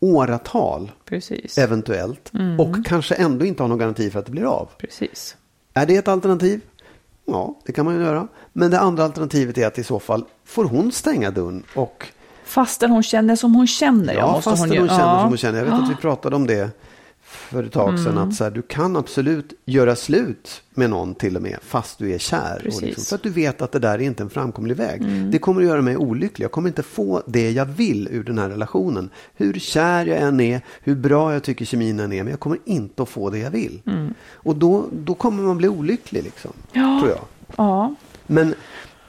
åratal 0.00 0.92
Precis. 1.04 1.58
eventuellt 1.58 2.32
och 2.58 2.86
kanske 2.86 3.14
ändå 3.14 3.44
inte 3.44 3.62
ha 3.62 3.68
någon 3.68 3.78
garanti 3.78 4.10
för 4.10 4.18
att 4.18 4.26
det 4.26 4.32
blir 4.32 4.44
av? 4.44 4.68
Precis. 4.78 5.36
Är 5.74 5.86
det 5.86 5.96
ett 5.96 6.08
alternativ? 6.08 6.60
Ja, 7.30 7.54
det 7.64 7.72
kan 7.72 7.84
man 7.84 7.94
ju 7.94 8.02
göra. 8.02 8.28
Men 8.52 8.70
det 8.70 8.80
andra 8.80 9.04
alternativet 9.04 9.58
är 9.58 9.66
att 9.66 9.78
i 9.78 9.84
så 9.84 9.98
fall 9.98 10.24
får 10.44 10.64
hon 10.64 10.92
stänga 10.92 11.30
dörren 11.30 11.62
och 11.74 12.06
Fastän 12.44 12.90
hon 12.90 13.02
känner 13.02 13.36
som 13.36 13.54
hon 13.54 13.66
känner. 13.66 14.14
Ja, 14.14 14.32
måste 14.32 14.50
fast 14.50 14.62
hon, 14.62 14.78
hon 14.78 14.88
känner 14.88 15.02
ja. 15.02 15.20
som 15.20 15.28
hon 15.28 15.38
känner. 15.38 15.58
Jag 15.58 15.64
vet 15.64 15.74
att 15.74 15.90
vi 15.90 15.94
pratade 15.94 16.36
om 16.36 16.46
det 16.46 16.70
för 17.30 17.64
ett 17.64 17.72
tag 17.72 17.98
sedan. 17.98 18.12
Mm. 18.12 18.28
Att 18.28 18.34
så 18.34 18.44
här, 18.44 18.50
du 18.50 18.62
kan 18.62 18.96
absolut 18.96 19.52
göra 19.64 19.96
slut 19.96 20.62
med 20.74 20.90
någon 20.90 21.14
till 21.14 21.36
och 21.36 21.42
med 21.42 21.58
fast 21.62 21.98
du 21.98 22.14
är 22.14 22.18
kär. 22.18 22.70
Och 22.74 22.82
liksom, 22.82 23.04
för 23.04 23.16
att 23.16 23.22
du 23.22 23.30
vet 23.30 23.62
att 23.62 23.72
det 23.72 23.78
där 23.78 23.94
är 23.94 23.98
inte 23.98 24.22
en 24.22 24.30
framkomlig 24.30 24.76
väg. 24.76 25.02
Mm. 25.02 25.30
Det 25.30 25.38
kommer 25.38 25.60
att 25.60 25.66
göra 25.66 25.82
mig 25.82 25.96
olycklig. 25.96 26.44
Jag 26.44 26.52
kommer 26.52 26.68
inte 26.68 26.82
få 26.82 27.22
det 27.26 27.50
jag 27.50 27.64
vill 27.66 28.08
ur 28.10 28.24
den 28.24 28.38
här 28.38 28.48
relationen. 28.48 29.10
Hur 29.36 29.54
kär 29.54 30.06
jag 30.06 30.18
än 30.18 30.40
är, 30.40 30.60
hur 30.80 30.94
bra 30.94 31.32
jag 31.32 31.42
tycker 31.42 31.64
kemin 31.64 32.00
än 32.00 32.12
är. 32.12 32.22
Men 32.22 32.30
jag 32.30 32.40
kommer 32.40 32.58
inte 32.64 33.02
att 33.02 33.08
få 33.08 33.30
det 33.30 33.38
jag 33.38 33.50
vill. 33.50 33.82
Och 34.32 34.56
då, 34.56 34.86
då 34.92 35.14
kommer 35.14 35.42
man 35.42 35.56
bli 35.56 35.68
olycklig 35.68 36.22
liksom. 36.24 36.52
Ja. 36.72 37.00
Tror 37.00 37.10
jag. 37.10 37.24
Ja, 37.56 37.94
Men 38.26 38.54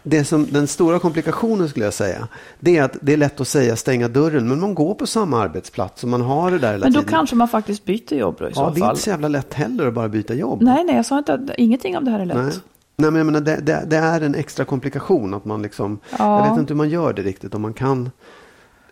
det 0.03 0.23
som, 0.25 0.47
den 0.51 0.67
stora 0.67 0.99
komplikationen 0.99 1.69
skulle 1.69 1.85
jag 1.85 1.93
säga, 1.93 2.27
det 2.59 2.77
är 2.77 2.83
att 2.83 2.97
det 3.01 3.13
är 3.13 3.17
lätt 3.17 3.41
att 3.41 3.47
säga 3.47 3.75
stänga 3.75 4.07
dörren, 4.07 4.47
men 4.47 4.59
man 4.59 4.75
går 4.75 4.93
på 4.95 5.07
samma 5.07 5.41
arbetsplats 5.41 6.03
och 6.03 6.09
man 6.09 6.21
har 6.21 6.51
det 6.51 6.59
där 6.59 6.71
hela 6.71 6.85
men 6.85 6.93
då 6.93 6.99
tiden. 6.99 7.11
kanske 7.13 7.35
man 7.35 7.47
faktiskt 7.47 7.85
byter 7.85 8.13
jobb 8.13 8.35
då 8.39 8.45
i 8.45 8.49
ja, 8.49 8.55
så 8.55 8.69
det 8.69 8.79
är 8.79 8.79
fall. 8.79 8.89
inte 8.89 9.01
så 9.01 9.09
jävla 9.09 9.27
lätt 9.27 9.53
heller 9.53 9.87
att 9.87 9.93
bara 9.93 10.09
byta 10.09 10.33
jobb. 10.33 10.61
Nej, 10.61 10.83
nej, 10.83 10.95
jag 10.95 11.05
sa 11.05 11.17
inte 11.17 11.33
att 11.33 11.41
ingenting 11.57 11.97
av 11.97 12.03
det 12.03 12.11
här 12.11 12.19
är 12.19 12.25
lätt. 12.25 12.37
Nej. 12.37 12.51
Nej, 12.95 13.11
men 13.11 13.15
jag 13.17 13.25
menar, 13.25 13.39
det, 13.41 13.55
det, 13.55 13.83
det 13.87 13.97
är 13.97 14.21
en 14.21 14.35
extra 14.35 14.65
komplikation 14.65 15.33
att 15.33 15.45
man 15.45 15.61
liksom, 15.61 15.99
Ja. 16.19 16.39
jag 16.45 16.49
vet 16.51 16.59
inte 16.59 16.73
hur 16.73 16.77
man 16.77 16.89
gör 16.89 17.13
det 17.13 17.21
riktigt, 17.21 17.55
om 17.55 17.61
man 17.61 17.73
kan 17.73 18.11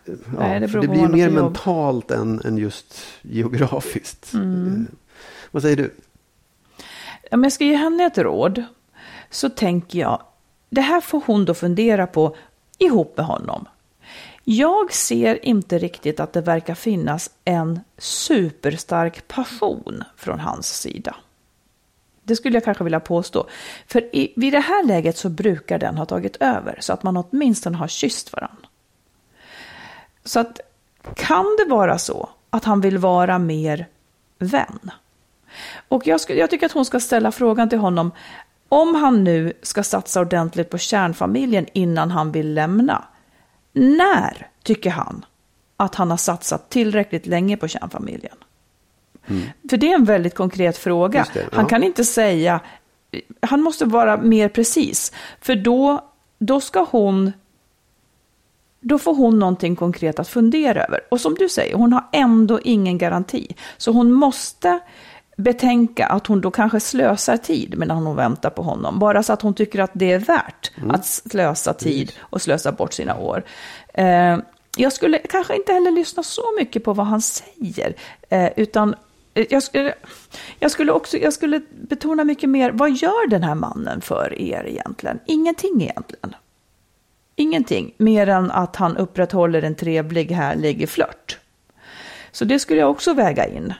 Ja, 0.06 0.14
Nej, 0.40 0.60
det 0.60 0.68
för 0.68 0.82
det 0.82 0.88
blir 0.88 1.02
ju 1.02 1.08
mer 1.08 1.30
mentalt 1.30 2.12
än, 2.12 2.42
än 2.46 2.58
just 2.58 2.96
geografiskt. 3.22 4.34
Mm. 4.34 4.88
Eh, 4.90 4.96
Vad 5.52 5.62
säger 5.62 5.76
du? 5.76 5.94
Om 7.32 7.44
jag 7.44 7.52
ska 7.54 7.64
ge 7.64 7.76
henne 7.76 8.06
ett 8.06 8.18
råd 8.18 8.64
så 9.30 9.50
tänker 9.50 10.00
jag, 10.00 10.22
det 10.70 10.82
här 10.82 11.02
får 11.02 11.24
hon 11.26 11.46
då 11.46 11.54
fundera 11.54 12.08
på 12.08 12.36
ihop 12.78 13.18
med 13.18 13.26
honom. 13.26 13.68
Jag 14.44 14.94
ser 14.94 15.46
inte 15.46 15.78
riktigt 15.78 16.20
att 16.20 16.34
det 16.34 16.42
verkar 16.42 16.76
finnas 16.76 17.32
en 17.46 17.80
superstark 17.98 19.28
passion 19.28 20.04
från 20.18 20.40
hans 20.40 20.80
sida. 20.80 21.16
Det 22.24 22.36
skulle 22.36 22.56
jag 22.56 22.64
kanske 22.64 22.84
vilja 22.84 23.00
påstå. 23.00 23.48
För 23.88 24.16
i, 24.16 24.34
vid 24.36 24.54
det 24.54 24.60
här 24.60 24.84
läget 24.84 25.18
så 25.18 25.30
brukar 25.30 25.80
den 25.80 25.98
ha 25.98 26.06
tagit 26.06 26.36
över 26.36 26.78
så 26.82 26.94
att 26.94 27.04
man 27.04 27.18
åtminstone 27.18 27.78
har 27.78 27.88
kysst 27.88 28.34
varandra. 28.34 28.68
Så 30.24 30.40
att 30.40 30.60
kan 31.16 31.46
det 31.58 31.66
vara 31.70 31.98
så 31.98 32.30
att 32.50 32.64
han 32.64 32.82
vill 32.82 32.98
vara 32.98 33.40
mer 33.40 33.88
vän? 34.38 34.92
Och 35.88 36.08
jag, 36.08 36.22
skulle, 36.22 36.40
jag 36.40 36.50
tycker 36.50 36.66
att 36.66 36.72
hon 36.72 36.86
ska 36.86 37.00
ställa 37.00 37.32
frågan 37.32 37.70
till 37.70 37.80
honom. 37.80 38.12
Om 38.70 38.96
han 38.96 39.24
nu 39.24 39.54
ska 39.62 39.84
satsa 39.84 40.22
ordentligt 40.22 40.70
på 40.70 40.78
kärnfamiljen 40.78 41.66
innan 41.74 42.12
han 42.12 42.32
vill 42.32 42.54
lämna. 42.54 43.06
När 43.74 44.48
tycker 44.64 44.90
han 44.90 45.26
att 45.78 45.96
han 45.96 46.10
har 46.10 46.18
satsat 46.18 46.70
tillräckligt 46.70 47.26
länge 47.26 47.58
på 47.58 47.68
kärnfamiljen? 47.68 48.36
För 49.70 49.78
det 49.78 49.92
är 49.92 49.96
en 49.96 50.06
väldigt 50.06 50.36
konkret 50.36 50.78
fråga. 50.78 51.26
Det, 51.34 51.40
ja. 51.40 51.48
Han 51.52 51.66
kan 51.66 51.84
inte 51.84 52.06
säga, 52.06 52.60
han 53.42 53.62
måste 53.62 53.86
vara 53.86 54.18
mer 54.18 54.50
precis. 54.50 55.12
För 55.42 55.56
då, 55.56 56.10
då 56.40 56.62
ska 56.62 56.86
hon 56.92 57.32
då 58.82 59.00
får 59.00 59.16
hon 59.16 59.40
någonting 59.40 59.76
konkret 59.76 60.20
att 60.20 60.28
fundera 60.28 60.84
över. 60.84 61.00
Och 61.12 61.22
som 61.22 61.36
du 61.36 61.50
säger, 61.50 61.76
hon 61.76 61.94
har 61.94 62.08
ändå 62.12 62.60
ingen 62.64 62.98
garanti. 62.98 63.56
Så 63.78 63.92
hon 63.92 64.12
måste 64.12 64.80
betänka 65.40 66.06
att 66.06 66.28
hon 66.28 66.42
då 66.42 66.52
kanske 66.52 66.80
slösar 66.80 67.38
tid 67.38 67.78
medan 67.78 67.98
hon 67.98 68.16
väntar 68.16 68.50
på 68.50 68.62
honom. 68.62 69.00
Bara 69.00 69.24
så 69.24 69.34
att 69.34 69.42
hon 69.42 69.54
tycker 69.54 69.80
att 69.80 69.92
det 69.94 70.12
är 70.12 70.20
värt 70.20 70.72
att 70.90 71.06
slösa 71.06 71.74
tid 71.74 72.12
och 72.20 72.42
slösa 72.42 72.72
bort 72.72 72.94
sina 72.94 73.18
år. 73.18 73.44
Eh, 73.94 74.38
jag 74.78 74.94
skulle 74.94 75.18
kanske 75.18 75.56
inte 75.56 75.74
heller 75.74 75.92
lyssna 75.92 76.24
så 76.24 76.44
mycket 76.60 76.84
på 76.84 76.94
vad 76.94 77.06
han 77.06 77.22
säger, 77.22 77.96
eh, 78.30 78.50
utan 78.56 78.96
eh, 79.34 79.46
jag 79.50 79.64
skulle, 79.64 79.94
jag, 80.60 80.72
skulle 80.72 80.92
också, 80.92 81.18
jag 81.18 81.34
skulle 81.34 81.62
betona 81.82 82.24
mycket 82.24 82.50
mer, 82.50 82.72
vad 82.72 82.92
gör 82.92 83.30
den 83.30 83.44
här 83.44 83.56
mannen 83.56 84.02
för 84.02 84.42
er 84.42 84.66
egentligen? 84.68 85.20
Ingenting 85.26 85.82
egentligen. 85.82 86.36
Ingenting, 87.36 87.94
mer 87.98 88.30
än 88.30 88.52
att 88.52 88.76
han 88.76 88.98
upprätthåller 88.98 89.62
en 89.62 89.76
trevlig, 89.76 90.32
härlig 90.32 90.90
flört. 90.90 91.38
Så 92.32 92.46
det 92.46 92.60
skulle 92.60 92.80
jag 92.80 92.92
också 92.92 93.14
väga 93.14 93.48
in. 93.48 93.74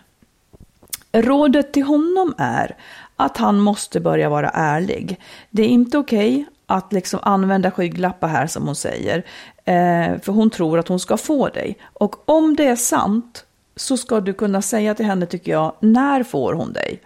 Rådet 1.12 1.74
till 1.74 1.84
honom 1.84 2.34
är 2.38 2.76
att 3.16 3.38
han 3.38 3.60
måste 3.60 4.00
börja 4.00 4.30
vara 4.30 4.50
ärlig. 4.50 5.20
Det 5.50 5.64
är 5.64 5.68
inte 5.68 5.98
okej 5.98 6.46
att 6.66 6.94
liksom 6.94 7.20
använda 7.24 7.72
skygglappar 7.72 8.28
här 8.28 8.48
som 8.48 8.66
hon 8.66 8.76
säger. 8.76 9.18
Eh, 9.66 10.20
för 10.22 10.32
hon 10.32 10.50
tror 10.50 10.80
att 10.80 10.88
hon 10.88 11.00
ska 11.00 11.18
få 11.18 11.48
dig. 11.48 11.78
Och 11.94 12.30
om 12.30 12.56
det 12.56 12.66
är 12.66 12.76
sant 12.76 13.46
så 13.76 13.98
ska 13.98 14.20
du 14.20 14.34
kunna 14.34 14.62
säga 14.62 14.96
till 14.96 15.06
henne, 15.06 15.26
tycker 15.26 15.52
jag, 15.52 15.74
när 15.80 16.24
får 16.24 16.54
hon 16.54 16.74
dig? 16.74 17.02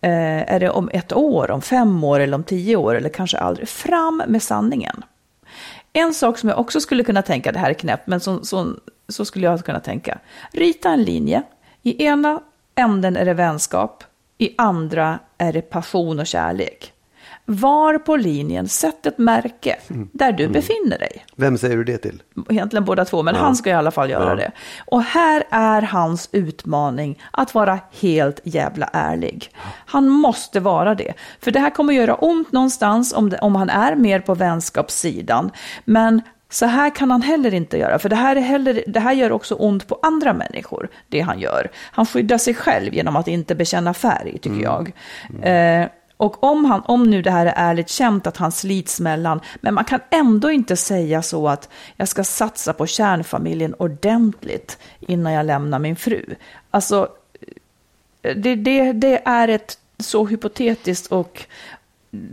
Eh, 0.00 0.54
är 0.54 0.60
det 0.60 0.70
om 0.70 0.90
ett 0.92 1.12
år, 1.12 1.50
om 1.50 1.62
fem 1.62 2.04
år 2.04 2.20
eller 2.20 2.34
om 2.34 2.44
tio 2.44 2.76
år 2.76 2.94
eller 2.94 3.08
kanske 3.08 3.38
aldrig? 3.38 3.68
Fram 3.68 4.22
med 4.26 4.42
sanningen. 4.42 5.04
En 5.92 6.14
sak 6.14 6.38
som 6.38 6.48
jag 6.48 6.58
också 6.58 6.80
skulle 6.80 7.04
kunna 7.04 7.22
tänka, 7.22 7.52
det 7.52 7.58
här 7.58 7.70
är 7.70 7.74
knäppt, 7.74 8.06
men 8.06 8.20
så, 8.20 8.44
så, 8.44 8.74
så 9.08 9.24
skulle 9.24 9.46
jag 9.46 9.64
kunna 9.64 9.80
tänka. 9.80 10.18
Rita 10.52 10.90
en 10.90 11.02
linje. 11.02 11.42
I 11.82 12.04
ena 12.04 12.40
änden 12.74 13.16
är 13.16 13.24
det 13.24 13.34
vänskap, 13.34 14.04
i 14.38 14.54
andra 14.58 15.18
är 15.38 15.52
det 15.52 15.62
passion 15.62 16.20
och 16.20 16.26
kärlek. 16.26 16.90
Var 17.46 17.98
på 17.98 18.16
linjen, 18.16 18.68
sätt 18.68 19.06
ett 19.06 19.18
märke 19.18 19.76
där 20.12 20.32
du 20.32 20.48
befinner 20.48 20.98
dig. 20.98 21.24
Vem 21.36 21.58
säger 21.58 21.76
du 21.76 21.84
det 21.84 21.98
till? 21.98 22.22
Egentligen 22.48 22.84
båda 22.84 23.04
två, 23.04 23.22
men 23.22 23.34
han 23.34 23.56
ska 23.56 23.70
i 23.70 23.72
alla 23.72 23.90
fall 23.90 24.10
göra 24.10 24.28
Ja. 24.30 24.34
det. 24.36 24.52
Och 24.86 25.02
här 25.02 25.44
är 25.50 25.82
hans 25.82 26.28
utmaning 26.32 27.22
att 27.30 27.54
vara 27.54 27.78
helt 28.00 28.40
jävla 28.44 28.90
ärlig. 28.92 29.50
Han 29.86 30.08
måste 30.08 30.60
vara 30.60 30.94
det. 30.94 31.12
För 31.40 31.50
det 31.50 31.58
här 31.60 31.70
kommer 31.70 31.92
göra 31.92 32.14
ont 32.14 32.52
någonstans 32.52 33.12
om, 33.12 33.30
det, 33.30 33.38
om 33.38 33.56
han 33.56 33.70
är 33.70 33.96
mer 33.96 34.20
på 34.20 34.34
vänskapssidan. 34.34 35.50
Men 35.84 36.22
så 36.54 36.66
här 36.66 36.94
kan 36.94 37.10
han 37.10 37.22
heller 37.22 37.54
inte 37.54 37.78
göra, 37.78 37.98
för 37.98 38.08
det 38.08 38.16
här, 38.16 38.36
är 38.36 38.40
heller, 38.40 38.84
det 38.86 39.00
här 39.00 39.12
gör 39.12 39.32
också 39.32 39.54
ont 39.54 39.86
på 39.88 39.98
andra 40.02 40.32
människor, 40.32 40.88
det 41.08 41.20
han 41.20 41.40
gör. 41.40 41.70
Han 41.76 42.06
skyddar 42.06 42.38
sig 42.38 42.54
själv 42.54 42.94
genom 42.94 43.16
att 43.16 43.28
inte 43.28 43.54
bekänna 43.54 43.94
färg, 43.94 44.38
tycker 44.38 44.62
jag. 44.62 44.92
Eh, 45.42 45.88
och 46.16 46.44
om, 46.44 46.64
han, 46.64 46.82
om 46.84 47.10
nu 47.10 47.22
det 47.22 47.30
här 47.30 47.46
är 47.46 47.52
ärligt 47.56 47.88
känt 47.88 48.26
att 48.26 48.36
han 48.36 48.52
slits 48.52 49.00
mellan, 49.00 49.40
men 49.60 49.74
man 49.74 49.84
kan 49.84 50.00
ändå 50.10 50.50
inte 50.50 50.76
säga 50.76 51.22
så 51.22 51.48
att 51.48 51.68
jag 51.96 52.08
ska 52.08 52.24
satsa 52.24 52.72
på 52.72 52.86
kärnfamiljen 52.86 53.74
ordentligt 53.74 54.78
innan 55.00 55.32
jag 55.32 55.46
lämnar 55.46 55.78
min 55.78 55.96
fru. 55.96 56.34
Alltså, 56.70 57.08
det, 58.22 58.54
det, 58.54 58.92
det 58.92 59.22
är 59.24 59.48
ett 59.48 59.78
så 59.98 60.26
hypotetiskt 60.26 61.06
och 61.06 61.46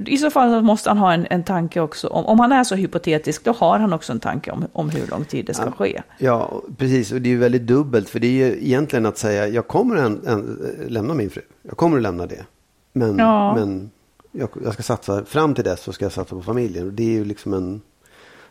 i 0.05 0.17
så 0.17 0.29
fall 0.29 0.61
måste 0.63 0.89
han 0.89 0.97
ha 0.97 1.13
en, 1.13 1.27
en 1.29 1.43
tanke 1.43 1.79
också. 1.81 2.07
Om, 2.07 2.25
om 2.25 2.39
han 2.39 2.51
är 2.51 2.63
så 2.63 2.75
hypotetisk, 2.75 3.43
då 3.43 3.51
har 3.51 3.79
han 3.79 3.93
också 3.93 4.11
en 4.13 4.19
tanke 4.19 4.51
om, 4.51 4.67
om 4.73 4.89
hur 4.89 5.07
lång 5.07 5.25
tid 5.25 5.45
det 5.45 5.53
ska 5.53 5.71
ske. 5.71 6.01
Ja, 6.17 6.61
precis. 6.77 7.11
Och 7.11 7.21
det 7.21 7.29
är 7.29 7.31
ju 7.31 7.37
väldigt 7.37 7.61
dubbelt. 7.67 8.09
För 8.09 8.19
det 8.19 8.27
är 8.27 8.31
ju 8.31 8.65
egentligen 8.65 9.05
att 9.05 9.17
säga, 9.17 9.47
jag 9.47 9.67
kommer 9.67 9.95
att 9.95 10.25
en, 10.25 10.71
lämna 10.87 11.13
min 11.13 11.29
fru. 11.29 11.41
Jag 11.61 11.77
kommer 11.77 11.97
att 11.97 12.03
lämna 12.03 12.25
det. 12.25 12.45
Men, 12.93 13.17
Ja. 13.17 13.55
men 13.55 13.91
jag, 14.31 14.49
jag 14.63 14.73
ska 14.73 14.83
satsa, 14.83 15.25
fram 15.25 15.53
till 15.55 15.63
dess 15.63 15.81
så 15.83 15.93
ska 15.93 16.05
jag 16.05 16.11
satsa 16.11 16.35
på 16.35 16.41
familjen. 16.41 16.87
Och 16.87 16.93
det 16.93 17.03
är 17.03 17.11
ju 17.11 17.25
liksom 17.25 17.53
en, 17.53 17.81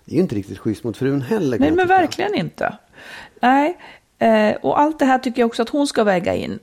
det 0.04 0.12
är 0.12 0.16
ju 0.16 0.22
inte 0.22 0.34
riktigt 0.34 0.58
schysst 0.58 0.84
mot 0.84 0.96
frun 0.96 1.22
heller. 1.22 1.58
Nej, 1.58 1.70
men 1.70 1.78
tycka. 1.78 1.88
verkligen 1.98 2.34
inte. 2.34 2.76
Nej, 3.42 3.78
eh, 4.18 4.56
och 4.62 4.80
allt 4.80 4.98
det 4.98 5.04
här 5.04 5.18
tycker 5.18 5.42
jag 5.42 5.46
också 5.46 5.62
att 5.62 5.68
hon 5.68 5.86
ska 5.86 6.04
väga 6.04 6.34
in. 6.34 6.58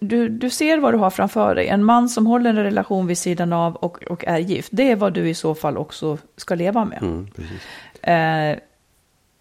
Du, 0.00 0.28
du 0.28 0.50
ser 0.50 0.78
vad 0.78 0.94
du 0.94 0.98
har 0.98 1.10
framför 1.10 1.54
dig. 1.54 1.68
En 1.68 1.84
man 1.84 2.08
som 2.08 2.26
håller 2.26 2.50
en 2.50 2.56
relation 2.56 3.06
vid 3.06 3.18
sidan 3.18 3.52
av 3.52 3.76
och, 3.76 4.02
och 4.02 4.24
är 4.24 4.38
gift. 4.38 4.68
Det 4.72 4.90
är 4.90 4.96
vad 4.96 5.12
du 5.12 5.28
i 5.28 5.34
så 5.34 5.54
fall 5.54 5.76
också 5.76 6.18
ska 6.36 6.54
leva 6.54 6.84
med. 6.84 7.02
Mm. 7.02 7.28
Eh, 8.02 8.58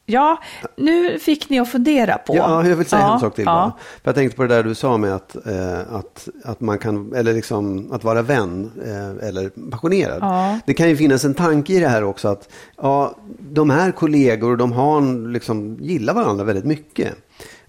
Ja, 0.09 0.39
nu 0.75 1.19
fick 1.19 1.49
ni 1.49 1.59
att 1.59 1.69
fundera 1.69 2.17
på. 2.17 2.35
Ja, 2.35 2.67
jag 2.67 2.75
vill 2.75 2.85
säga 2.85 3.01
Ja, 3.01 3.13
en 3.13 3.19
sak 3.19 3.35
till 3.35 3.45
ja. 3.45 3.51
bara. 3.51 3.73
För 4.03 4.09
jag 4.09 4.15
tänkte 4.15 4.37
på 4.37 4.43
det 4.43 4.55
där 4.55 4.63
du 4.63 4.75
sa 4.75 4.97
med 4.97 5.15
att, 5.15 5.35
eh, 5.35 5.79
att, 5.79 6.29
att 6.43 6.59
man 6.59 6.77
kan, 6.77 7.13
eller 7.13 7.33
liksom 7.33 7.91
att 7.91 8.03
vara 8.03 8.21
vän 8.21 8.71
eh, 8.85 9.27
eller 9.27 9.69
passionerad. 9.71 10.17
Ja. 10.21 10.59
Det 10.65 10.73
kan 10.73 10.89
ju 10.89 10.97
finnas 10.97 11.25
en 11.25 11.33
tanke 11.33 11.73
i 11.73 11.79
det 11.79 11.87
här 11.87 12.03
också 12.03 12.27
att 12.27 12.49
ja, 12.77 13.15
de 13.39 13.69
här 13.69 13.91
kollegor, 13.91 14.57
de 14.57 14.71
har 14.71 15.31
liksom, 15.31 15.77
gillar 15.81 16.13
varandra 16.13 16.43
väldigt 16.43 16.65
mycket. 16.65 17.13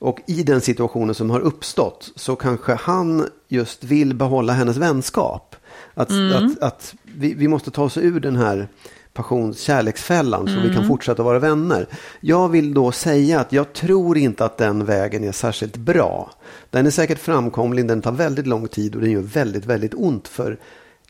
Och 0.00 0.20
i 0.26 0.42
den 0.42 0.60
situationen 0.60 1.14
som 1.14 1.30
har 1.30 1.40
uppstått 1.40 2.12
så 2.16 2.36
kanske 2.36 2.74
han 2.74 3.26
just 3.48 3.84
vill 3.84 4.14
behålla 4.14 4.52
hennes 4.52 4.76
vänskap. 4.76 5.56
Att, 5.94 6.10
att, 6.10 6.62
att 6.62 6.94
vi, 7.02 7.34
vi 7.34 7.48
måste 7.48 7.70
ta 7.70 7.82
oss 7.82 7.96
ur 7.96 8.20
den 8.20 8.36
här 8.36 8.68
passions 9.12 9.60
kärleksfällan 9.60 10.46
så 10.46 10.68
vi 10.68 10.74
kan 10.74 10.86
fortsätta 10.86 11.22
vara 11.22 11.38
vänner. 11.38 11.86
Jag 12.20 12.48
vill 12.48 12.74
då 12.74 12.92
säga 12.92 13.40
att 13.40 13.52
jag 13.52 13.72
tror 13.72 14.18
inte 14.18 14.44
att 14.44 14.58
den 14.58 14.84
vägen 14.84 15.24
är 15.24 15.32
särskilt 15.32 15.76
bra. 15.76 16.30
Den 16.70 16.86
är 16.86 16.90
säkert 16.90 17.18
framkomlig, 17.18 17.88
den 17.88 18.02
tar 18.02 18.12
väldigt 18.12 18.46
lång 18.46 18.68
tid 18.68 18.94
och 18.94 19.00
den 19.00 19.10
gör 19.10 19.20
väldigt, 19.20 19.64
väldigt 19.64 19.94
ont 19.94 20.28
för 20.28 20.58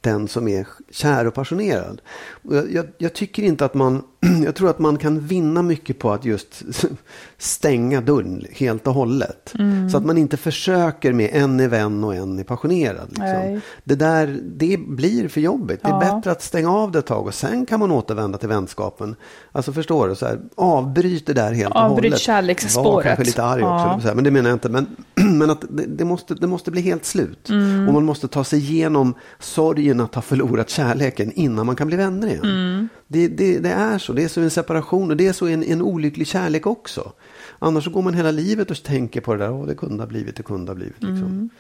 den 0.01 0.28
som 0.28 0.49
är 0.49 0.66
kär 0.91 1.26
och 1.26 1.34
passionerad. 1.34 2.01
Jag, 2.43 2.72
jag, 2.72 2.86
jag 2.99 3.12
tycker 3.12 3.43
inte 3.43 3.64
att 3.64 3.74
man, 3.74 4.03
jag 4.44 4.54
tror 4.54 4.70
att 4.70 4.78
man 4.78 4.96
kan 4.98 5.20
vinna 5.20 5.62
mycket 5.62 5.98
på 5.98 6.12
att 6.12 6.24
just 6.24 6.62
stänga 7.38 8.00
dörren 8.00 8.44
helt 8.52 8.86
och 8.86 8.94
hållet. 8.94 9.54
Så 9.90 9.96
att 9.96 10.04
man 10.06 10.18
inte 10.18 10.36
försöker 10.36 11.12
med 11.12 11.30
en 11.32 11.60
är 11.60 11.68
vän 11.68 12.04
och 12.04 12.14
en 12.14 12.38
är 12.38 12.44
passionerad. 12.44 13.08
Liksom. 13.08 13.60
Det 13.84 13.94
där, 13.94 14.40
det 14.42 14.76
blir 14.88 15.28
för 15.28 15.40
jobbigt. 15.40 15.82
Det 15.82 15.88
är 15.88 15.92
Ja. 16.04 16.14
bättre 16.14 16.30
att 16.30 16.42
stänga 16.42 16.72
av 16.72 16.92
det 16.92 16.98
ett 16.98 17.06
tag 17.06 17.26
och 17.26 17.34
sen 17.34 17.66
kan 17.66 17.80
man 17.80 17.90
återvända 17.90 18.38
till 18.38 18.48
vänskapen. 18.48 19.16
Alltså 19.52 19.72
förstår 19.72 20.08
du? 20.08 20.14
Så 20.14 20.26
här, 20.26 20.40
avbryt 20.54 21.26
det 21.26 21.32
där 21.32 21.52
helt 21.52 21.74
och 21.74 21.80
Avbryt 21.80 22.04
hållet. 22.04 22.20
kärleksspåret. 22.20 22.86
Var 22.94 23.02
kanske 23.02 23.24
lite 23.24 23.42
arg 23.44 23.62
också, 23.62 23.72
Ja. 23.86 23.98
så 24.02 24.08
här, 24.08 24.14
men 24.14 24.24
det 24.24 24.30
menar 24.30 24.50
jag 24.50 24.54
inte. 24.56 24.68
Men, 24.68 24.86
men 25.38 25.50
att 25.50 25.64
det, 25.70 25.86
det, 25.86 26.04
måste, 26.04 26.34
det 26.34 26.46
måste 26.46 26.70
bli 26.70 26.80
helt 26.80 27.04
slut. 27.04 27.48
Mm. 27.50 27.88
Och 27.88 27.94
man 27.94 28.04
måste 28.04 28.28
ta 28.28 28.44
sig 28.44 28.58
igenom 28.58 29.14
sorgen 29.38 30.00
att 30.00 30.14
ha 30.14 30.22
förlorat 30.22 30.70
kärleken 30.70 31.32
innan 31.32 31.66
man 31.66 31.76
kan 31.76 31.86
bli 31.86 31.96
vänner 31.96 32.26
igen. 32.26 32.44
Mm. 32.44 32.88
Det, 33.12 33.28
det, 33.28 33.58
det 33.58 33.70
är 33.70 33.98
så. 33.98 34.12
Det 34.12 34.24
är 34.24 34.28
så 34.28 34.40
en 34.40 34.50
separation 34.50 35.11
och 35.11 35.16
det 35.16 35.26
är 35.26 35.32
så 35.32 35.46
en, 35.46 35.62
en 35.64 35.82
olycklig 35.82 36.26
kärlek 36.26 36.66
också. 36.66 37.12
Annars 37.58 37.84
så 37.84 37.90
går 37.90 38.02
man 38.02 38.14
hela 38.14 38.30
livet 38.30 38.70
och 38.70 38.82
tänker 38.82 39.20
på 39.20 39.34
det 39.34 39.44
där. 39.44 39.52
Åh, 39.52 39.66
det 39.66 39.74
kunde 39.74 40.02
ha 40.02 40.06
blivit, 40.08 40.36
det 40.36 40.42
kunde 40.42 40.70
ha 40.70 40.74
blivit. 40.76 40.94
Liksom. 41.02 41.16
Mm. 41.26 41.50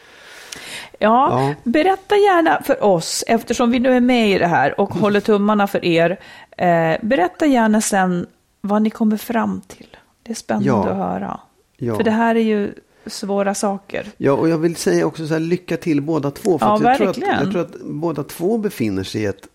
Ja, 0.98 1.48
Ja. 1.48 1.54
berätta 1.64 2.16
gärna 2.16 2.62
för 2.62 2.84
oss, 2.84 3.24
eftersom 3.26 3.70
vi 3.70 3.78
nu 3.78 3.92
är 3.96 4.00
med 4.00 4.30
i 4.30 4.38
det 4.38 4.46
här 4.46 4.80
och 4.80 4.94
håller 4.94 5.20
tummarna 5.20 5.66
för 5.66 5.84
er. 5.84 6.10
Eh, 6.56 6.96
berätta 7.02 7.46
gärna 7.46 7.80
sen 7.80 8.26
vad 8.60 8.82
ni 8.82 8.90
kommer 8.90 9.16
fram 9.16 9.60
till. 9.68 9.96
Det 10.22 10.30
är 10.30 10.36
spännande 10.36 10.68
Ja. 10.68 10.88
att 10.90 10.96
höra. 10.96 11.40
Ja. 11.76 11.96
För 11.96 12.02
det 12.04 12.10
här 12.10 12.34
är 12.34 12.40
ju 12.40 12.74
svåra 13.06 13.54
saker. 13.54 14.06
Ja, 14.16 14.32
och 14.32 14.48
jag 14.48 14.58
vill 14.58 14.76
säga 14.76 15.06
också 15.06 15.26
så 15.26 15.32
här, 15.32 15.40
lycka 15.40 15.76
till 15.76 16.02
båda 16.02 16.30
två. 16.30 16.58
För 16.58 16.66
Ja, 16.66 16.72
jag, 16.82 16.96
tror 16.98 17.08
att, 17.08 17.18
verkligen. 17.18 17.42
jag 17.44 17.50
tror 17.52 17.60
att 17.62 17.80
båda 17.84 18.24
två 18.24 18.58
befinner 18.58 19.02
sig 19.04 19.22
i 19.22 19.26
ett 19.26 19.46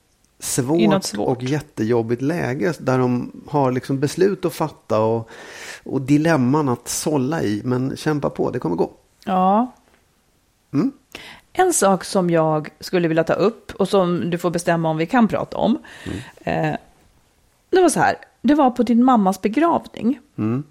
svårt, 0.46 1.04
svårt. 1.04 1.38
och 1.38 1.44
jättejobbigt 1.44 2.22
läge. 2.22 2.74
Där 2.80 2.98
de 2.98 3.32
har 3.48 3.72
liksom 3.72 4.00
beslut 4.00 4.46
att 4.46 4.54
fatta 4.54 5.00
och, 5.00 5.30
och 5.84 6.02
dilemman 6.02 6.70
att 6.70 6.88
sålla 6.88 7.44
i. 7.44 7.62
Men 7.64 7.98
kämpa 7.98 8.30
på, 8.30 8.52
det 8.52 8.60
kommer 8.60 8.76
gå. 8.76 8.92
Ja. 9.26 9.72
Mm. 10.74 10.92
En 11.54 11.74
sak 11.74 12.04
som 12.04 12.30
jag 12.30 12.70
skulle 12.80 13.08
vilja 13.08 13.24
ta 13.24 13.34
upp 13.34 13.72
och 13.72 13.90
som 13.90 14.30
du 14.30 14.38
får 14.38 14.50
bestämma 14.50 14.90
om 14.90 14.98
vi 14.98 15.06
kan 15.06 15.28
prata 15.28 15.58
om. 15.58 15.78
Mm. 16.06 16.20
Eh, 16.38 16.78
det 17.70 17.82
var 17.82 17.90
så 17.90 18.00
här, 18.00 18.16
det 18.42 18.56
var 18.56 18.72
på 18.72 18.84
din 18.84 19.04
mammas 19.04 19.42
begravning. 19.42 20.20
Mm. 20.38 20.64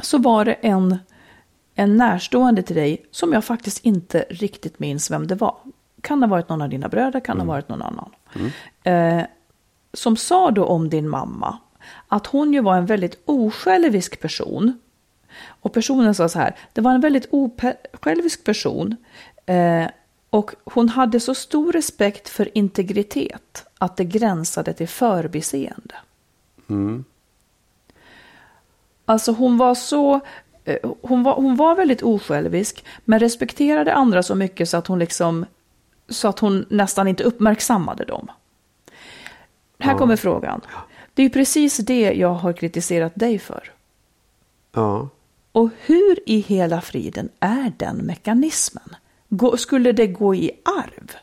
Så 0.00 0.18
var 0.18 0.44
det 0.44 0.52
en, 0.52 0.98
en 1.74 1.96
närstående 1.96 2.62
till 2.62 2.76
dig 2.76 3.06
som 3.10 3.32
jag 3.32 3.44
faktiskt 3.44 3.84
inte 3.84 4.24
riktigt 4.30 4.78
minns 4.78 5.10
vem 5.10 5.26
det 5.26 5.34
var. 5.34 5.56
Kan 6.08 6.22
ha 6.22 6.28
varit 6.28 6.48
någon 6.48 6.62
av 6.62 6.68
dina 6.68 6.88
bröder, 6.88 7.20
kan 7.20 7.38
ha 7.40 7.46
varit 7.46 7.68
någon 7.68 7.82
annan. 7.82 8.10
Eh, 8.82 9.26
som 9.92 10.16
sa 10.16 10.50
då 10.50 10.64
om 10.64 10.88
din 10.90 11.08
mamma 11.08 11.58
att 12.08 12.26
hon 12.26 12.52
ju 12.52 12.60
var 12.60 12.76
en 12.76 12.86
väldigt 12.86 13.22
osjälvisk 13.24 14.20
person. 14.20 14.78
Och 15.46 15.72
personen 15.72 16.14
sa 16.14 16.28
så 16.28 16.38
här, 16.38 16.56
det 16.72 16.80
var 16.80 16.92
en 16.92 17.00
väldigt 17.00 17.28
osjälvisk 17.30 18.44
person. 18.44 18.96
Eh, 19.46 19.86
och 20.30 20.54
hon 20.64 20.88
hade 20.88 21.20
så 21.20 21.34
stor 21.34 21.72
respekt 21.72 22.28
för 22.28 22.58
integritet 22.58 23.64
att 23.78 23.96
det 23.96 24.04
gränsade 24.04 24.72
till 24.72 24.88
förbiseende. 24.88 25.94
Alltså 29.04 29.32
hon 29.32 29.58
var 29.58 29.74
så, 29.74 30.20
eh, 30.64 30.90
hon 31.02 31.22
var, 31.22 31.34
hon 31.34 31.56
var 31.56 31.74
väldigt 31.74 32.02
osjälvisk, 32.02 32.84
men 33.04 33.18
respekterade 33.18 33.94
andra 33.94 34.22
så 34.22 34.34
mycket 34.34 34.68
så 34.68 34.76
att 34.76 34.86
hon 34.86 34.98
liksom, 34.98 35.46
så 36.08 36.28
att 36.28 36.38
hon 36.38 36.66
nästan 36.70 37.08
inte 37.08 37.24
uppmärksammade 37.24 38.04
dem. 38.04 38.30
Här 39.78 39.98
kommer 39.98 40.16
frågan. 40.16 40.60
Det 41.14 41.22
är 41.22 41.28
precis 41.28 41.76
det 41.76 42.12
jag 42.12 42.34
har 42.34 42.52
kritiserat 42.52 43.12
dig 43.14 43.38
för. 43.38 43.72
Ja. 44.72 45.08
Och 45.52 45.70
hur 45.80 46.18
i 46.26 46.40
hela 46.40 46.80
friden 46.80 47.28
är 47.40 47.72
den 47.76 47.96
mekanismen? 47.96 48.96
Skulle 49.56 49.92
det 49.92 50.06
gå 50.06 50.34
i 50.34 50.50
arv? 50.64 51.16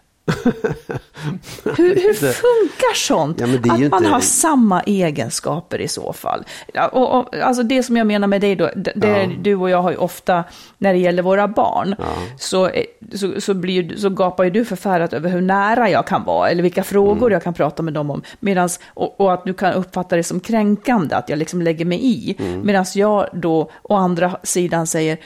Hur, 1.64 1.96
hur 1.96 2.14
funkar 2.14 2.96
sånt? 2.96 3.40
Ja, 3.40 3.46
att 3.56 3.66
man 3.66 3.84
inte- 3.84 4.08
har 4.10 4.20
samma 4.20 4.82
egenskaper 4.82 5.82
i 5.82 5.88
så 5.88 6.14
fall. 6.14 6.44
Ja, 6.74 6.88
och, 6.88 7.20
och, 7.20 7.36
alltså 7.36 7.64
det 7.64 7.84
som 7.84 7.98
jag 7.98 8.08
menar 8.08 8.28
med 8.28 8.42
dig 8.42 8.56
då, 8.56 8.70
det, 8.76 8.94
det, 8.96 9.30
du 9.42 9.56
och 9.56 9.70
jag 9.70 9.82
har 9.82 9.92
ju 9.92 9.98
ofta, 9.98 10.44
när 10.78 10.94
det 10.94 11.00
gäller 11.00 11.24
våra 11.24 11.48
barn, 11.48 11.96
så, 12.40 12.68
eh, 12.68 12.84
så, 13.14 13.42
så, 13.42 13.54
blir, 13.54 13.96
så 13.98 14.10
gapar 14.10 14.44
ju 14.44 14.50
du 14.50 14.66
förfärat 14.66 15.14
över 15.14 15.30
hur 15.30 15.42
nära 15.42 15.90
jag 15.90 16.08
kan 16.08 16.24
vara, 16.24 16.50
eller 16.50 16.64
vilka 16.64 16.84
frågor 16.84 17.16
Mm. 17.26 17.32
jag 17.34 17.44
kan 17.44 17.54
prata 17.54 17.84
med 17.84 17.94
dem 17.94 18.10
om. 18.12 18.22
Medans, 18.40 18.80
och, 18.94 19.20
och 19.22 19.34
att 19.34 19.46
du 19.46 19.54
kan 19.54 19.74
uppfatta 19.74 20.16
det 20.16 20.24
som 20.24 20.40
kränkande, 20.40 21.16
att 21.16 21.30
jag 21.30 21.40
liksom 21.40 21.62
lägger 21.62 21.86
mig 21.86 22.06
i. 22.06 22.36
Mm. 22.40 22.62
Medan 22.66 22.86
jag 22.96 23.28
då, 23.34 23.70
å 23.84 23.96
andra 23.96 24.38
sidan 24.44 24.88
säger, 24.88 25.18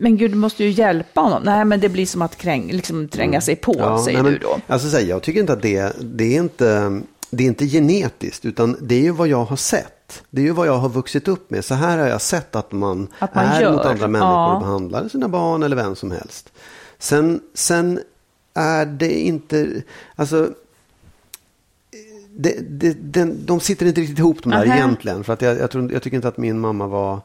men 0.00 0.16
gud, 0.16 0.30
du 0.30 0.36
måste 0.36 0.64
ju 0.64 0.70
hjälpa 0.70 1.20
honom. 1.20 1.42
Nej, 1.42 1.64
men 1.64 1.80
det 1.80 1.88
blir 1.88 2.06
som 2.06 2.22
att 2.22 2.36
kräng, 2.36 2.72
liksom, 2.72 3.08
tränga 3.08 3.40
sig 3.40 3.56
på, 3.56 3.74
Ja, 3.78 4.04
säger 4.04 4.22
nej, 4.22 4.32
du 4.32 4.38
då. 4.38 4.58
Alltså, 4.66 4.90
så 4.90 4.96
här, 4.96 5.04
jag 5.04 5.22
tycker 5.22 5.40
inte 5.40 5.52
att 5.52 5.62
det, 5.62 5.92
det, 6.00 6.36
är 6.36 6.40
inte, 6.40 7.00
det 7.30 7.44
är 7.44 7.48
inte 7.48 7.66
genetiskt, 7.66 8.44
utan 8.44 8.76
det 8.80 8.94
är 8.94 9.02
ju 9.02 9.10
vad 9.10 9.28
jag 9.28 9.44
har 9.44 9.56
sett. 9.56 10.22
Det 10.30 10.40
är 10.40 10.44
ju 10.44 10.52
vad 10.52 10.66
jag 10.66 10.78
har 10.78 10.88
vuxit 10.88 11.28
upp 11.28 11.50
med. 11.50 11.64
Så 11.64 11.74
här 11.74 11.98
har 11.98 12.06
jag 12.06 12.20
sett 12.20 12.56
att 12.56 12.72
man, 12.72 13.08
Att 13.18 13.34
man 13.34 13.44
är 13.44 13.60
gör, 13.60 13.72
mot 13.72 13.84
andra 13.84 14.08
människor 14.08 14.32
ja. 14.32 14.54
och 14.54 14.60
behandlar 14.60 15.08
sina 15.08 15.28
barn 15.28 15.62
eller 15.62 15.76
vem 15.76 15.96
som 15.96 16.10
helst. 16.10 16.52
Sen, 16.98 17.40
sen 17.54 18.00
är 18.54 18.86
det 18.86 19.20
inte, 19.20 19.82
alltså 20.16 20.50
det, 22.36 22.56
det, 22.68 22.92
den, 22.92 23.46
de 23.46 23.60
sitter 23.60 23.86
inte 23.86 24.00
riktigt 24.00 24.18
ihop 24.18 24.42
de 24.42 24.50
där 24.50 24.66
Nähä. 24.66 24.76
egentligen. 24.76 25.24
För 25.24 25.32
att 25.32 25.42
jag, 25.42 25.58
jag, 25.58 25.70
tror, 25.70 25.92
jag 25.92 26.02
tycker 26.02 26.16
inte 26.16 26.28
att 26.28 26.38
min 26.38 26.58
mamma 26.58 26.86
var... 26.86 27.20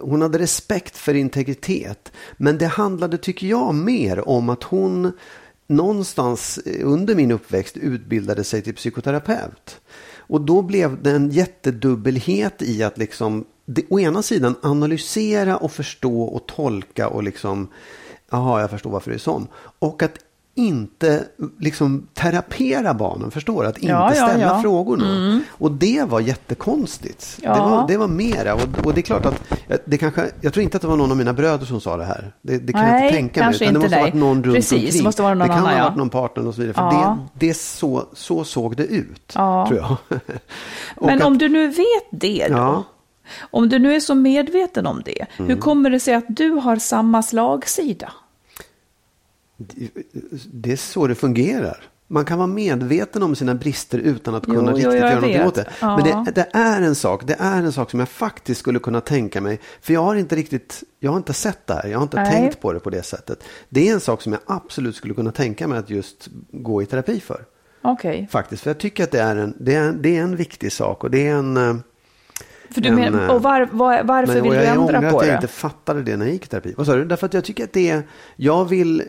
Hon 0.00 0.22
hade 0.22 0.38
respekt 0.38 0.96
för 0.96 1.14
integritet. 1.14 2.12
Men 2.36 2.58
det 2.58 2.66
handlade, 2.66 3.18
tycker 3.18 3.46
jag, 3.46 3.74
mer 3.74 4.28
om 4.28 4.48
att 4.48 4.62
hon 4.62 5.12
någonstans 5.66 6.58
eh, 6.58 6.88
under 6.88 7.14
min 7.14 7.32
uppväxt 7.32 7.76
utbildade 7.76 8.44
sig 8.44 8.62
till 8.62 8.74
psykoterapeut. 8.74 9.80
Och 10.18 10.40
då 10.40 10.62
blev 10.62 11.02
det 11.02 11.10
en 11.10 11.30
jättedubbelhet 11.30 12.62
i 12.62 12.82
att 12.82 12.98
liksom, 12.98 13.44
det, 13.64 13.84
å 13.90 14.00
ena 14.00 14.22
sidan 14.22 14.54
analysera 14.62 15.56
och 15.56 15.72
förstå 15.72 16.22
och 16.22 16.46
tolka 16.46 17.08
och 17.08 17.22
liksom, 17.22 17.68
jaha, 18.30 18.60
jag 18.60 18.70
förstår 18.70 18.90
varför 18.90 19.10
det 19.10 19.16
är 19.16 19.18
sån. 19.18 19.46
Och 19.78 20.02
att 20.02 20.18
inte 20.58 21.24
liksom 21.60 22.06
terapera 22.14 22.94
barnen, 22.94 23.30
förstår 23.30 23.62
du? 23.62 23.68
Att 23.68 23.76
inte 23.78 23.88
Ja, 23.88 24.14
ja, 24.14 24.26
ställa 24.28 24.42
ja. 24.44 24.62
frågorna. 24.62 25.40
Och 25.50 25.72
det 25.72 26.02
var 26.08 26.20
jättekonstigt. 26.20 27.38
Det, 27.42 27.48
var, 27.48 27.88
det 27.88 27.96
var 27.96 28.08
mera. 28.08 28.54
Och, 28.54 28.60
och 28.84 28.94
det 28.94 29.00
är 29.00 29.02
klart 29.02 29.26
att, 29.26 29.42
det 29.84 29.98
kanske, 29.98 30.30
jag 30.40 30.52
tror 30.52 30.62
inte 30.62 30.76
att 30.76 30.82
det 30.82 30.88
var 30.88 30.96
någon 30.96 31.10
av 31.10 31.16
mina 31.16 31.32
bröder 31.32 31.66
som 31.66 31.80
sa 31.80 31.96
det 31.96 32.04
här. 32.04 32.32
Det, 32.42 32.58
det 32.58 32.72
kan 32.72 32.82
jag 32.82 32.90
Nej, 32.90 33.04
inte 33.04 33.16
tänka 33.16 33.46
mig. 33.46 33.54
Utan 33.56 33.74
det 33.74 33.80
måste 33.80 33.96
ha 33.96 34.02
varit 34.02 34.14
någon 34.14 34.44
runt 34.44 34.56
Precis, 34.56 34.72
omkring. 34.72 34.98
det 34.98 35.04
måste 35.04 35.22
vara 35.22 35.34
någon 35.34 35.48
det 35.48 35.54
kan 35.54 35.62
annan, 35.64 35.78
ha 35.78 35.84
varit 35.88 35.96
någon 35.98 36.10
partner 36.10 36.46
och 36.48 36.54
så 36.54 36.60
vidare. 36.60 36.74
För 36.74 36.90
det, 37.38 37.46
det 37.46 37.54
så, 37.54 38.04
så 38.12 38.44
såg 38.44 38.76
det 38.76 38.84
ut, 38.86 39.26
tror 39.28 39.74
jag. 39.76 39.96
Men 41.00 41.18
att- 41.18 41.26
om 41.26 41.38
du 41.38 41.48
nu 41.48 41.68
vet 41.68 42.06
det 42.10 42.48
då? 42.48 42.54
Mm. 42.58 42.82
Om 43.50 43.68
du 43.68 43.78
nu 43.78 43.94
är 43.94 44.00
så 44.00 44.14
medveten 44.14 44.86
om 44.86 45.02
det, 45.04 45.26
hur 45.36 45.56
kommer 45.56 45.90
det 45.90 46.00
sig 46.00 46.14
att 46.14 46.24
du 46.28 46.50
har 46.50 46.76
samma 46.76 47.22
slagsida? 47.22 48.12
Det 50.52 50.72
är 50.72 50.76
så 50.76 51.06
det 51.06 51.14
fungerar. 51.14 51.84
Man 52.08 52.24
kan 52.24 52.38
vara 52.38 52.46
medveten 52.46 53.22
om 53.22 53.36
sina 53.36 53.54
brister 53.54 53.98
utan 53.98 54.34
att 54.34 54.44
kunna 54.44 54.58
jo, 54.60 54.66
riktigt 54.68 54.84
jag 54.84 54.94
göra 54.96 55.14
någonting 55.14 55.38
vet. 55.38 55.46
åt 55.46 55.54
det. 55.54 55.66
Ja. 55.80 55.96
Men 55.96 56.24
det, 56.24 56.30
det 56.34 56.48
är 56.52 56.82
en 56.82 56.94
sak, 56.94 57.22
det 57.26 57.36
är 57.38 57.62
en 57.62 57.72
sak 57.72 57.90
som 57.90 58.00
jag 58.00 58.08
faktiskt 58.08 58.60
skulle 58.60 58.78
kunna 58.78 59.00
tänka 59.00 59.40
mig. 59.40 59.60
För 59.80 59.92
jag 59.92 60.02
har 60.02 60.14
inte 60.14 60.36
riktigt, 60.36 60.82
jag 61.00 61.10
har 61.10 61.16
inte 61.16 61.32
sett 61.32 61.66
det 61.66 61.74
här, 61.74 61.86
jag 61.88 61.98
har 61.98 62.02
inte 62.02 62.16
Nej. 62.22 62.30
tänkt 62.32 62.60
på 62.60 62.72
det 62.72 62.80
på 62.80 62.90
det 62.90 63.02
sättet. 63.02 63.44
Det 63.68 63.88
är 63.88 63.92
en 63.94 64.00
sak 64.00 64.22
som 64.22 64.32
jag 64.32 64.40
absolut 64.46 64.96
skulle 64.96 65.14
kunna 65.14 65.32
tänka 65.32 65.68
mig 65.68 65.78
att 65.78 65.90
just 65.90 66.28
gå 66.52 66.82
i 66.82 66.86
terapi 66.86 67.20
för. 67.20 67.44
Okej. 67.82 68.28
Faktiskt, 68.30 68.62
för 68.62 68.70
jag 68.70 68.78
tycker 68.78 69.04
att 69.04 69.10
det 69.10 69.20
är 69.20 69.36
en, 69.36 69.54
det 69.60 69.74
är, 69.74 69.92
det 69.92 70.16
är 70.16 70.22
en 70.22 70.36
viktig 70.36 70.72
sak 70.72 71.04
och 71.04 71.10
det 71.10 71.26
är 71.26 71.34
en... 71.34 71.56
eh, 71.56 71.76
För 72.70 72.80
du 72.80 72.88
En, 72.88 72.94
men, 72.94 73.14
eh, 73.20 73.30
och 73.30 73.42
var, 73.42 73.68
var, 73.72 74.02
varför 74.02 74.34
Men, 74.34 74.42
vill 74.42 74.52
och 74.52 74.58
du 74.58 74.64
jag 74.64 74.70
ändra 74.74 74.98
ångrar 74.98 75.10
på 75.10 75.18
att 75.18 75.26
jag 75.26 75.32
det? 75.34 75.36
inte 75.36 75.48
fattade 75.48 76.02
det 76.02 76.16
när 76.16 76.24
jag 76.26 76.32
gick 76.32 76.44
i 76.44 76.48
terapi. 76.48 76.74
Vad 76.76 76.86
sa 76.86 76.94
du? 76.96 77.04
Därför 77.04 77.26
att 77.26 77.34
jag 77.34 77.44
tycker 77.44 77.64
att 77.64 77.72
det 77.72 77.90
är, 77.90 78.02
jag 78.36 78.64
vill, 78.64 79.02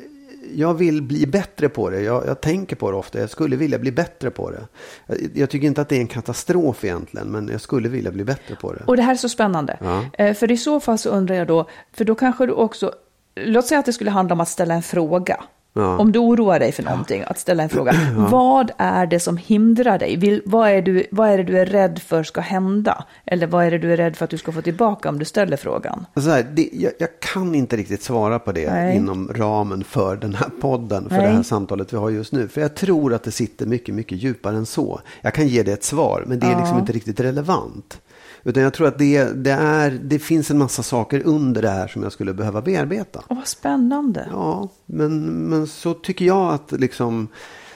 jag 0.55 0.73
vill 0.73 1.01
bli 1.01 1.27
bättre 1.27 1.69
på 1.69 1.89
det. 1.89 2.01
Jag, 2.01 2.27
jag 2.27 2.41
tänker 2.41 2.75
på 2.75 2.91
det 2.91 2.97
ofta. 2.97 3.19
Jag 3.19 3.29
skulle 3.29 3.55
vilja 3.55 3.79
bli 3.79 3.91
bättre 3.91 4.29
på 4.31 4.51
det. 4.51 4.67
Jag, 5.07 5.17
jag 5.33 5.49
tycker 5.49 5.67
inte 5.67 5.81
att 5.81 5.89
det 5.89 5.95
är 5.95 6.01
en 6.01 6.07
katastrof 6.07 6.83
egentligen, 6.85 7.27
men 7.27 7.47
jag 7.47 7.61
skulle 7.61 7.89
vilja 7.89 8.11
bli 8.11 8.23
bättre 8.23 8.55
på 8.55 8.73
det. 8.73 8.83
Och 8.85 8.97
det 8.97 9.03
här 9.03 9.11
är 9.11 9.15
så 9.15 9.29
spännande. 9.29 9.77
Ja. 9.81 10.03
Eh, 10.13 10.33
För 10.33 10.51
i 10.51 10.57
så 10.57 10.79
fall 10.79 10.97
så 10.97 11.09
undrar 11.09 11.35
jag 11.35 11.47
då, 11.47 11.69
för 11.93 12.05
då 12.05 12.15
kanske 12.15 12.45
du 12.45 12.51
också, 12.51 12.91
låt 13.35 13.67
säga 13.67 13.79
att 13.79 13.85
det 13.85 13.93
skulle 13.93 14.11
handla 14.11 14.33
om 14.33 14.41
att 14.41 14.49
ställa 14.49 14.73
en 14.73 14.83
fråga. 14.83 15.43
Ja. 15.77 15.97
Om 15.97 16.11
du 16.11 16.19
oroar 16.19 16.59
dig 16.59 16.71
för 16.71 16.83
någonting, 16.83 17.23
att 17.27 17.39
ställa 17.39 17.63
en 17.63 17.69
fråga. 17.69 17.93
Vad 18.15 18.71
är 18.77 19.05
det 19.05 19.19
som 19.19 19.37
hindrar 19.37 19.99
dig? 19.99 20.17
Vill, 20.17 20.41
vad, 20.45 20.69
är 20.69 20.81
du, 20.81 21.07
vad 21.11 21.29
är 21.29 21.37
det 21.37 21.43
du 21.43 21.59
är 21.59 21.65
rädd 21.65 21.99
för 21.99 22.23
ska 22.23 22.41
hända? 22.41 23.05
Eller 23.25 23.47
vad 23.47 23.65
är 23.65 23.71
det 23.71 23.77
du 23.77 23.93
är 23.93 23.97
rädd 23.97 24.15
för 24.15 24.25
att 24.25 24.29
du 24.29 24.37
ska 24.37 24.51
få 24.51 24.61
tillbaka 24.61 25.09
om 25.09 25.19
du 25.19 25.25
ställer 25.25 25.57
frågan? 25.57 26.05
Så 26.15 26.29
här, 26.29 26.45
det, 26.53 26.69
jag, 26.73 26.91
jag 26.99 27.09
kan 27.19 27.55
inte 27.55 27.77
riktigt 27.77 28.01
svara 28.01 28.39
på 28.39 28.51
det 28.51 28.73
Nej. 28.73 28.95
inom 28.95 29.31
ramen 29.35 29.83
för 29.83 30.15
den 30.15 30.33
här 30.33 30.49
podden, 30.61 31.09
för 31.09 31.17
Nej. 31.17 31.25
det 31.25 31.31
här 31.31 31.43
samtalet 31.43 31.93
vi 31.93 31.97
har 31.97 32.09
just 32.09 32.31
nu. 32.31 32.47
För 32.47 32.61
jag 32.61 32.75
tror 32.75 33.13
att 33.13 33.23
det 33.23 33.31
sitter 33.31 33.65
mycket, 33.65 33.95
mycket 33.95 34.17
djupare 34.17 34.57
än 34.57 34.65
så. 34.65 34.99
Jag 35.21 35.33
kan 35.33 35.47
ge 35.47 35.63
det 35.63 35.71
ett 35.71 35.83
svar, 35.83 36.23
men 36.27 36.39
det 36.39 36.47
är 36.47 36.59
liksom 36.59 36.79
inte 36.79 36.93
riktigt 36.93 37.19
relevant. 37.19 38.01
Utan 38.47 38.63
jag 38.63 38.73
tror 38.73 38.87
att 38.87 38.97
det, 38.97 39.23
det, 39.23 39.51
är, 39.51 39.91
det 40.03 40.19
finns 40.19 40.51
en 40.51 40.57
massa 40.57 40.83
saker 40.83 41.21
under 41.25 41.61
det 41.61 41.69
här 41.69 41.87
som 41.87 42.03
jag 42.03 42.11
skulle 42.11 42.33
behöva 42.33 42.61
bearbeta. 42.61 43.23
Åh, 43.27 43.37
vad 43.37 43.47
spännande. 43.47 44.27
Ja, 44.31 44.69
men, 44.85 45.25
men 45.25 45.67
så 45.67 45.93
tycker 45.93 46.25
jag 46.25 46.53
att 46.53 46.71
liksom 46.71 47.27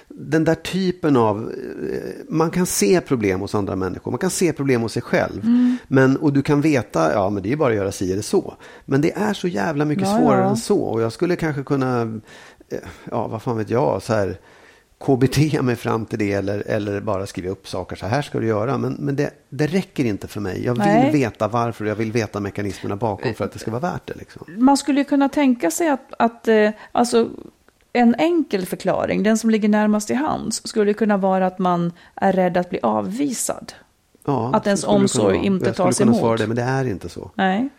den 0.08 0.44
där 0.44 0.56
typen 0.56 1.18
av, 1.18 1.54
eh, 1.94 2.12
man 2.30 2.52
kan 2.52 2.66
se 2.66 3.02
problem 3.02 3.40
hos 3.40 3.56
andra 3.56 3.76
människor, 3.76 4.12
man 4.12 4.18
kan 4.18 4.30
se 4.30 4.54
problem 4.54 4.82
hos 4.82 4.94
sig 4.94 5.02
själv. 5.02 5.44
Mm. 5.44 5.78
Men, 5.88 6.18
och 6.18 6.34
du 6.34 6.42
kan 6.42 6.62
veta, 6.62 7.14
ja 7.14 7.30
men 7.30 7.44
det 7.44 7.52
är 7.52 7.56
bara 7.56 7.70
att 7.70 7.76
göra 7.76 7.92
si 7.92 8.12
eller 8.12 8.22
så. 8.22 8.54
Men 8.86 9.02
det 9.02 9.12
är 9.12 9.34
så 9.34 9.48
jävla 9.48 9.86
mycket 9.86 10.08
Ja, 10.08 10.18
svårare 10.18 10.42
ja. 10.42 10.50
än 10.50 10.58
så. 10.58 10.80
Och 10.80 11.02
jag 11.02 11.14
skulle 11.14 11.36
kanske 11.36 11.64
kunna, 11.64 12.02
eh, 12.70 12.80
ja 13.12 13.28
vad 13.28 13.42
fan 13.42 13.58
vet 13.58 13.70
jag, 13.70 14.04
så 14.04 14.14
här 14.14 14.38
KBT 15.06 15.62
mig 15.62 15.76
fram 15.76 16.06
till 16.06 16.20
det 16.20 16.34
eller, 16.34 16.64
eller 16.68 17.02
bara 17.02 17.26
skriva 17.26 17.50
upp 17.50 17.68
saker, 17.68 17.96
så 17.96 18.06
här 18.06 18.22
ska 18.22 18.40
du 18.40 18.48
göra. 18.48 18.78
Men, 18.78 18.94
men 18.94 19.16
det, 19.16 19.32
det 19.50 19.68
räcker 19.68 20.06
inte 20.06 20.28
för 20.28 20.42
mig. 20.42 20.66
Jag 20.66 20.74
vill 20.74 20.84
Nej. 20.84 21.12
veta 21.12 21.48
varför, 21.48 21.86
jag 21.86 21.96
vill 21.96 22.12
veta 22.12 22.40
mekanismerna 22.40 22.96
bakom 22.96 23.34
för 23.34 23.46
att 23.46 23.52
det 23.52 23.60
ska 23.60 23.72
vara 23.72 23.82
värt 23.82 24.08
det. 24.08 24.14
Liksom. 24.16 24.46
Man 24.58 24.78
skulle 24.78 25.04
kunna 25.04 25.30
tänka 25.30 25.72
sig 25.72 25.90
att, 25.90 26.14
att 26.20 26.48
eh, 26.48 26.70
alltså, 26.92 27.30
en 27.94 28.16
enkel 28.16 28.66
förklaring, 28.66 29.24
den 29.24 29.38
som 29.38 29.50
ligger 29.50 29.70
närmast 29.70 30.10
i 30.10 30.14
hands, 30.14 30.68
skulle 30.68 30.94
kunna 30.94 31.18
vara 31.18 31.46
att 31.48 31.60
man 31.60 31.92
är 32.16 32.34
rädd 32.34 32.58
att 32.58 32.70
bli 32.70 32.80
avvisad. 32.84 33.74
Ja, 34.26 34.52
Att 34.54 34.68
ens 34.68 34.82
det 34.82 34.88
kunna 34.88 35.00
omsorg 35.00 35.36
vara. 35.36 35.46
inte 35.46 35.66
jag 35.66 35.76
tas 35.76 35.96
skulle 35.96 36.06
kunna 36.06 36.18
emot. 36.18 36.22
svara 36.28 36.38
det, 36.38 36.48
men 36.48 36.56
det 36.56 36.64
är 36.64 36.86
inte 36.86 37.10
så. 37.10 37.32
Nej. 37.36 37.70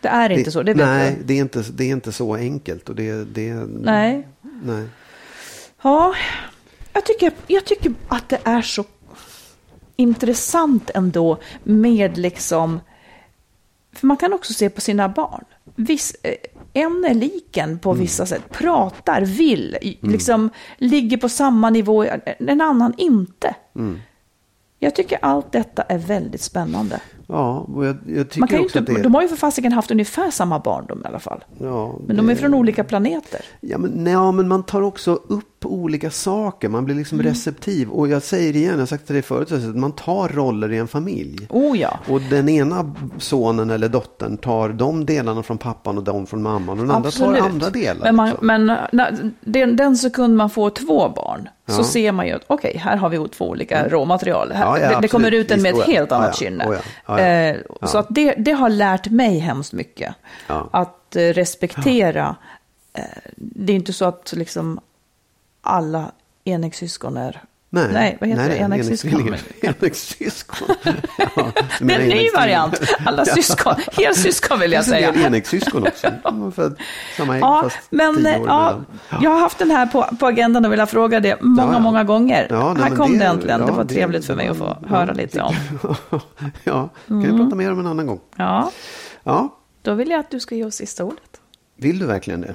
Det 0.00 0.08
är 0.08 0.30
inte 0.30 0.50
så, 0.50 0.62
det 0.62 0.74
vet 0.74 0.86
nej, 0.86 1.16
du. 1.18 1.24
det 1.24 1.34
är 1.34 1.40
inte, 1.40 1.64
det 1.72 1.84
är 1.84 1.88
inte 1.88 2.12
så 2.12 2.34
enkelt. 2.34 2.88
Och 2.88 2.94
det, 2.94 3.24
det, 3.24 3.54
Nej. 3.54 4.28
nej. 4.64 4.84
Ja, 5.82 6.14
jag 6.92 7.04
tycker, 7.06 7.32
jag 7.46 7.64
tycker 7.64 7.92
att 8.08 8.28
det 8.28 8.38
är 8.44 8.62
så 8.62 8.84
intressant 9.96 10.90
ändå 10.94 11.38
med 11.64 12.18
liksom... 12.18 12.80
För 13.92 14.06
man 14.06 14.16
kan 14.16 14.32
också 14.32 14.52
se 14.54 14.70
på 14.70 14.80
sina 14.80 15.08
barn. 15.08 15.44
Viss, 15.74 16.16
eh, 16.22 16.34
en 16.72 17.04
är 17.04 17.14
liken 17.14 17.78
på 17.78 17.92
vissa 17.92 18.26
sätt, 18.26 18.42
pratar, 18.52 19.20
vill, 19.22 19.76
i- 19.82 19.98
liksom 20.02 20.50
ligger 20.78 21.16
på 21.16 21.28
samma 21.28 21.70
nivå, 21.70 22.04
en 22.38 22.60
annan 22.60 22.94
inte. 22.96 23.54
Jag 24.78 24.94
tycker 24.94 25.18
allt 25.22 25.52
detta 25.52 25.82
är 25.82 25.98
väldigt 25.98 26.40
spännande. 26.42 27.00
Ja, 27.26 27.58
och 27.58 27.86
jag, 27.86 27.96
jag 28.06 28.28
tycker 28.30 28.40
Man 28.40 28.48
kan 28.48 28.60
också 28.60 28.78
inte, 28.78 28.92
det... 28.92 29.02
De 29.02 29.14
har 29.14 29.22
ju 29.22 29.28
för 29.28 29.36
fasiken 29.36 29.72
haft 29.72 29.90
ungefär 29.90 30.30
samma 30.30 30.58
barndom 30.58 31.02
i 31.04 31.06
alla 31.08 31.18
fall. 31.18 31.44
ja, 31.60 31.98
Men 32.06 32.16
de 32.16 32.28
är 32.28 32.34
det- 32.34 32.40
från 32.40 32.54
olika 32.54 32.84
planeter. 32.84 33.40
Ja 33.60 33.78
men, 33.78 33.90
nej, 33.90 34.32
men 34.32 34.48
man 34.48 34.62
tar 34.62 34.82
också 34.82 35.12
upp 35.14 35.57
olika 35.64 36.10
saker. 36.10 36.68
Man 36.68 36.84
blir 36.84 36.94
liksom 36.94 37.20
Mm. 37.20 37.32
receptiv. 37.32 37.90
Och 37.90 38.08
jag 38.08 38.22
säger 38.22 38.52
det 38.52 38.58
igen, 38.58 38.72
jag 38.72 38.78
har 38.78 38.86
sagt 38.86 39.08
dig 39.08 39.22
förut, 39.22 39.52
att 39.52 39.76
man 39.76 39.92
tar 39.92 40.28
roller 40.28 40.72
i 40.72 40.78
en 40.78 40.88
familj. 40.88 41.46
Oh 41.50 41.78
ja. 41.78 41.98
Och 42.08 42.20
den 42.20 42.48
ena 42.48 42.94
sonen 43.18 43.70
eller 43.70 43.88
dottern 43.88 44.36
tar 44.36 44.68
de 44.68 45.06
delarna 45.06 45.42
från 45.42 45.58
pappan 45.58 45.98
och 45.98 46.04
de 46.04 46.26
från 46.26 46.42
mamman. 46.42 46.78
Och 46.80 46.86
den 46.86 46.96
andra 46.96 47.10
tar 47.10 47.34
andra 47.38 47.70
delar. 47.70 48.04
Men, 48.04 48.16
man, 48.16 48.28
liksom. 48.28 48.46
men 48.46 48.66
när, 48.92 49.30
den, 49.40 49.76
den 49.76 49.96
sekund 49.96 50.36
man 50.36 50.50
får 50.50 50.70
två 50.70 51.08
barn 51.08 51.48
så 51.66 51.80
Ja. 51.80 51.84
ser 51.84 52.12
man 52.12 52.26
ju 52.26 52.32
att 52.32 52.42
okej, 52.46 52.78
här 52.84 52.96
har 52.96 53.08
vi 53.08 53.28
två 53.28 53.48
olika 53.48 53.88
råmaterial. 53.88 54.52
Här, 54.52 54.64
Ja, 54.64 54.66
ja, 54.66 54.74
det, 54.74 54.88
det 54.88 54.94
absolut. 54.96 55.10
kommer 55.10 55.34
ut 55.34 55.50
en 55.50 55.62
med 55.62 55.74
ett 55.74 55.78
oh 55.80 55.86
helt 55.86 56.12
annat 56.12 56.28
ja. 56.40 56.46
kynne. 56.46 56.80
Oh. 57.06 57.20
Eh. 57.20 57.56
Så 57.82 57.98
att 57.98 58.06
det, 58.10 58.34
det 58.38 58.52
har 58.52 58.68
lärt 58.68 59.10
mig 59.10 59.38
hemskt 59.38 59.72
mycket. 59.72 60.14
Att 60.70 61.16
eh, 61.16 61.20
respektera. 61.22 62.36
Eh, 62.92 63.02
det 63.36 63.72
är 63.72 63.76
inte 63.76 63.92
så 63.92 64.04
att 64.04 64.32
liksom 64.36 64.80
alla 65.68 66.12
enäggssyskon 66.44 67.16
är... 67.16 67.42
Nej, 67.70 68.16
vad 68.20 68.28
heter 68.28 68.42
det? 68.42 68.48
nej, 68.48 68.58
Enäggssyskon? 68.58 69.10
enäggssyskon. 69.10 69.58
Enäggssyskon. 69.80 70.68
Ja, 71.36 71.52
Det 71.80 71.94
är 71.94 72.00
en 72.00 72.08
ny 72.08 72.30
variant. 72.36 72.80
Alla 73.06 73.24
syskon. 73.24 73.74
Helsyskon 73.92 74.60
vill 74.60 74.72
jag 74.72 74.80
Det 74.80 74.84
finns 74.84 74.94
en 74.96 75.00
säga. 75.00 75.12
del 75.12 75.22
enäggssyskon 75.26 75.82
också. 75.86 76.06
Samma 77.16 77.38
Ja, 77.38 77.60
fast 77.62 77.78
men 77.90 78.16
tio 78.16 78.38
år 78.38 78.46
ja, 78.46 78.80
jag 79.22 79.30
har 79.30 79.40
haft 79.40 79.58
den 79.58 79.70
här 79.70 79.86
på, 79.86 80.02
på 80.20 80.26
agendan 80.26 80.64
och 80.64 80.72
velat 80.72 80.90
fråga 80.90 81.20
det 81.20 81.42
många, 81.42 81.72
Ja, 81.72 81.78
många 81.78 82.04
gånger. 82.04 82.46
Ja, 82.50 82.72
nej, 82.74 82.82
här 82.82 82.96
kom 82.96 83.12
det, 83.12 83.18
det- 83.18 83.24
äntligen. 83.24 83.66
det 83.66 83.72
var 83.72 83.84
det- 83.84 83.94
trevligt 83.94 84.24
för 84.24 84.34
mig 84.34 84.48
att 84.48 84.56
få 84.56 84.76
höra 84.88 85.06
det- 85.06 85.14
lite 85.22 85.42
om. 85.42 85.54
ja, 86.64 86.88
kan 87.08 87.20
vi 87.22 87.38
prata 87.38 87.56
mer 87.56 87.72
om 87.72 87.80
en 87.80 87.86
annan 87.86 88.06
gång. 88.06 88.20
Ja, 88.36 88.70
Ja, 89.24 89.56
då 89.82 89.94
vill 89.94 90.10
jag 90.10 90.20
att 90.20 90.30
du 90.30 90.40
ska 90.40 90.54
ge 90.54 90.64
oss 90.64 90.74
sista 90.74 91.04
ordet. 91.04 91.40
vill 91.76 91.98
du 91.98 92.06
verkligen 92.06 92.40
det? 92.40 92.54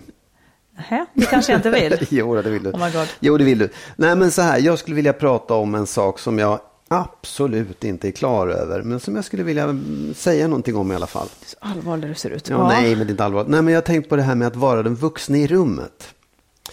Nähä, 0.78 1.06
det 1.14 1.26
kanske 1.26 1.52
jag 1.52 1.60
inte 1.60 1.70
vill. 1.70 2.08
jo, 2.10 2.42
det 2.42 2.50
vill 2.50 2.64
du. 2.64 2.70
Oh 2.70 2.86
my 2.86 2.92
God. 2.92 3.08
Jo, 3.20 3.38
det 3.38 3.44
vill 3.44 3.58
du. 3.58 3.70
Nej, 3.96 4.16
men 4.16 4.32
så 4.32 4.42
här, 4.42 4.60
jag 4.60 4.80
skulle 4.80 4.96
vilja 4.96 5.14
prata 5.14 5.54
om 5.54 5.76
en 5.76 5.88
sak 5.88 6.20
som 6.20 6.40
jag 6.40 6.60
absolut 6.88 7.84
inte 7.84 8.08
är 8.08 8.12
klar 8.12 8.48
över, 8.48 8.82
men 8.82 9.00
som 9.00 9.16
jag 9.16 9.26
skulle 9.26 9.44
vilja 9.44 9.64
mm, 9.64 10.14
säga 10.14 10.48
någonting 10.48 10.76
om 10.76 10.92
i 10.92 10.96
alla 10.96 11.08
fall. 11.08 11.28
Så 11.46 11.58
allvarlig 11.60 12.10
du 12.10 12.16
ser 12.16 12.30
ut. 12.30 12.50
Ja, 12.50 12.68
Nej, 12.68 12.96
men 12.96 13.00
det 13.08 13.10
är 13.10 13.12
inte 13.12 13.26
allvarligt. 13.26 13.50
Nej, 13.50 13.62
men 13.62 13.74
jag 13.74 13.82
har 13.82 13.86
tänkt 13.86 14.10
på 14.10 14.16
det 14.16 14.22
här 14.22 14.36
med 14.36 14.48
att 14.48 14.56
vara 14.56 14.84
den 14.84 14.96
vuxna 14.96 15.38
i 15.38 15.48
rummet. 15.48 16.14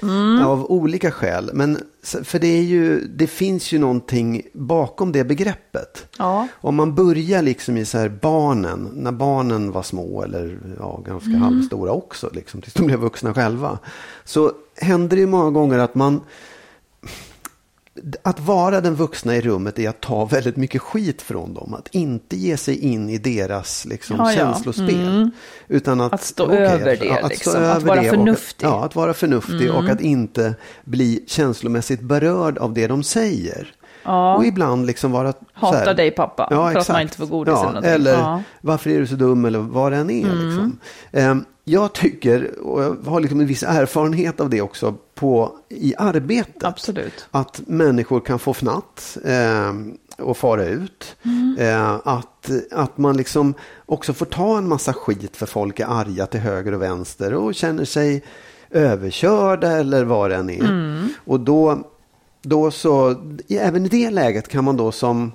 Mm. 0.03 0.43
Av 0.43 0.71
olika 0.71 1.11
skäl. 1.11 1.51
Men 1.53 1.79
för 2.03 2.39
det 2.39 2.47
är 2.47 2.63
ju, 2.63 3.01
det 3.01 3.27
finns 3.27 3.73
ju 3.73 3.79
någonting 3.79 4.43
bakom 4.53 5.13
det 5.13 5.25
begreppet. 5.25 6.07
Ja. 6.19 6.49
Om 6.53 6.75
man 6.75 6.95
börjar 6.95 7.43
liksom 7.43 7.77
i 7.77 7.85
så 7.85 7.99
här 7.99 8.09
barnen, 8.09 8.89
när 8.95 9.13
barnen 9.13 9.73
var 9.73 9.83
små 9.83 10.23
eller 10.23 10.59
ja, 10.79 11.03
ganska 11.07 11.31
Mm. 11.31 11.43
halvstora 11.43 11.93
också, 11.93 12.31
liksom, 12.33 12.61
tills 12.63 12.75
de 12.75 12.87
blev 12.87 12.99
vuxna 12.99 13.35
själva. 13.35 13.79
Så 14.25 14.53
händer 14.77 15.17
det 15.17 15.21
ju 15.21 15.27
många 15.27 15.51
gånger 15.51 15.79
att 15.79 15.95
man 15.95 16.21
att 18.23 18.41
vara 18.41 18.81
den 18.81 18.95
vuxna 18.95 19.37
i 19.37 19.41
rummet 19.41 19.79
är 19.79 19.89
att 19.89 20.01
ta 20.01 20.25
väldigt 20.25 20.57
mycket 20.57 20.83
skit 20.83 21.23
från 21.23 21.55
dem. 21.55 21.75
Att 21.75 21.89
inte 21.95 22.37
ge 22.37 22.57
sig 22.57 22.79
in 22.79 23.11
i 23.11 23.19
deras 23.19 23.85
liksom, 23.85 24.17
Ja, 24.17 24.33
ja. 24.33 24.37
känslospel. 24.37 25.31
Utan 25.69 26.01
att, 26.01 26.13
Att 26.13 26.23
stå 26.23 26.45
okej, 26.45 26.59
över 26.59 26.93
att- 26.93 27.01
det, 27.01 27.11
att, 27.11 27.31
liksom. 27.31 27.53
Att 27.53 27.59
över 27.59 27.81
vara 27.87 28.01
det 28.03 28.11
och- 28.11 28.17
förnuftig. 28.17 28.67
Ja, 28.67 28.85
att 28.85 28.95
vara 28.97 29.15
förnuftig 29.15 29.71
och 29.75 29.89
att 29.89 30.01
inte 30.01 30.55
bli 30.85 31.25
känslomässigt 31.27 32.01
berörd 32.01 32.59
av 32.59 32.75
det 32.75 32.87
de 32.87 33.03
säger. 33.03 33.73
Ja. 34.11 34.37
Och 34.37 34.45
ibland 34.45 34.87
liksom 34.87 35.13
vara... 35.13 35.33
så 35.33 35.39
Hatar 35.53 35.87
här- 35.87 35.95
dig, 35.95 36.11
pappa, 36.11 36.47
för 36.49 36.79
att 36.79 36.89
man 36.89 37.03
inte 37.03 37.17
får 37.17 37.27
godis 37.27 37.53
eller 37.55 37.63
ja, 37.63 37.67
någonting. 37.67 37.91
Eller 37.93 38.13
Ja. 38.13 38.31
Mm. 38.33 38.43
varför 38.61 38.91
är 38.91 38.99
du 39.01 39.07
så 39.07 39.15
dum 39.15 39.45
eller 39.45 39.59
vad 39.59 39.93
det 39.93 39.99
än 39.99 40.11
är. 40.11 40.25
Liksom. 40.25 40.79
Ehm, 41.13 41.45
jag 41.65 41.93
tycker, 41.93 42.59
och 42.61 42.83
jag 42.83 42.97
har 43.07 43.21
liksom 43.21 43.41
en 43.41 43.47
viss 43.47 43.63
erfarenhet 43.63 44.41
av 44.41 44.51
det 44.51 44.61
också 44.63 44.95
på, 45.15 45.53
i 45.69 45.95
arbetet. 45.99 46.65
Absolut. 46.65 47.27
Att 47.31 47.61
människor 47.67 48.21
kan 48.21 48.39
få 48.39 48.51
fnatt 48.55 49.17
eh, 49.25 49.73
och 50.25 50.37
fara 50.37 50.65
ut. 50.65 51.17
Eh, 51.59 51.95
att, 52.05 52.51
att 52.73 52.99
man 52.99 53.17
liksom 53.17 53.55
också 53.87 54.13
får 54.13 54.27
ta 54.27 54.59
en 54.59 54.69
massa 54.69 54.93
skit 54.93 55.37
för 55.37 55.47
folk 55.47 55.81
är 55.81 55.87
arga 55.87 56.27
till 56.27 56.41
höger 56.41 56.75
och 56.75 56.83
vänster 56.83 57.35
och 57.35 57.55
känner 57.55 57.85
sig 57.85 58.23
överkörda 58.71 59.71
eller 59.73 60.05
vad 60.05 60.31
det 60.31 60.37
än 60.37 60.51
är. 60.51 61.09
Och 61.25 61.41
då, 61.41 61.79
då 62.43 62.71
så, 62.71 63.15
även 63.49 63.87
i 63.87 63.89
det 63.89 64.11
läget 64.11 64.49
kan 64.49 64.65
man 64.65 64.77
då 64.77 64.93
som 64.93 65.33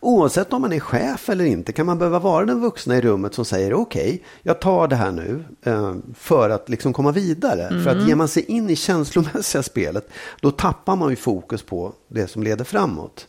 Oavsett 0.00 0.52
om 0.52 0.62
man 0.62 0.72
är 0.72 0.80
chef 0.80 1.28
eller 1.28 1.44
inte 1.44 1.72
kan 1.72 1.86
man 1.86 1.98
behöva 1.98 2.18
vara 2.18 2.44
den 2.46 2.60
vuxna 2.60 2.96
i 2.96 3.00
rummet 3.00 3.34
som 3.34 3.44
säger 3.44 3.74
okej, 3.74 4.22
jag 4.42 4.60
tar 4.60 4.88
det 4.88 4.96
här 4.96 5.12
nu 5.12 5.44
eh, 5.62 5.94
för 6.14 6.50
att 6.50 6.68
liksom 6.68 6.92
komma 6.92 7.12
vidare. 7.12 7.82
För 7.84 7.90
att 7.90 8.08
ger 8.08 8.14
man 8.16 8.28
sig 8.28 8.44
in 8.44 8.70
i 8.70 8.76
känslomässiga 8.76 9.62
spelet, 9.62 10.08
då 10.40 10.50
tappar 10.50 10.96
man 10.96 11.10
ju 11.10 11.16
fokus 11.16 11.62
på 11.62 11.92
det 12.08 12.26
som 12.26 12.42
leder 12.42 12.64
framåt. 12.64 13.28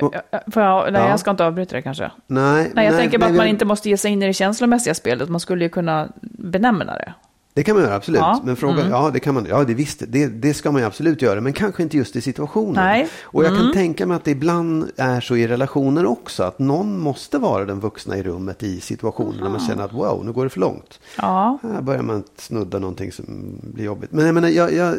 Och- 0.00 0.14
Får 0.52 0.62
jag, 0.62 0.92
nej, 0.92 1.02
Ja. 1.02 1.08
jag 1.08 1.20
ska 1.20 1.30
inte 1.30 1.44
avbryta 1.46 1.76
det 1.76 1.82
kanske. 1.82 2.10
Nej, 2.26 2.70
Nej, 2.74 2.86
jag 2.86 2.98
tänker 2.98 3.18
bara 3.18 3.30
att 3.30 3.36
man 3.36 3.46
inte 3.46 3.64
måste 3.64 3.88
ge 3.88 3.96
sig 3.96 4.10
in 4.12 4.22
i 4.22 4.26
det 4.26 4.32
känslomässiga 4.32 4.94
spelet. 4.94 5.28
Man 5.28 5.40
skulle 5.40 5.64
ju 5.64 5.68
kunna 5.70 6.08
benämna 6.38 6.84
det. 6.84 7.14
Det 7.54 7.62
kan 7.62 7.76
man 7.76 7.84
göra, 7.84 7.94
absolut. 7.94 8.20
Ja, 8.20 8.40
Men 8.44 8.56
frågan, 8.56 8.78
mm. 8.78 8.90
ja 8.90 9.10
det 9.10 9.20
kan 9.20 9.34
man, 9.34 9.46
ja 9.48 9.64
det 9.64 9.74
visst, 9.74 10.02
det, 10.08 10.26
det 10.26 10.54
ska 10.54 10.70
man 10.72 10.80
ju 10.82 10.86
absolut 10.86 11.22
göra, 11.22 11.40
men 11.40 11.52
kanske 11.52 11.82
inte 11.82 11.96
just 11.96 12.16
i 12.16 12.20
situationen. 12.20 12.74
Nej. 12.74 13.08
Och 13.22 13.44
jag 13.44 13.50
kan 13.50 13.60
Mm. 13.60 13.72
tänka 13.72 14.06
mig 14.06 14.16
att 14.16 14.24
det 14.24 14.30
ibland 14.30 14.90
är 14.96 15.20
så 15.20 15.36
i 15.36 15.46
relationer 15.48 16.06
också, 16.06 16.42
att 16.42 16.58
någon 16.58 16.98
måste 17.00 17.38
vara 17.38 17.64
den 17.64 17.80
vuxna 17.80 18.16
i 18.16 18.22
rummet 18.22 18.62
i 18.62 18.80
situationer 18.80 19.42
när 19.42 19.48
man 19.50 19.60
känner 19.60 19.84
att 19.84 19.92
wow, 19.92 20.22
nu 20.24 20.32
går 20.32 20.44
det 20.44 20.50
för 20.50 20.60
långt. 20.60 21.00
Ja. 21.16 21.58
Här 21.62 21.80
börjar 21.82 22.02
man 22.02 22.24
snudda 22.36 22.78
någonting 22.78 23.12
som 23.12 23.24
blir 23.62 23.84
jobbigt. 23.84 24.12
Men 24.12 24.26
jag 24.26 24.34
menar, 24.34 24.48
jag... 24.48 24.72
jag 24.74 24.96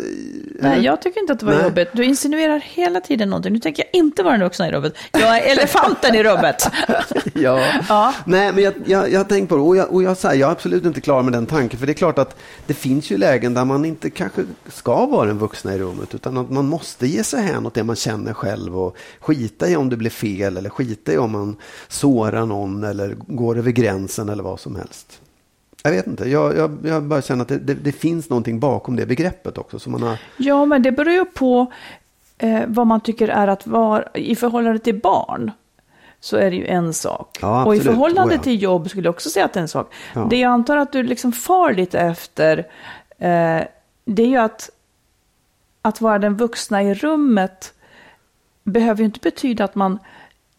Nej, 0.61 0.81
jag 0.81 1.01
tycker 1.01 1.19
inte 1.19 1.33
att 1.33 1.39
det 1.39 1.45
var 1.45 1.53
Nej. 1.53 1.63
jobbigt. 1.63 1.89
Du 1.93 2.03
insinuerar 2.03 2.59
hela 2.59 3.01
tiden 3.01 3.29
någonting. 3.29 3.53
Nu 3.53 3.59
tänker 3.59 3.83
jag 3.83 3.99
inte 3.99 4.23
vara 4.23 4.33
den 4.33 4.43
vuxna 4.43 4.67
i 4.67 4.71
rummet. 4.71 4.95
Jag 5.11 5.37
är 5.37 5.51
elefanten 5.51 6.15
i 6.15 6.23
rummet. 6.23 6.69
ja. 7.33 7.59
Ja. 7.89 8.13
Nej, 8.25 8.53
men 8.53 8.63
jag, 8.63 8.73
jag, 8.85 9.11
jag 9.11 9.19
har 9.19 9.25
tänkt 9.25 9.49
på 9.49 9.55
det 9.55 9.61
och, 9.61 9.77
jag, 9.77 9.93
och 9.93 10.03
jag, 10.03 10.17
här, 10.23 10.33
jag 10.33 10.47
är 10.47 10.51
absolut 10.51 10.85
inte 10.85 11.01
klar 11.01 11.23
med 11.23 11.33
den 11.33 11.45
tanken. 11.45 11.79
För 11.79 11.85
det 11.85 11.91
är 11.91 11.93
klart 11.93 12.19
att 12.19 12.35
det 12.65 12.73
finns 12.73 13.11
ju 13.11 13.17
lägen 13.17 13.53
där 13.53 13.65
man 13.65 13.85
inte 13.85 14.09
kanske 14.09 14.45
ska 14.67 15.05
vara 15.05 15.25
den 15.25 15.37
vuxna 15.37 15.73
i 15.73 15.79
rummet. 15.79 16.15
Utan 16.15 16.37
att 16.37 16.51
man 16.51 16.67
måste 16.67 17.07
ge 17.07 17.23
sig 17.23 17.41
hän 17.41 17.65
åt 17.65 17.73
det 17.73 17.83
man 17.83 17.95
känner 17.95 18.33
själv 18.33 18.77
och 18.77 18.97
skita 19.19 19.69
i 19.69 19.75
om 19.75 19.89
det 19.89 19.97
blir 19.97 20.09
fel 20.09 20.57
eller 20.57 20.69
skita 20.69 21.13
i 21.13 21.17
om 21.17 21.31
man 21.31 21.55
sårar 21.87 22.45
någon 22.45 22.83
eller 22.83 23.15
går 23.27 23.57
över 23.57 23.71
gränsen 23.71 24.29
eller 24.29 24.43
vad 24.43 24.59
som 24.59 24.75
helst. 24.75 25.21
Jag 25.83 25.91
vet 25.91 26.07
inte, 26.07 26.29
jag, 26.29 26.57
jag, 26.57 26.77
jag 26.83 27.03
bara 27.03 27.21
känner 27.21 27.41
att 27.41 27.47
det, 27.47 27.57
det, 27.57 27.73
det 27.73 27.91
finns 27.91 28.29
någonting 28.29 28.59
bakom 28.59 28.95
det 28.95 29.05
begreppet 29.05 29.57
också. 29.57 29.79
Som 29.79 29.91
man 29.91 30.01
har, 30.01 30.17
Ja, 30.37 30.65
men 30.65 30.83
det 30.83 30.91
beror 30.91 31.13
ju 31.13 31.25
på 31.25 31.71
eh, 32.37 32.61
vad 32.67 32.87
man 32.87 33.01
tycker 33.01 33.27
är 33.27 33.47
att 33.47 33.67
vara 33.67 34.03
i 34.13 34.35
förhållande 34.35 34.79
till 34.79 34.99
barn. 34.99 35.51
Så 36.23 36.37
är 36.37 36.51
det 36.51 36.55
ju 36.55 36.67
en 36.67 36.93
sak. 36.93 37.37
Ja, 37.41 37.65
och 37.65 37.75
i 37.75 37.79
förhållande 37.79 38.33
Oh, 38.33 38.37
ja. 38.37 38.43
till 38.43 38.61
jobb 38.61 38.89
skulle 38.89 39.07
jag 39.07 39.13
också 39.13 39.29
säga 39.29 39.45
att 39.45 39.53
det 39.53 39.59
är 39.59 39.61
en 39.61 39.67
sak. 39.67 39.93
Ja. 40.13 40.27
Det 40.29 40.39
jag 40.39 40.51
antar 40.51 40.77
att 40.77 40.91
du 40.91 41.03
liksom 41.03 41.31
far 41.31 41.73
lite 41.73 41.99
efter, 41.99 42.57
eh, 43.17 43.61
det 44.05 44.23
är 44.23 44.27
ju 44.27 44.37
att, 44.37 44.69
att 45.81 46.01
vara 46.01 46.19
den 46.19 46.37
vuxna 46.37 46.83
i 46.83 46.93
rummet 46.93 47.73
behöver 48.63 48.99
ju 48.99 49.05
inte 49.05 49.19
betyda 49.19 49.63
att 49.63 49.75
man 49.75 49.99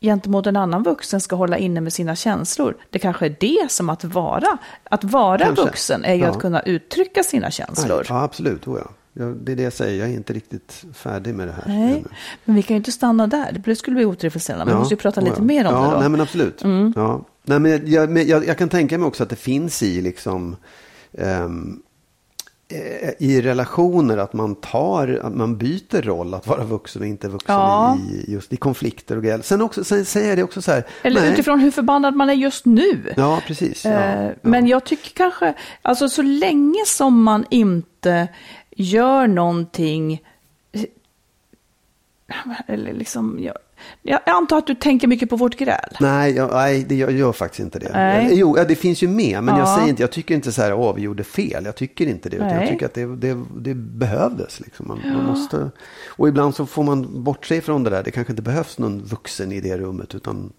gentemot 0.00 0.46
en 0.46 0.56
annan 0.56 0.82
vuxen 0.82 1.20
ska 1.20 1.36
hålla 1.36 1.58
inne 1.58 1.80
med 1.80 1.92
sina 1.92 2.16
känslor. 2.16 2.76
Det 2.90 2.98
kanske 2.98 3.26
är 3.26 3.36
det 3.40 3.70
som 3.70 3.90
att 3.90 4.04
vara. 4.04 4.58
Att 4.84 5.04
vara 5.04 5.38
Kanske. 5.38 5.64
vuxen 5.64 6.04
är 6.04 6.14
ju 6.14 6.24
att 6.24 6.38
kunna 6.38 6.60
uttrycka 6.60 7.22
sina 7.22 7.50
känslor. 7.50 8.06
Ja, 8.08 8.22
absolut. 8.22 8.66
Oh, 8.66 8.78
ja. 8.78 8.90
Ja, 9.16 9.24
det 9.24 9.52
är 9.52 9.56
det 9.56 9.62
jag 9.62 9.72
säger, 9.72 9.98
jag 10.00 10.08
är 10.08 10.14
inte 10.14 10.32
riktigt 10.32 10.84
färdig 10.94 11.34
med 11.34 11.48
det 11.48 11.52
här. 11.52 11.64
Nej, 11.66 12.04
men 12.44 12.56
vi 12.56 12.62
kan 12.62 12.74
ju 12.74 12.76
inte 12.76 12.92
stanna 12.92 13.26
där. 13.26 13.62
Det 13.64 13.76
skulle 13.76 13.94
bli 13.94 14.04
otillfredsställande. 14.04 14.72
Man 14.72 14.80
måste 14.80 14.94
ju 14.94 14.98
prata 14.98 15.20
lite 15.20 15.36
ja. 15.38 15.44
mer 15.44 15.66
om 15.66 15.74
ja, 15.74 15.80
det 15.80 15.86
då. 15.86 15.90
Mm. 15.90 16.00
Nej, 16.00 16.08
men 16.08 16.20
absolut. 16.20 16.62
Ja. 16.96 17.24
Nej, 17.44 17.60
men 17.60 17.90
jag, 17.90 18.10
men 18.10 18.26
jag, 18.26 18.46
jag 18.46 18.58
kan 18.58 18.68
tänka 18.68 18.98
mig 18.98 19.06
också 19.06 19.22
att 19.22 19.30
det 19.30 19.36
finns 19.36 19.82
i 19.82 20.00
liksom 20.00 20.56
eh, 21.12 21.48
i 23.18 23.40
relationer 23.42 24.16
att 24.16 24.32
man 24.32 24.54
tar, 24.54 25.20
att 25.22 25.34
man 25.34 25.56
byter 25.56 26.02
roll 26.02 26.34
att 26.34 26.46
vara 26.46 26.64
vuxen 26.64 27.02
och 27.02 27.08
inte 27.08 27.28
vuxen 27.28 27.54
Ja. 27.54 27.98
i, 28.10 28.32
just 28.32 28.52
i 28.52 28.56
konflikter 28.56 29.16
och 29.16 29.22
grejer. 29.22 29.40
Sen, 29.42 29.62
också, 29.62 29.84
sen 29.84 30.04
säger 30.04 30.28
jag 30.28 30.38
det 30.38 30.42
också 30.42 30.62
så 30.62 30.72
här. 30.72 30.86
Eller 31.02 31.20
nej. 31.20 31.32
utifrån 31.32 31.60
hur 31.60 31.70
förbannad 31.70 32.14
man 32.14 32.30
är 32.30 32.34
just 32.34 32.66
nu. 32.66 33.14
Ja, 33.16 33.40
precis. 33.46 33.84
Ja, 33.84 33.90
Eh, 33.90 34.24
ja. 34.24 34.32
Men 34.42 34.66
jag 34.66 34.84
tycker 34.84 35.10
kanske, 35.10 35.54
alltså 35.82 36.08
så 36.08 36.22
länge 36.22 36.84
som 36.86 37.22
man 37.22 37.44
inte 37.50 38.28
gör 38.74 39.26
någonting, 39.26 40.22
eh, 40.72 40.84
eller 42.66 42.92
liksom, 42.92 43.38
jag, 43.42 43.54
jag 44.02 44.20
antar 44.24 44.58
att 44.58 44.66
du 44.66 44.74
tänker 44.74 45.08
mycket 45.08 45.30
på 45.30 45.36
vårt 45.36 45.56
gräl. 45.56 45.96
Nej, 46.00 46.32
jag, 46.36 46.50
nej 46.52 46.84
det, 46.88 46.94
jag 46.94 47.12
gör 47.12 47.32
faktiskt 47.32 47.60
inte 47.60 47.78
det. 47.78 47.90
Nej. 47.92 48.28
Jo, 48.32 48.56
ja, 48.58 48.64
det 48.64 48.74
finns 48.74 49.02
ju 49.02 49.08
med, 49.08 49.42
men 49.44 49.56
jag 49.56 49.68
Ja. 49.68 49.76
säger 49.76 49.88
inte, 49.88 50.02
jag 50.02 50.12
tycker 50.12 50.34
inte 50.34 50.52
så 50.52 50.62
här, 50.62 50.72
åh, 50.74 50.94
vi 50.94 51.02
gjorde 51.02 51.24
fel. 51.24 51.64
Jag 51.64 51.76
tycker 51.76 52.06
inte 52.06 52.28
det. 52.28 52.36
Jag 52.36 52.68
tycker 52.68 52.86
att 52.86 52.94
det, 52.94 53.16
det, 53.16 53.44
det 53.56 53.74
behövdes. 53.74 54.60
Liksom. 54.60 54.88
Man, 54.88 55.00
man 55.14 55.24
måste, 55.24 55.70
och 56.08 56.28
ibland 56.28 56.54
så 56.54 56.66
får 56.66 56.82
man 56.82 57.24
bortse 57.24 57.60
från 57.60 57.82
det 57.84 57.90
där. 57.90 58.02
Det 58.02 58.10
kanske 58.10 58.32
inte 58.32 58.42
behövs 58.42 58.78
någon 58.78 59.02
vuxen 59.04 59.52
i 59.52 59.60
det 59.60 59.78
rummet, 59.78 60.14
utan, 60.14 60.52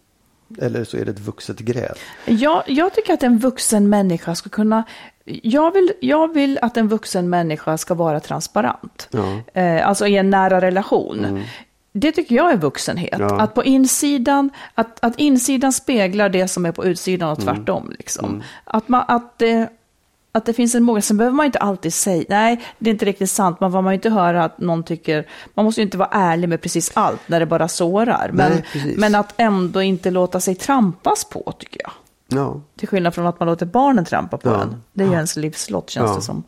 eller 0.62 0.84
så 0.84 0.98
är 0.98 1.06
det 1.06 1.12
ett 1.12 1.20
vuxet 1.20 1.60
gräl. 1.60 1.96
Jag, 2.26 2.64
jag 2.68 2.94
tycker 2.94 3.14
att 3.14 3.24
en 3.24 3.38
vuxen 3.38 3.90
människa 3.90 4.36
ska 4.36 4.50
kunna... 4.50 4.84
Jag 5.26 5.74
vill, 5.74 5.94
jag 6.02 6.34
vill 6.34 6.60
att 6.62 6.78
en 6.78 6.88
vuxen 6.88 7.30
människa 7.30 7.78
ska 7.78 7.94
vara 7.94 8.20
transparent. 8.20 9.08
Ja. 9.12 9.62
Eh, 9.62 9.88
alltså 9.88 10.08
i 10.08 10.18
en 10.18 10.30
nära 10.30 10.62
relation. 10.62 11.44
Det 11.92 12.12
tycker 12.12 12.36
jag 12.36 12.52
är 12.52 12.58
vuxenhet. 12.58 13.20
Ja. 13.20 13.40
Att 13.42 13.54
på 13.54 13.64
insidan, 13.64 14.50
att, 14.74 15.04
att 15.04 15.20
insidan 15.20 15.74
speglar 15.74 16.30
det 16.30 16.48
som 16.48 16.66
är 16.66 16.72
på 16.72 16.86
utsidan 16.86 17.30
och 17.30 17.42
tvärtom. 17.42 17.92
Liksom. 17.98 18.44
Att, 18.64 18.90
man, 18.90 19.06
att, 19.08 19.40
det, 19.40 19.70
att 20.36 20.46
det 20.46 20.54
finns 20.54 20.76
en 20.76 20.84
mål. 20.84 21.02
Sen 21.02 21.18
behöver 21.18 21.36
man 21.36 21.46
inte 21.46 21.60
alltid 21.60 21.94
säga, 21.94 22.26
nej 22.30 22.62
det 22.80 22.90
är 22.90 22.92
inte 22.94 23.06
riktigt 23.06 23.30
sant. 23.32 23.60
Man 23.60 23.72
får 23.72 23.82
man 23.82 23.94
inte 23.94 24.10
höra 24.10 24.44
att 24.44 24.60
någon 24.60 24.84
tycker, 24.84 25.28
man 25.54 25.66
måste 25.66 25.82
ju 25.82 25.86
inte 25.86 25.98
vara 25.98 26.10
ärlig 26.12 26.50
med 26.50 26.62
precis 26.62 26.92
allt 26.94 27.22
när 27.28 27.40
det 27.40 27.46
bara 27.46 27.68
sårar. 27.68 28.30
Men, 28.34 28.52
Nej, 28.76 28.96
men 28.98 29.16
att 29.16 29.34
ändå 29.38 29.82
inte 29.82 30.12
låta 30.12 30.40
sig 30.40 30.56
trampas 30.56 31.26
på 31.26 31.54
tycker 31.60 31.82
jag. 31.84 31.92
Ja. 32.40 32.62
Till 32.78 32.88
skillnad 32.88 33.16
från 33.16 33.28
att 33.28 33.40
man 33.40 33.48
låter 33.48 33.66
barnen 33.66 34.06
trampa 34.06 34.38
på 34.38 34.50
Ja. 34.50 34.62
en. 34.62 34.82
Det 34.94 35.04
är 35.04 35.08
ju 35.08 35.14
ens 35.14 35.36
livslott 35.36 35.90
känns 35.90 36.10
Ja. 36.10 36.16
det 36.16 36.22
som. 36.22 36.44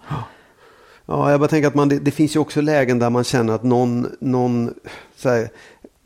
Ja, 1.05 1.31
jag 1.31 1.39
bara 1.39 1.47
tänker 1.49 1.67
att 1.67 1.75
man, 1.75 1.89
det, 1.89 1.99
det 1.99 2.11
finns 2.11 2.35
ju 2.35 2.39
också 2.39 2.61
lägen 2.61 2.99
där 2.99 3.09
man 3.09 3.23
känner 3.23 3.53
att 3.53 3.63
någon, 3.63 4.07
någon 4.19 4.73
så 5.15 5.29
här, 5.29 5.49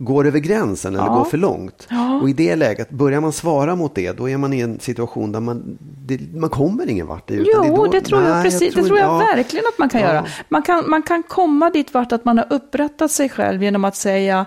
går 0.04 0.28
över 0.28 0.40
gränsen 0.40 0.96
eller 0.96 1.06
Ja. 1.06 1.14
går 1.18 1.24
för 1.26 1.38
långt. 1.38 1.88
Ja. 1.90 2.20
Och 2.22 2.30
i 2.30 2.34
det 2.34 2.56
läget, 2.56 2.90
börjar 2.90 3.22
man 3.22 3.32
svara 3.32 3.76
mot 3.76 3.96
det, 3.96 4.12
då 4.12 4.30
är 4.30 4.38
man 4.38 4.54
i 4.54 4.60
en 4.60 4.80
situation 4.80 5.32
där 5.32 5.40
man, 5.40 5.78
det, 6.06 6.20
man 6.36 6.50
kommer 6.50 6.90
ingen 6.90 7.08
vart. 7.08 7.32
utan 7.32 7.46
Jo, 7.68 7.74
är 7.74 7.78
då- 7.78 7.86
det 7.92 8.02
tror 8.02 8.22
jag 8.22 8.30
Nej, 8.32 8.44
precis. 8.44 8.76
det 8.76 8.84
tror 8.84 8.98
jag 9.00 9.08
ja. 9.08 9.18
verkligen 9.36 9.66
att 9.74 9.78
man 9.80 9.90
kan 9.90 10.02
göra. 10.02 10.26
Man 10.50 10.62
kan, 10.62 10.90
man 10.90 11.04
kan 11.04 11.24
komma 11.24 11.70
dit 11.70 11.94
vart 11.94 12.12
att 12.12 12.26
man 12.26 12.38
har 12.38 12.48
upprättat 12.50 13.12
sig 13.12 13.30
själv 13.30 13.64
genom 13.64 13.86
att 13.86 13.96
säga 13.96 14.46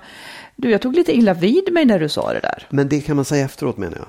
du, 0.57 0.71
jag 0.71 0.81
tog 0.83 0.95
lite 0.95 1.17
illa 1.17 1.35
vid 1.35 1.73
mig 1.73 1.85
när 1.85 1.99
du 1.99 2.09
sa 2.09 2.33
det 2.33 2.41
där. 2.41 2.67
Men 2.71 2.89
det 2.89 3.01
kan 3.01 3.17
man 3.17 3.25
säga 3.25 3.45
efteråt 3.45 3.77
menar 3.79 3.97
jag. 3.97 4.07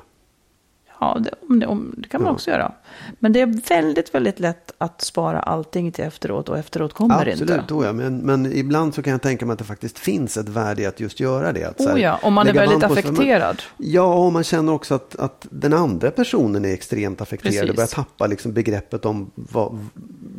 Ja, 0.99 1.17
det, 1.19 1.31
om 1.49 1.59
det, 1.59 1.65
om, 1.65 1.93
det 1.97 2.09
kan 2.09 2.23
man 2.23 2.33
också 2.33 2.51
göra. 2.51 2.71
Men 3.19 3.33
det 3.33 3.41
är 3.41 3.69
väldigt, 3.69 4.15
väldigt 4.15 4.39
lätt 4.39 4.71
att 4.77 5.01
spara 5.01 5.39
allting 5.39 5.91
till 5.91 6.03
efteråt 6.03 6.49
och 6.49 6.57
efteråt 6.57 6.93
kommer 6.93 7.25
det 7.25 7.31
Absolut, 7.31 7.59
inte. 7.61 7.73
oh 7.73 7.85
ja, 7.85 7.93
men, 7.93 8.17
men 8.17 8.53
ibland 8.53 8.95
så 8.95 9.01
kan 9.01 9.11
jag 9.11 9.21
tänka 9.21 9.45
mig 9.45 9.53
att 9.53 9.59
det 9.59 9.65
faktiskt 9.65 9.99
finns 9.99 10.37
ett 10.37 10.49
värde 10.49 10.81
i 10.81 10.85
att 10.85 10.99
just 10.99 11.19
göra 11.19 11.53
det. 11.53 11.63
Att, 11.63 11.81
så 11.81 11.87
här, 11.87 11.95
Oh 11.95 12.01
ja, 12.01 12.19
om 12.21 12.33
man 12.33 12.47
är 12.47 12.53
väldigt 12.53 12.83
affekterad. 12.83 13.61
Ja, 13.77 14.13
och 14.13 14.33
man 14.33 14.43
känner 14.43 14.73
också 14.73 14.95
att, 14.95 15.15
att 15.15 15.47
den 15.49 15.73
andra 15.73 16.11
personen 16.11 16.65
är 16.65 16.73
extremt 16.73 17.21
affekterad 17.21 17.53
Precis. 17.53 17.69
och 17.69 17.75
börjar 17.75 17.87
tappa 17.87 18.27
liksom 18.27 18.53
begreppet 18.53 19.05
om 19.05 19.31
vad, 19.35 19.87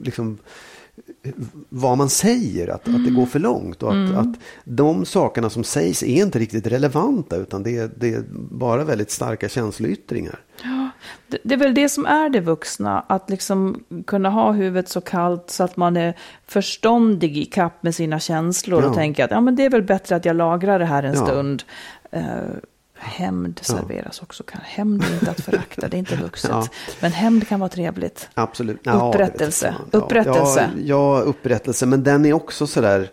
liksom, 0.02 0.38
vad 1.68 1.98
man 1.98 2.08
säger, 2.08 2.68
att, 2.68 2.88
att 2.88 3.04
det 3.04 3.10
går 3.10 3.26
för 3.26 3.38
långt. 3.38 3.82
Och 3.82 3.88
att, 3.90 3.94
Mm. 3.96 4.16
att 4.18 4.36
de 4.64 5.04
sakerna 5.04 5.50
som 5.50 5.64
sägs 5.64 6.02
är 6.02 6.22
inte 6.22 6.38
riktigt 6.38 6.66
relevanta 6.66 7.36
utan 7.36 7.62
det 7.62 7.76
är, 7.76 7.90
det 7.96 8.14
är 8.14 8.24
bara 8.50 8.84
väldigt 8.84 9.10
starka 9.10 9.48
känsloyttringar. 9.48 10.38
Det, 11.28 11.38
det 11.44 11.54
är 11.54 11.58
väl 11.58 11.74
det 11.74 11.88
som 11.88 12.06
är 12.06 12.28
det 12.28 12.40
vuxna, 12.40 13.00
att 13.08 13.30
liksom 13.30 13.84
kunna 14.06 14.30
ha 14.30 14.52
huvudet 14.52 14.88
så 14.88 15.00
kallt 15.00 15.50
så 15.50 15.64
att 15.64 15.76
man 15.76 15.96
är 15.96 16.14
förståndig 16.46 17.38
i 17.38 17.44
kapp 17.44 17.82
med 17.82 17.94
sina 17.94 18.20
känslor 18.20 18.82
Ja. 18.82 18.88
och 18.88 18.94
tänker 18.94 19.24
att 19.24 19.30
ja, 19.30 19.40
men 19.40 19.56
det 19.56 19.64
är 19.64 19.70
väl 19.70 19.82
bättre 19.82 20.16
att 20.16 20.24
jag 20.24 20.36
lagrar 20.36 20.78
det 20.78 20.84
här 20.84 21.02
en 21.02 21.14
Ja. 21.14 21.26
stund. 21.26 21.62
Uh, 22.16 22.20
hämnd 22.99 23.61
serveras 23.62 24.22
också. 24.22 24.42
Kan- 24.42 24.61
Hämnd 24.64 25.03
är 25.05 25.12
inte 25.14 25.30
att 25.30 25.40
förakta, 25.40 25.88
det 25.88 25.97
är 25.97 25.99
inte 25.99 26.16
vuxet. 26.22 26.51
Ja. 26.51 26.66
Men 27.01 27.12
hämnd 27.12 27.49
kan 27.49 27.61
vara 27.61 27.68
trevligt. 27.70 28.28
Absolut. 28.34 28.80
Ja, 28.82 29.09
Upprättelse. 29.09 29.74
Ja, 29.92 29.99
Upprättelse. 29.99 30.70
Ja, 30.76 31.16
ja, 31.16 31.20
upprättelse. 31.22 31.86
Men 31.86 32.03
den 32.03 32.26
är 32.26 32.32
också 32.32 32.66
sådär. 32.66 33.11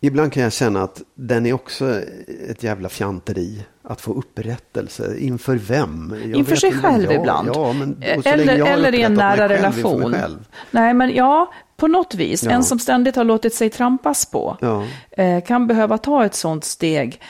Ibland 0.00 0.32
kan 0.32 0.42
jag 0.42 0.52
känna 0.52 0.82
att 0.82 1.02
den 1.14 1.46
är 1.46 1.52
också 1.52 2.00
ett 2.48 2.62
jävla 2.62 2.88
fjanteri. 2.88 3.64
Att 3.88 4.00
få 4.00 4.12
upprättelse. 4.14 5.16
Inför 5.18 5.54
vem? 5.56 6.14
Jag 6.24 6.34
Inför 6.38 6.56
sig 6.56 6.72
själv 6.72 7.04
ja, 7.12 7.20
ibland. 7.20 7.48
Ja, 7.54 7.72
men, 7.72 8.02
eller 8.24 8.66
eller 8.66 8.94
i 8.94 9.02
en 9.02 9.14
nära 9.14 9.48
relation. 9.48 10.12
själv. 10.14 10.46
Nej, 10.70 10.94
men 10.94 11.14
ja, 11.14 11.52
på 11.76 11.86
något 11.86 12.14
vis. 12.14 12.42
Ja. 12.42 12.50
En 12.50 12.64
som 12.64 12.78
ständigt 12.78 13.16
har 13.16 13.24
låtit 13.24 13.54
sig 13.54 13.70
trampas 13.70 14.26
på 14.26 14.56
Ja. 14.60 14.84
eh, 15.10 15.44
kan 15.44 15.66
behöva 15.66 15.98
ta 15.98 16.24
ett 16.24 16.34
sånt 16.34 16.64
steg 16.64 17.20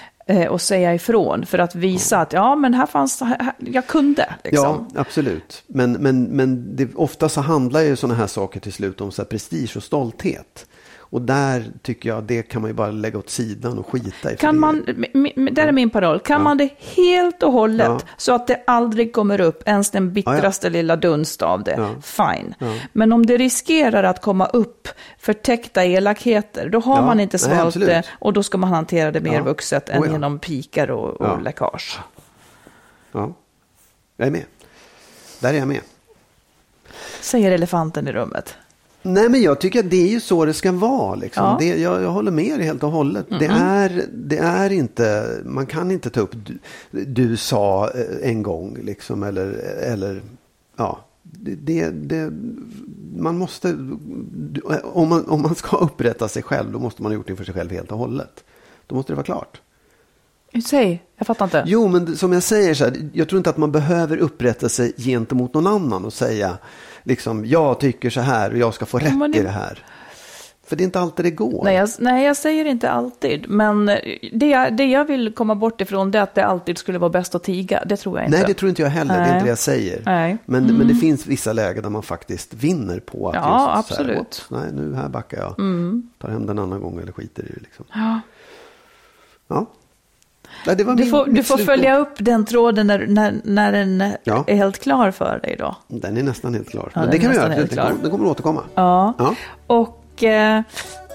och 0.50 0.60
säga 0.60 0.94
ifrån 0.94 1.46
för 1.46 1.58
att 1.58 1.74
visa 1.74 2.18
att 2.18 2.32
ja, 2.32 2.56
men 2.56 2.74
här 2.74 2.86
fanns, 2.86 3.20
här, 3.20 3.38
här- 3.40 3.54
jag 3.58 3.86
kunde. 3.86 4.34
Liksom. 4.44 4.86
Ja, 4.94 5.00
absolut. 5.00 5.62
Men, 5.66 5.92
men, 5.92 6.24
men 6.24 6.76
det, 6.76 6.94
ofta 6.94 7.28
så 7.28 7.40
handlar 7.40 7.80
ju 7.80 7.96
sådana 7.96 8.14
här 8.14 8.26
saker 8.26 8.60
till 8.60 8.72
slut 8.72 9.00
om 9.00 9.12
så 9.12 9.22
här 9.22 9.26
prestige 9.26 9.76
och 9.76 9.82
stolthet. 9.82 10.66
Och 11.10 11.22
där 11.22 11.64
tycker 11.82 12.08
jag 12.08 12.24
det 12.24 12.42
kan 12.42 12.62
man 12.62 12.70
ju 12.70 12.74
bara 12.74 12.90
lägga 12.90 13.18
åt 13.18 13.30
sidan 13.30 13.78
och 13.78 13.86
skita 13.86 14.32
i. 14.32 14.36
Kan 14.36 14.58
man, 14.58 14.84
där 15.52 15.66
är 15.66 15.72
min 15.72 15.90
paroll, 15.90 16.20
kan 16.20 16.42
man 16.42 16.56
det 16.58 16.68
helt 16.96 17.42
och 17.42 17.52
hållet 17.52 17.86
Ja. 17.86 18.00
så 18.16 18.34
att 18.34 18.46
det 18.46 18.62
aldrig 18.66 19.12
kommer 19.12 19.40
upp 19.40 19.62
ens 19.68 19.90
den 19.90 20.12
bittraste 20.12 20.70
lilla 20.70 20.96
dunst 20.96 21.42
av 21.42 21.64
det, 21.64 21.74
Ja. 21.78 21.90
fine. 22.02 22.54
Men 22.92 23.12
om 23.12 23.26
det 23.26 23.36
riskerar 23.36 24.02
att 24.04 24.20
komma 24.22 24.46
upp 24.46 24.88
förtäckta 25.18 25.84
elakheter, 25.84 26.68
då 26.68 26.80
har 26.80 26.96
Ja, 26.96 27.06
man 27.06 27.20
inte 27.20 27.38
svalt 27.38 27.74
det 27.80 28.02
och 28.18 28.32
då 28.32 28.42
ska 28.42 28.58
man 28.58 28.70
hantera 28.70 29.10
det 29.10 29.20
mer 29.20 29.34
Ja. 29.34 29.42
vuxet 29.42 29.88
än 29.88 30.02
Oh 30.02 30.06
ja. 30.06 30.12
genom 30.12 30.38
pikar 30.38 30.90
och, 30.90 31.20
och 31.20 31.26
Ja. 31.26 31.38
läckage. 31.40 31.98
Ja, 33.12 33.32
jag 34.16 34.26
är 34.26 34.32
med. 34.32 34.44
Där 35.40 35.54
är 35.54 35.58
jag 35.58 35.68
med. 35.68 35.80
Säger 37.20 37.50
elefanten 37.50 38.08
i 38.08 38.12
rummet. 38.12 38.54
Nej, 39.06 39.28
men 39.28 39.42
jag 39.42 39.60
tycker 39.60 39.80
att 39.80 39.90
det 39.90 40.02
är 40.02 40.08
ju 40.08 40.20
så 40.20 40.44
det 40.44 40.54
ska 40.54 40.72
vara. 40.72 41.14
Liksom. 41.14 41.44
Ja. 41.44 41.56
Det, 41.60 41.66
jag, 41.66 42.02
jag 42.02 42.10
håller 42.10 42.30
med 42.30 42.58
dig 42.58 42.66
helt 42.66 42.82
och 42.82 42.90
hållet. 42.90 43.26
Det, 43.28 43.46
är, 43.46 44.04
det 44.12 44.38
är 44.38 44.72
inte, 44.72 45.36
man 45.44 45.66
kan 45.66 45.90
inte 45.90 46.10
ta 46.10 46.20
upp 46.20 46.34
du, 46.90 47.04
du 47.04 47.36
sa 47.36 47.90
eh, 47.90 48.30
en 48.30 48.42
gång, 48.42 48.78
liksom, 48.82 49.22
eller, 49.22 49.52
eller 49.82 50.22
ja. 50.76 51.00
Det, 51.22 51.54
det, 51.54 51.90
det, 51.90 52.32
man 53.16 53.38
måste, 53.38 53.68
om 54.82 55.08
man, 55.08 55.26
om 55.28 55.42
man 55.42 55.54
ska 55.54 55.76
upprätta 55.76 56.28
sig 56.28 56.42
själv, 56.42 56.72
då 56.72 56.78
måste 56.78 57.02
man 57.02 57.12
ha 57.12 57.14
gjort 57.16 57.26
det 57.26 57.36
för 57.36 57.44
sig 57.44 57.54
själv 57.54 57.70
helt 57.70 57.92
och 57.92 57.98
hållet. 57.98 58.44
Då 58.86 58.94
måste 58.94 59.12
det 59.12 59.16
vara 59.16 59.24
klart. 59.24 59.60
Säg, 60.62 61.02
jag 61.16 61.26
fattar 61.26 61.44
inte. 61.44 61.62
Jo, 61.66 61.88
men 61.88 62.16
som 62.16 62.32
jag 62.32 62.42
säger 62.42 62.74
så 62.74 62.84
här, 62.84 62.96
jag 63.12 63.28
tror 63.28 63.36
inte 63.38 63.50
att 63.50 63.56
man 63.56 63.72
behöver 63.72 64.16
upprätta 64.16 64.68
sig 64.68 64.92
gentemot 64.96 65.54
någon 65.54 65.66
annan 65.66 66.04
och 66.04 66.12
säga 66.12 66.58
liksom, 67.02 67.46
jag 67.46 67.80
tycker 67.80 68.10
så 68.10 68.20
här 68.20 68.50
och 68.52 68.58
jag 68.58 68.74
ska 68.74 68.86
få 68.86 68.98
rätt 68.98 69.16
men 69.16 69.32
det- 69.32 69.38
i 69.38 69.42
det 69.42 69.48
här. 69.48 69.84
För 70.68 70.76
det 70.76 70.82
är 70.82 70.84
inte 70.84 71.00
alltid 71.00 71.24
det 71.26 71.30
går. 71.30 71.64
Nej 71.64 71.74
jag, 71.76 71.88
nej, 71.98 72.24
jag 72.24 72.36
säger 72.36 72.64
inte 72.64 72.90
alltid. 72.90 73.44
Men 73.48 73.86
det 74.32 74.46
jag, 74.48 74.76
det 74.76 74.84
jag 74.84 75.04
vill 75.04 75.32
komma 75.34 75.54
bort 75.54 75.80
ifrån 75.80 76.10
det 76.10 76.18
är 76.18 76.22
att 76.22 76.34
det 76.34 76.46
alltid 76.46 76.78
skulle 76.78 76.98
vara 76.98 77.10
bäst 77.10 77.34
att 77.34 77.44
tiga. 77.44 77.84
Det 77.86 77.96
tror 77.96 78.18
jag 78.18 78.26
inte. 78.26 78.38
Nej, 78.38 78.46
det 78.48 78.54
tror 78.54 78.68
inte 78.68 78.82
jag 78.82 78.88
heller. 78.90 79.14
Det 79.14 79.20
är 79.20 79.24
Nej. 79.26 79.32
inte 79.34 79.44
det 79.44 79.48
jag 79.48 79.58
säger. 79.58 80.02
Nej. 80.06 80.30
Mm. 80.30 80.38
Men, 80.44 80.76
men 80.76 80.88
det 80.88 80.94
finns 80.94 81.26
vissa 81.26 81.52
lägen 81.52 81.82
där 81.82 81.90
man 81.90 82.02
faktiskt 82.02 82.54
vinner 82.54 83.00
på 83.00 83.28
att 83.28 83.34
Ja, 83.34 83.40
just 83.76 83.88
så 83.88 83.94
här, 83.94 84.10
absolut. 84.10 84.10
Mm. 84.10 84.20
"Oops, 84.20 84.46
nej, 84.50 84.72
nu 84.72 84.94
här 84.94 85.08
backar 85.08 85.38
jag. 85.38 85.54
Tar 86.18 86.28
hem 86.28 86.46
den 86.46 86.58
en 86.58 86.64
annan 86.64 86.80
gång 86.80 87.00
eller 87.00 87.12
skiter 87.12 87.42
i 87.42 87.52
det. 87.54 87.60
Liksom. 87.62 87.84
Ja. 87.92 88.20
Ja. 89.48 89.66
Nej, 90.66 90.84
var 90.84 90.94
Du 90.94 91.02
min, 91.02 91.10
får, 91.10 91.26
du 91.26 91.42
får 91.42 91.58
följa 91.58 91.96
upp 91.98 92.14
den 92.18 92.44
tråden 92.44 92.86
när, 92.86 93.06
när, 93.06 93.34
när 93.44 93.72
den 93.72 94.12
Ja. 94.24 94.44
är 94.46 94.54
helt 94.54 94.78
klar 94.78 95.10
för 95.10 95.38
dig 95.42 95.56
då. 95.58 95.76
Den 95.88 96.16
är 96.16 96.22
nästan 96.22 96.54
helt 96.54 96.70
klar. 96.70 96.90
Ja, 96.94 97.00
men 97.00 97.10
det 97.10 97.18
kan 97.18 97.30
vi 97.30 97.36
göra. 97.36 97.48
Den 97.48 97.68
kommer, 97.68 98.10
kommer 98.10 98.26
återkomma. 98.26 98.62
Ja. 98.74 99.14
Ja. 99.18 99.34
Och 99.66 100.22
eh, 100.24 100.62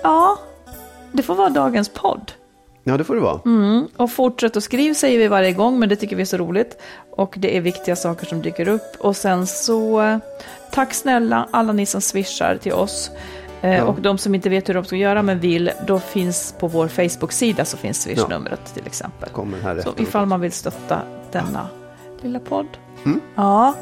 ja, 0.03 0.37
det 1.11 1.23
får 1.23 1.35
vara 1.35 1.49
dagens 1.49 1.89
podd. 1.89 2.31
ja, 2.83 2.97
det 2.97 3.03
får 3.03 3.15
det 3.15 3.21
vara. 3.21 3.39
Mm. 3.45 3.87
Och 3.97 4.11
fortsätt 4.11 4.57
att 4.57 4.63
skriva 4.63 4.93
säger 4.95 5.19
vi 5.19 5.27
varje 5.27 5.51
gång, 5.51 5.79
men 5.79 5.89
det 5.89 5.95
tycker 5.95 6.15
vi 6.15 6.21
är 6.21 6.25
så 6.25 6.37
roligt. 6.37 6.77
Och 7.11 7.33
det 7.37 7.57
är 7.57 7.61
viktiga 7.61 7.95
saker 7.95 8.25
som 8.25 8.41
dyker 8.41 8.67
upp. 8.67 8.95
Och 8.99 9.15
sen 9.17 9.47
så, 9.47 10.01
eh, 10.01 10.17
tack 10.71 10.93
snälla 10.93 11.47
alla 11.51 11.73
ni 11.73 11.85
som 11.85 12.01
swishar 12.01 12.57
till 12.57 12.73
oss. 12.73 13.11
Eh, 13.61 13.77
Ja. 13.77 13.83
Och 13.83 14.01
de 14.01 14.17
som 14.17 14.35
inte 14.35 14.49
vet 14.49 14.69
hur 14.69 14.73
de 14.73 14.85
ska 14.85 14.95
göra 14.95 15.21
men 15.21 15.39
vill, 15.39 15.71
då 15.87 15.99
finns 15.99 16.55
på 16.59 16.67
vår 16.67 16.87
Facebook-sida 16.87 17.65
så 17.65 17.77
finns 17.77 18.01
swishnumret 18.01 18.73
till 18.73 18.85
exempel. 18.85 19.29
Kommer 19.29 19.59
här 19.59 19.81
Så 19.81 19.93
ifall 19.97 20.25
man 20.25 20.41
vill 20.41 20.51
stötta 20.51 20.99
denna 21.31 21.67
lilla 22.21 22.39
podd. 22.39 22.67
Mm. 23.05 23.21
Ja, 23.35 23.73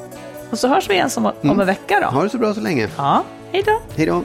och 0.50 0.60
så 0.60 0.68
hörs 0.68 0.90
vi 0.90 0.94
igen 0.94 1.10
som, 1.10 1.26
om 1.42 1.60
en 1.60 1.66
vecka 1.68 2.00
då. 2.02 2.08
Ha 2.08 2.24
det 2.24 2.30
så 2.30 2.38
bra 2.38 2.54
så 2.54 2.62
länge. 2.62 2.88
Ja, 2.98 3.24
hej 3.52 3.64
då. 3.66 3.80
Hej 3.96 4.06
då. 4.06 4.24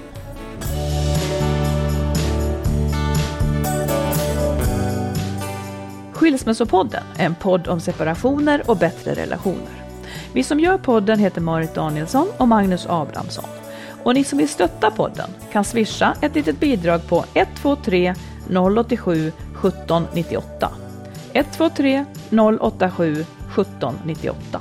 Skilsmässopodden 6.13 7.03
är 7.19 7.27
en 7.27 7.35
podd 7.35 7.69
om 7.69 7.81
separationer 7.81 8.63
och 8.71 8.77
bättre 8.77 9.15
relationer. 9.15 9.85
Vi 10.33 10.43
som 10.43 10.61
gör 10.61 10.79
podden 10.79 11.19
heter 11.19 11.41
Marit 11.41 11.75
Danielsson 11.75 12.29
och 12.37 12.49
Magnus 12.49 12.87
Abrahamsson. 12.89 13.45
Och 14.05 14.15
ni 14.15 14.25
som 14.25 14.39
vill 14.39 14.49
stötta 14.49 14.91
podden 14.91 15.31
kan 15.53 15.65
swisha 15.65 16.17
ett 16.21 16.35
litet 16.35 16.61
bidrag 16.61 17.09
på 17.09 17.25
123 17.35 18.15
087 18.49 19.29
1798. 19.29 20.71
123 21.33 22.05
087 22.61 23.13
1798. 23.13 24.61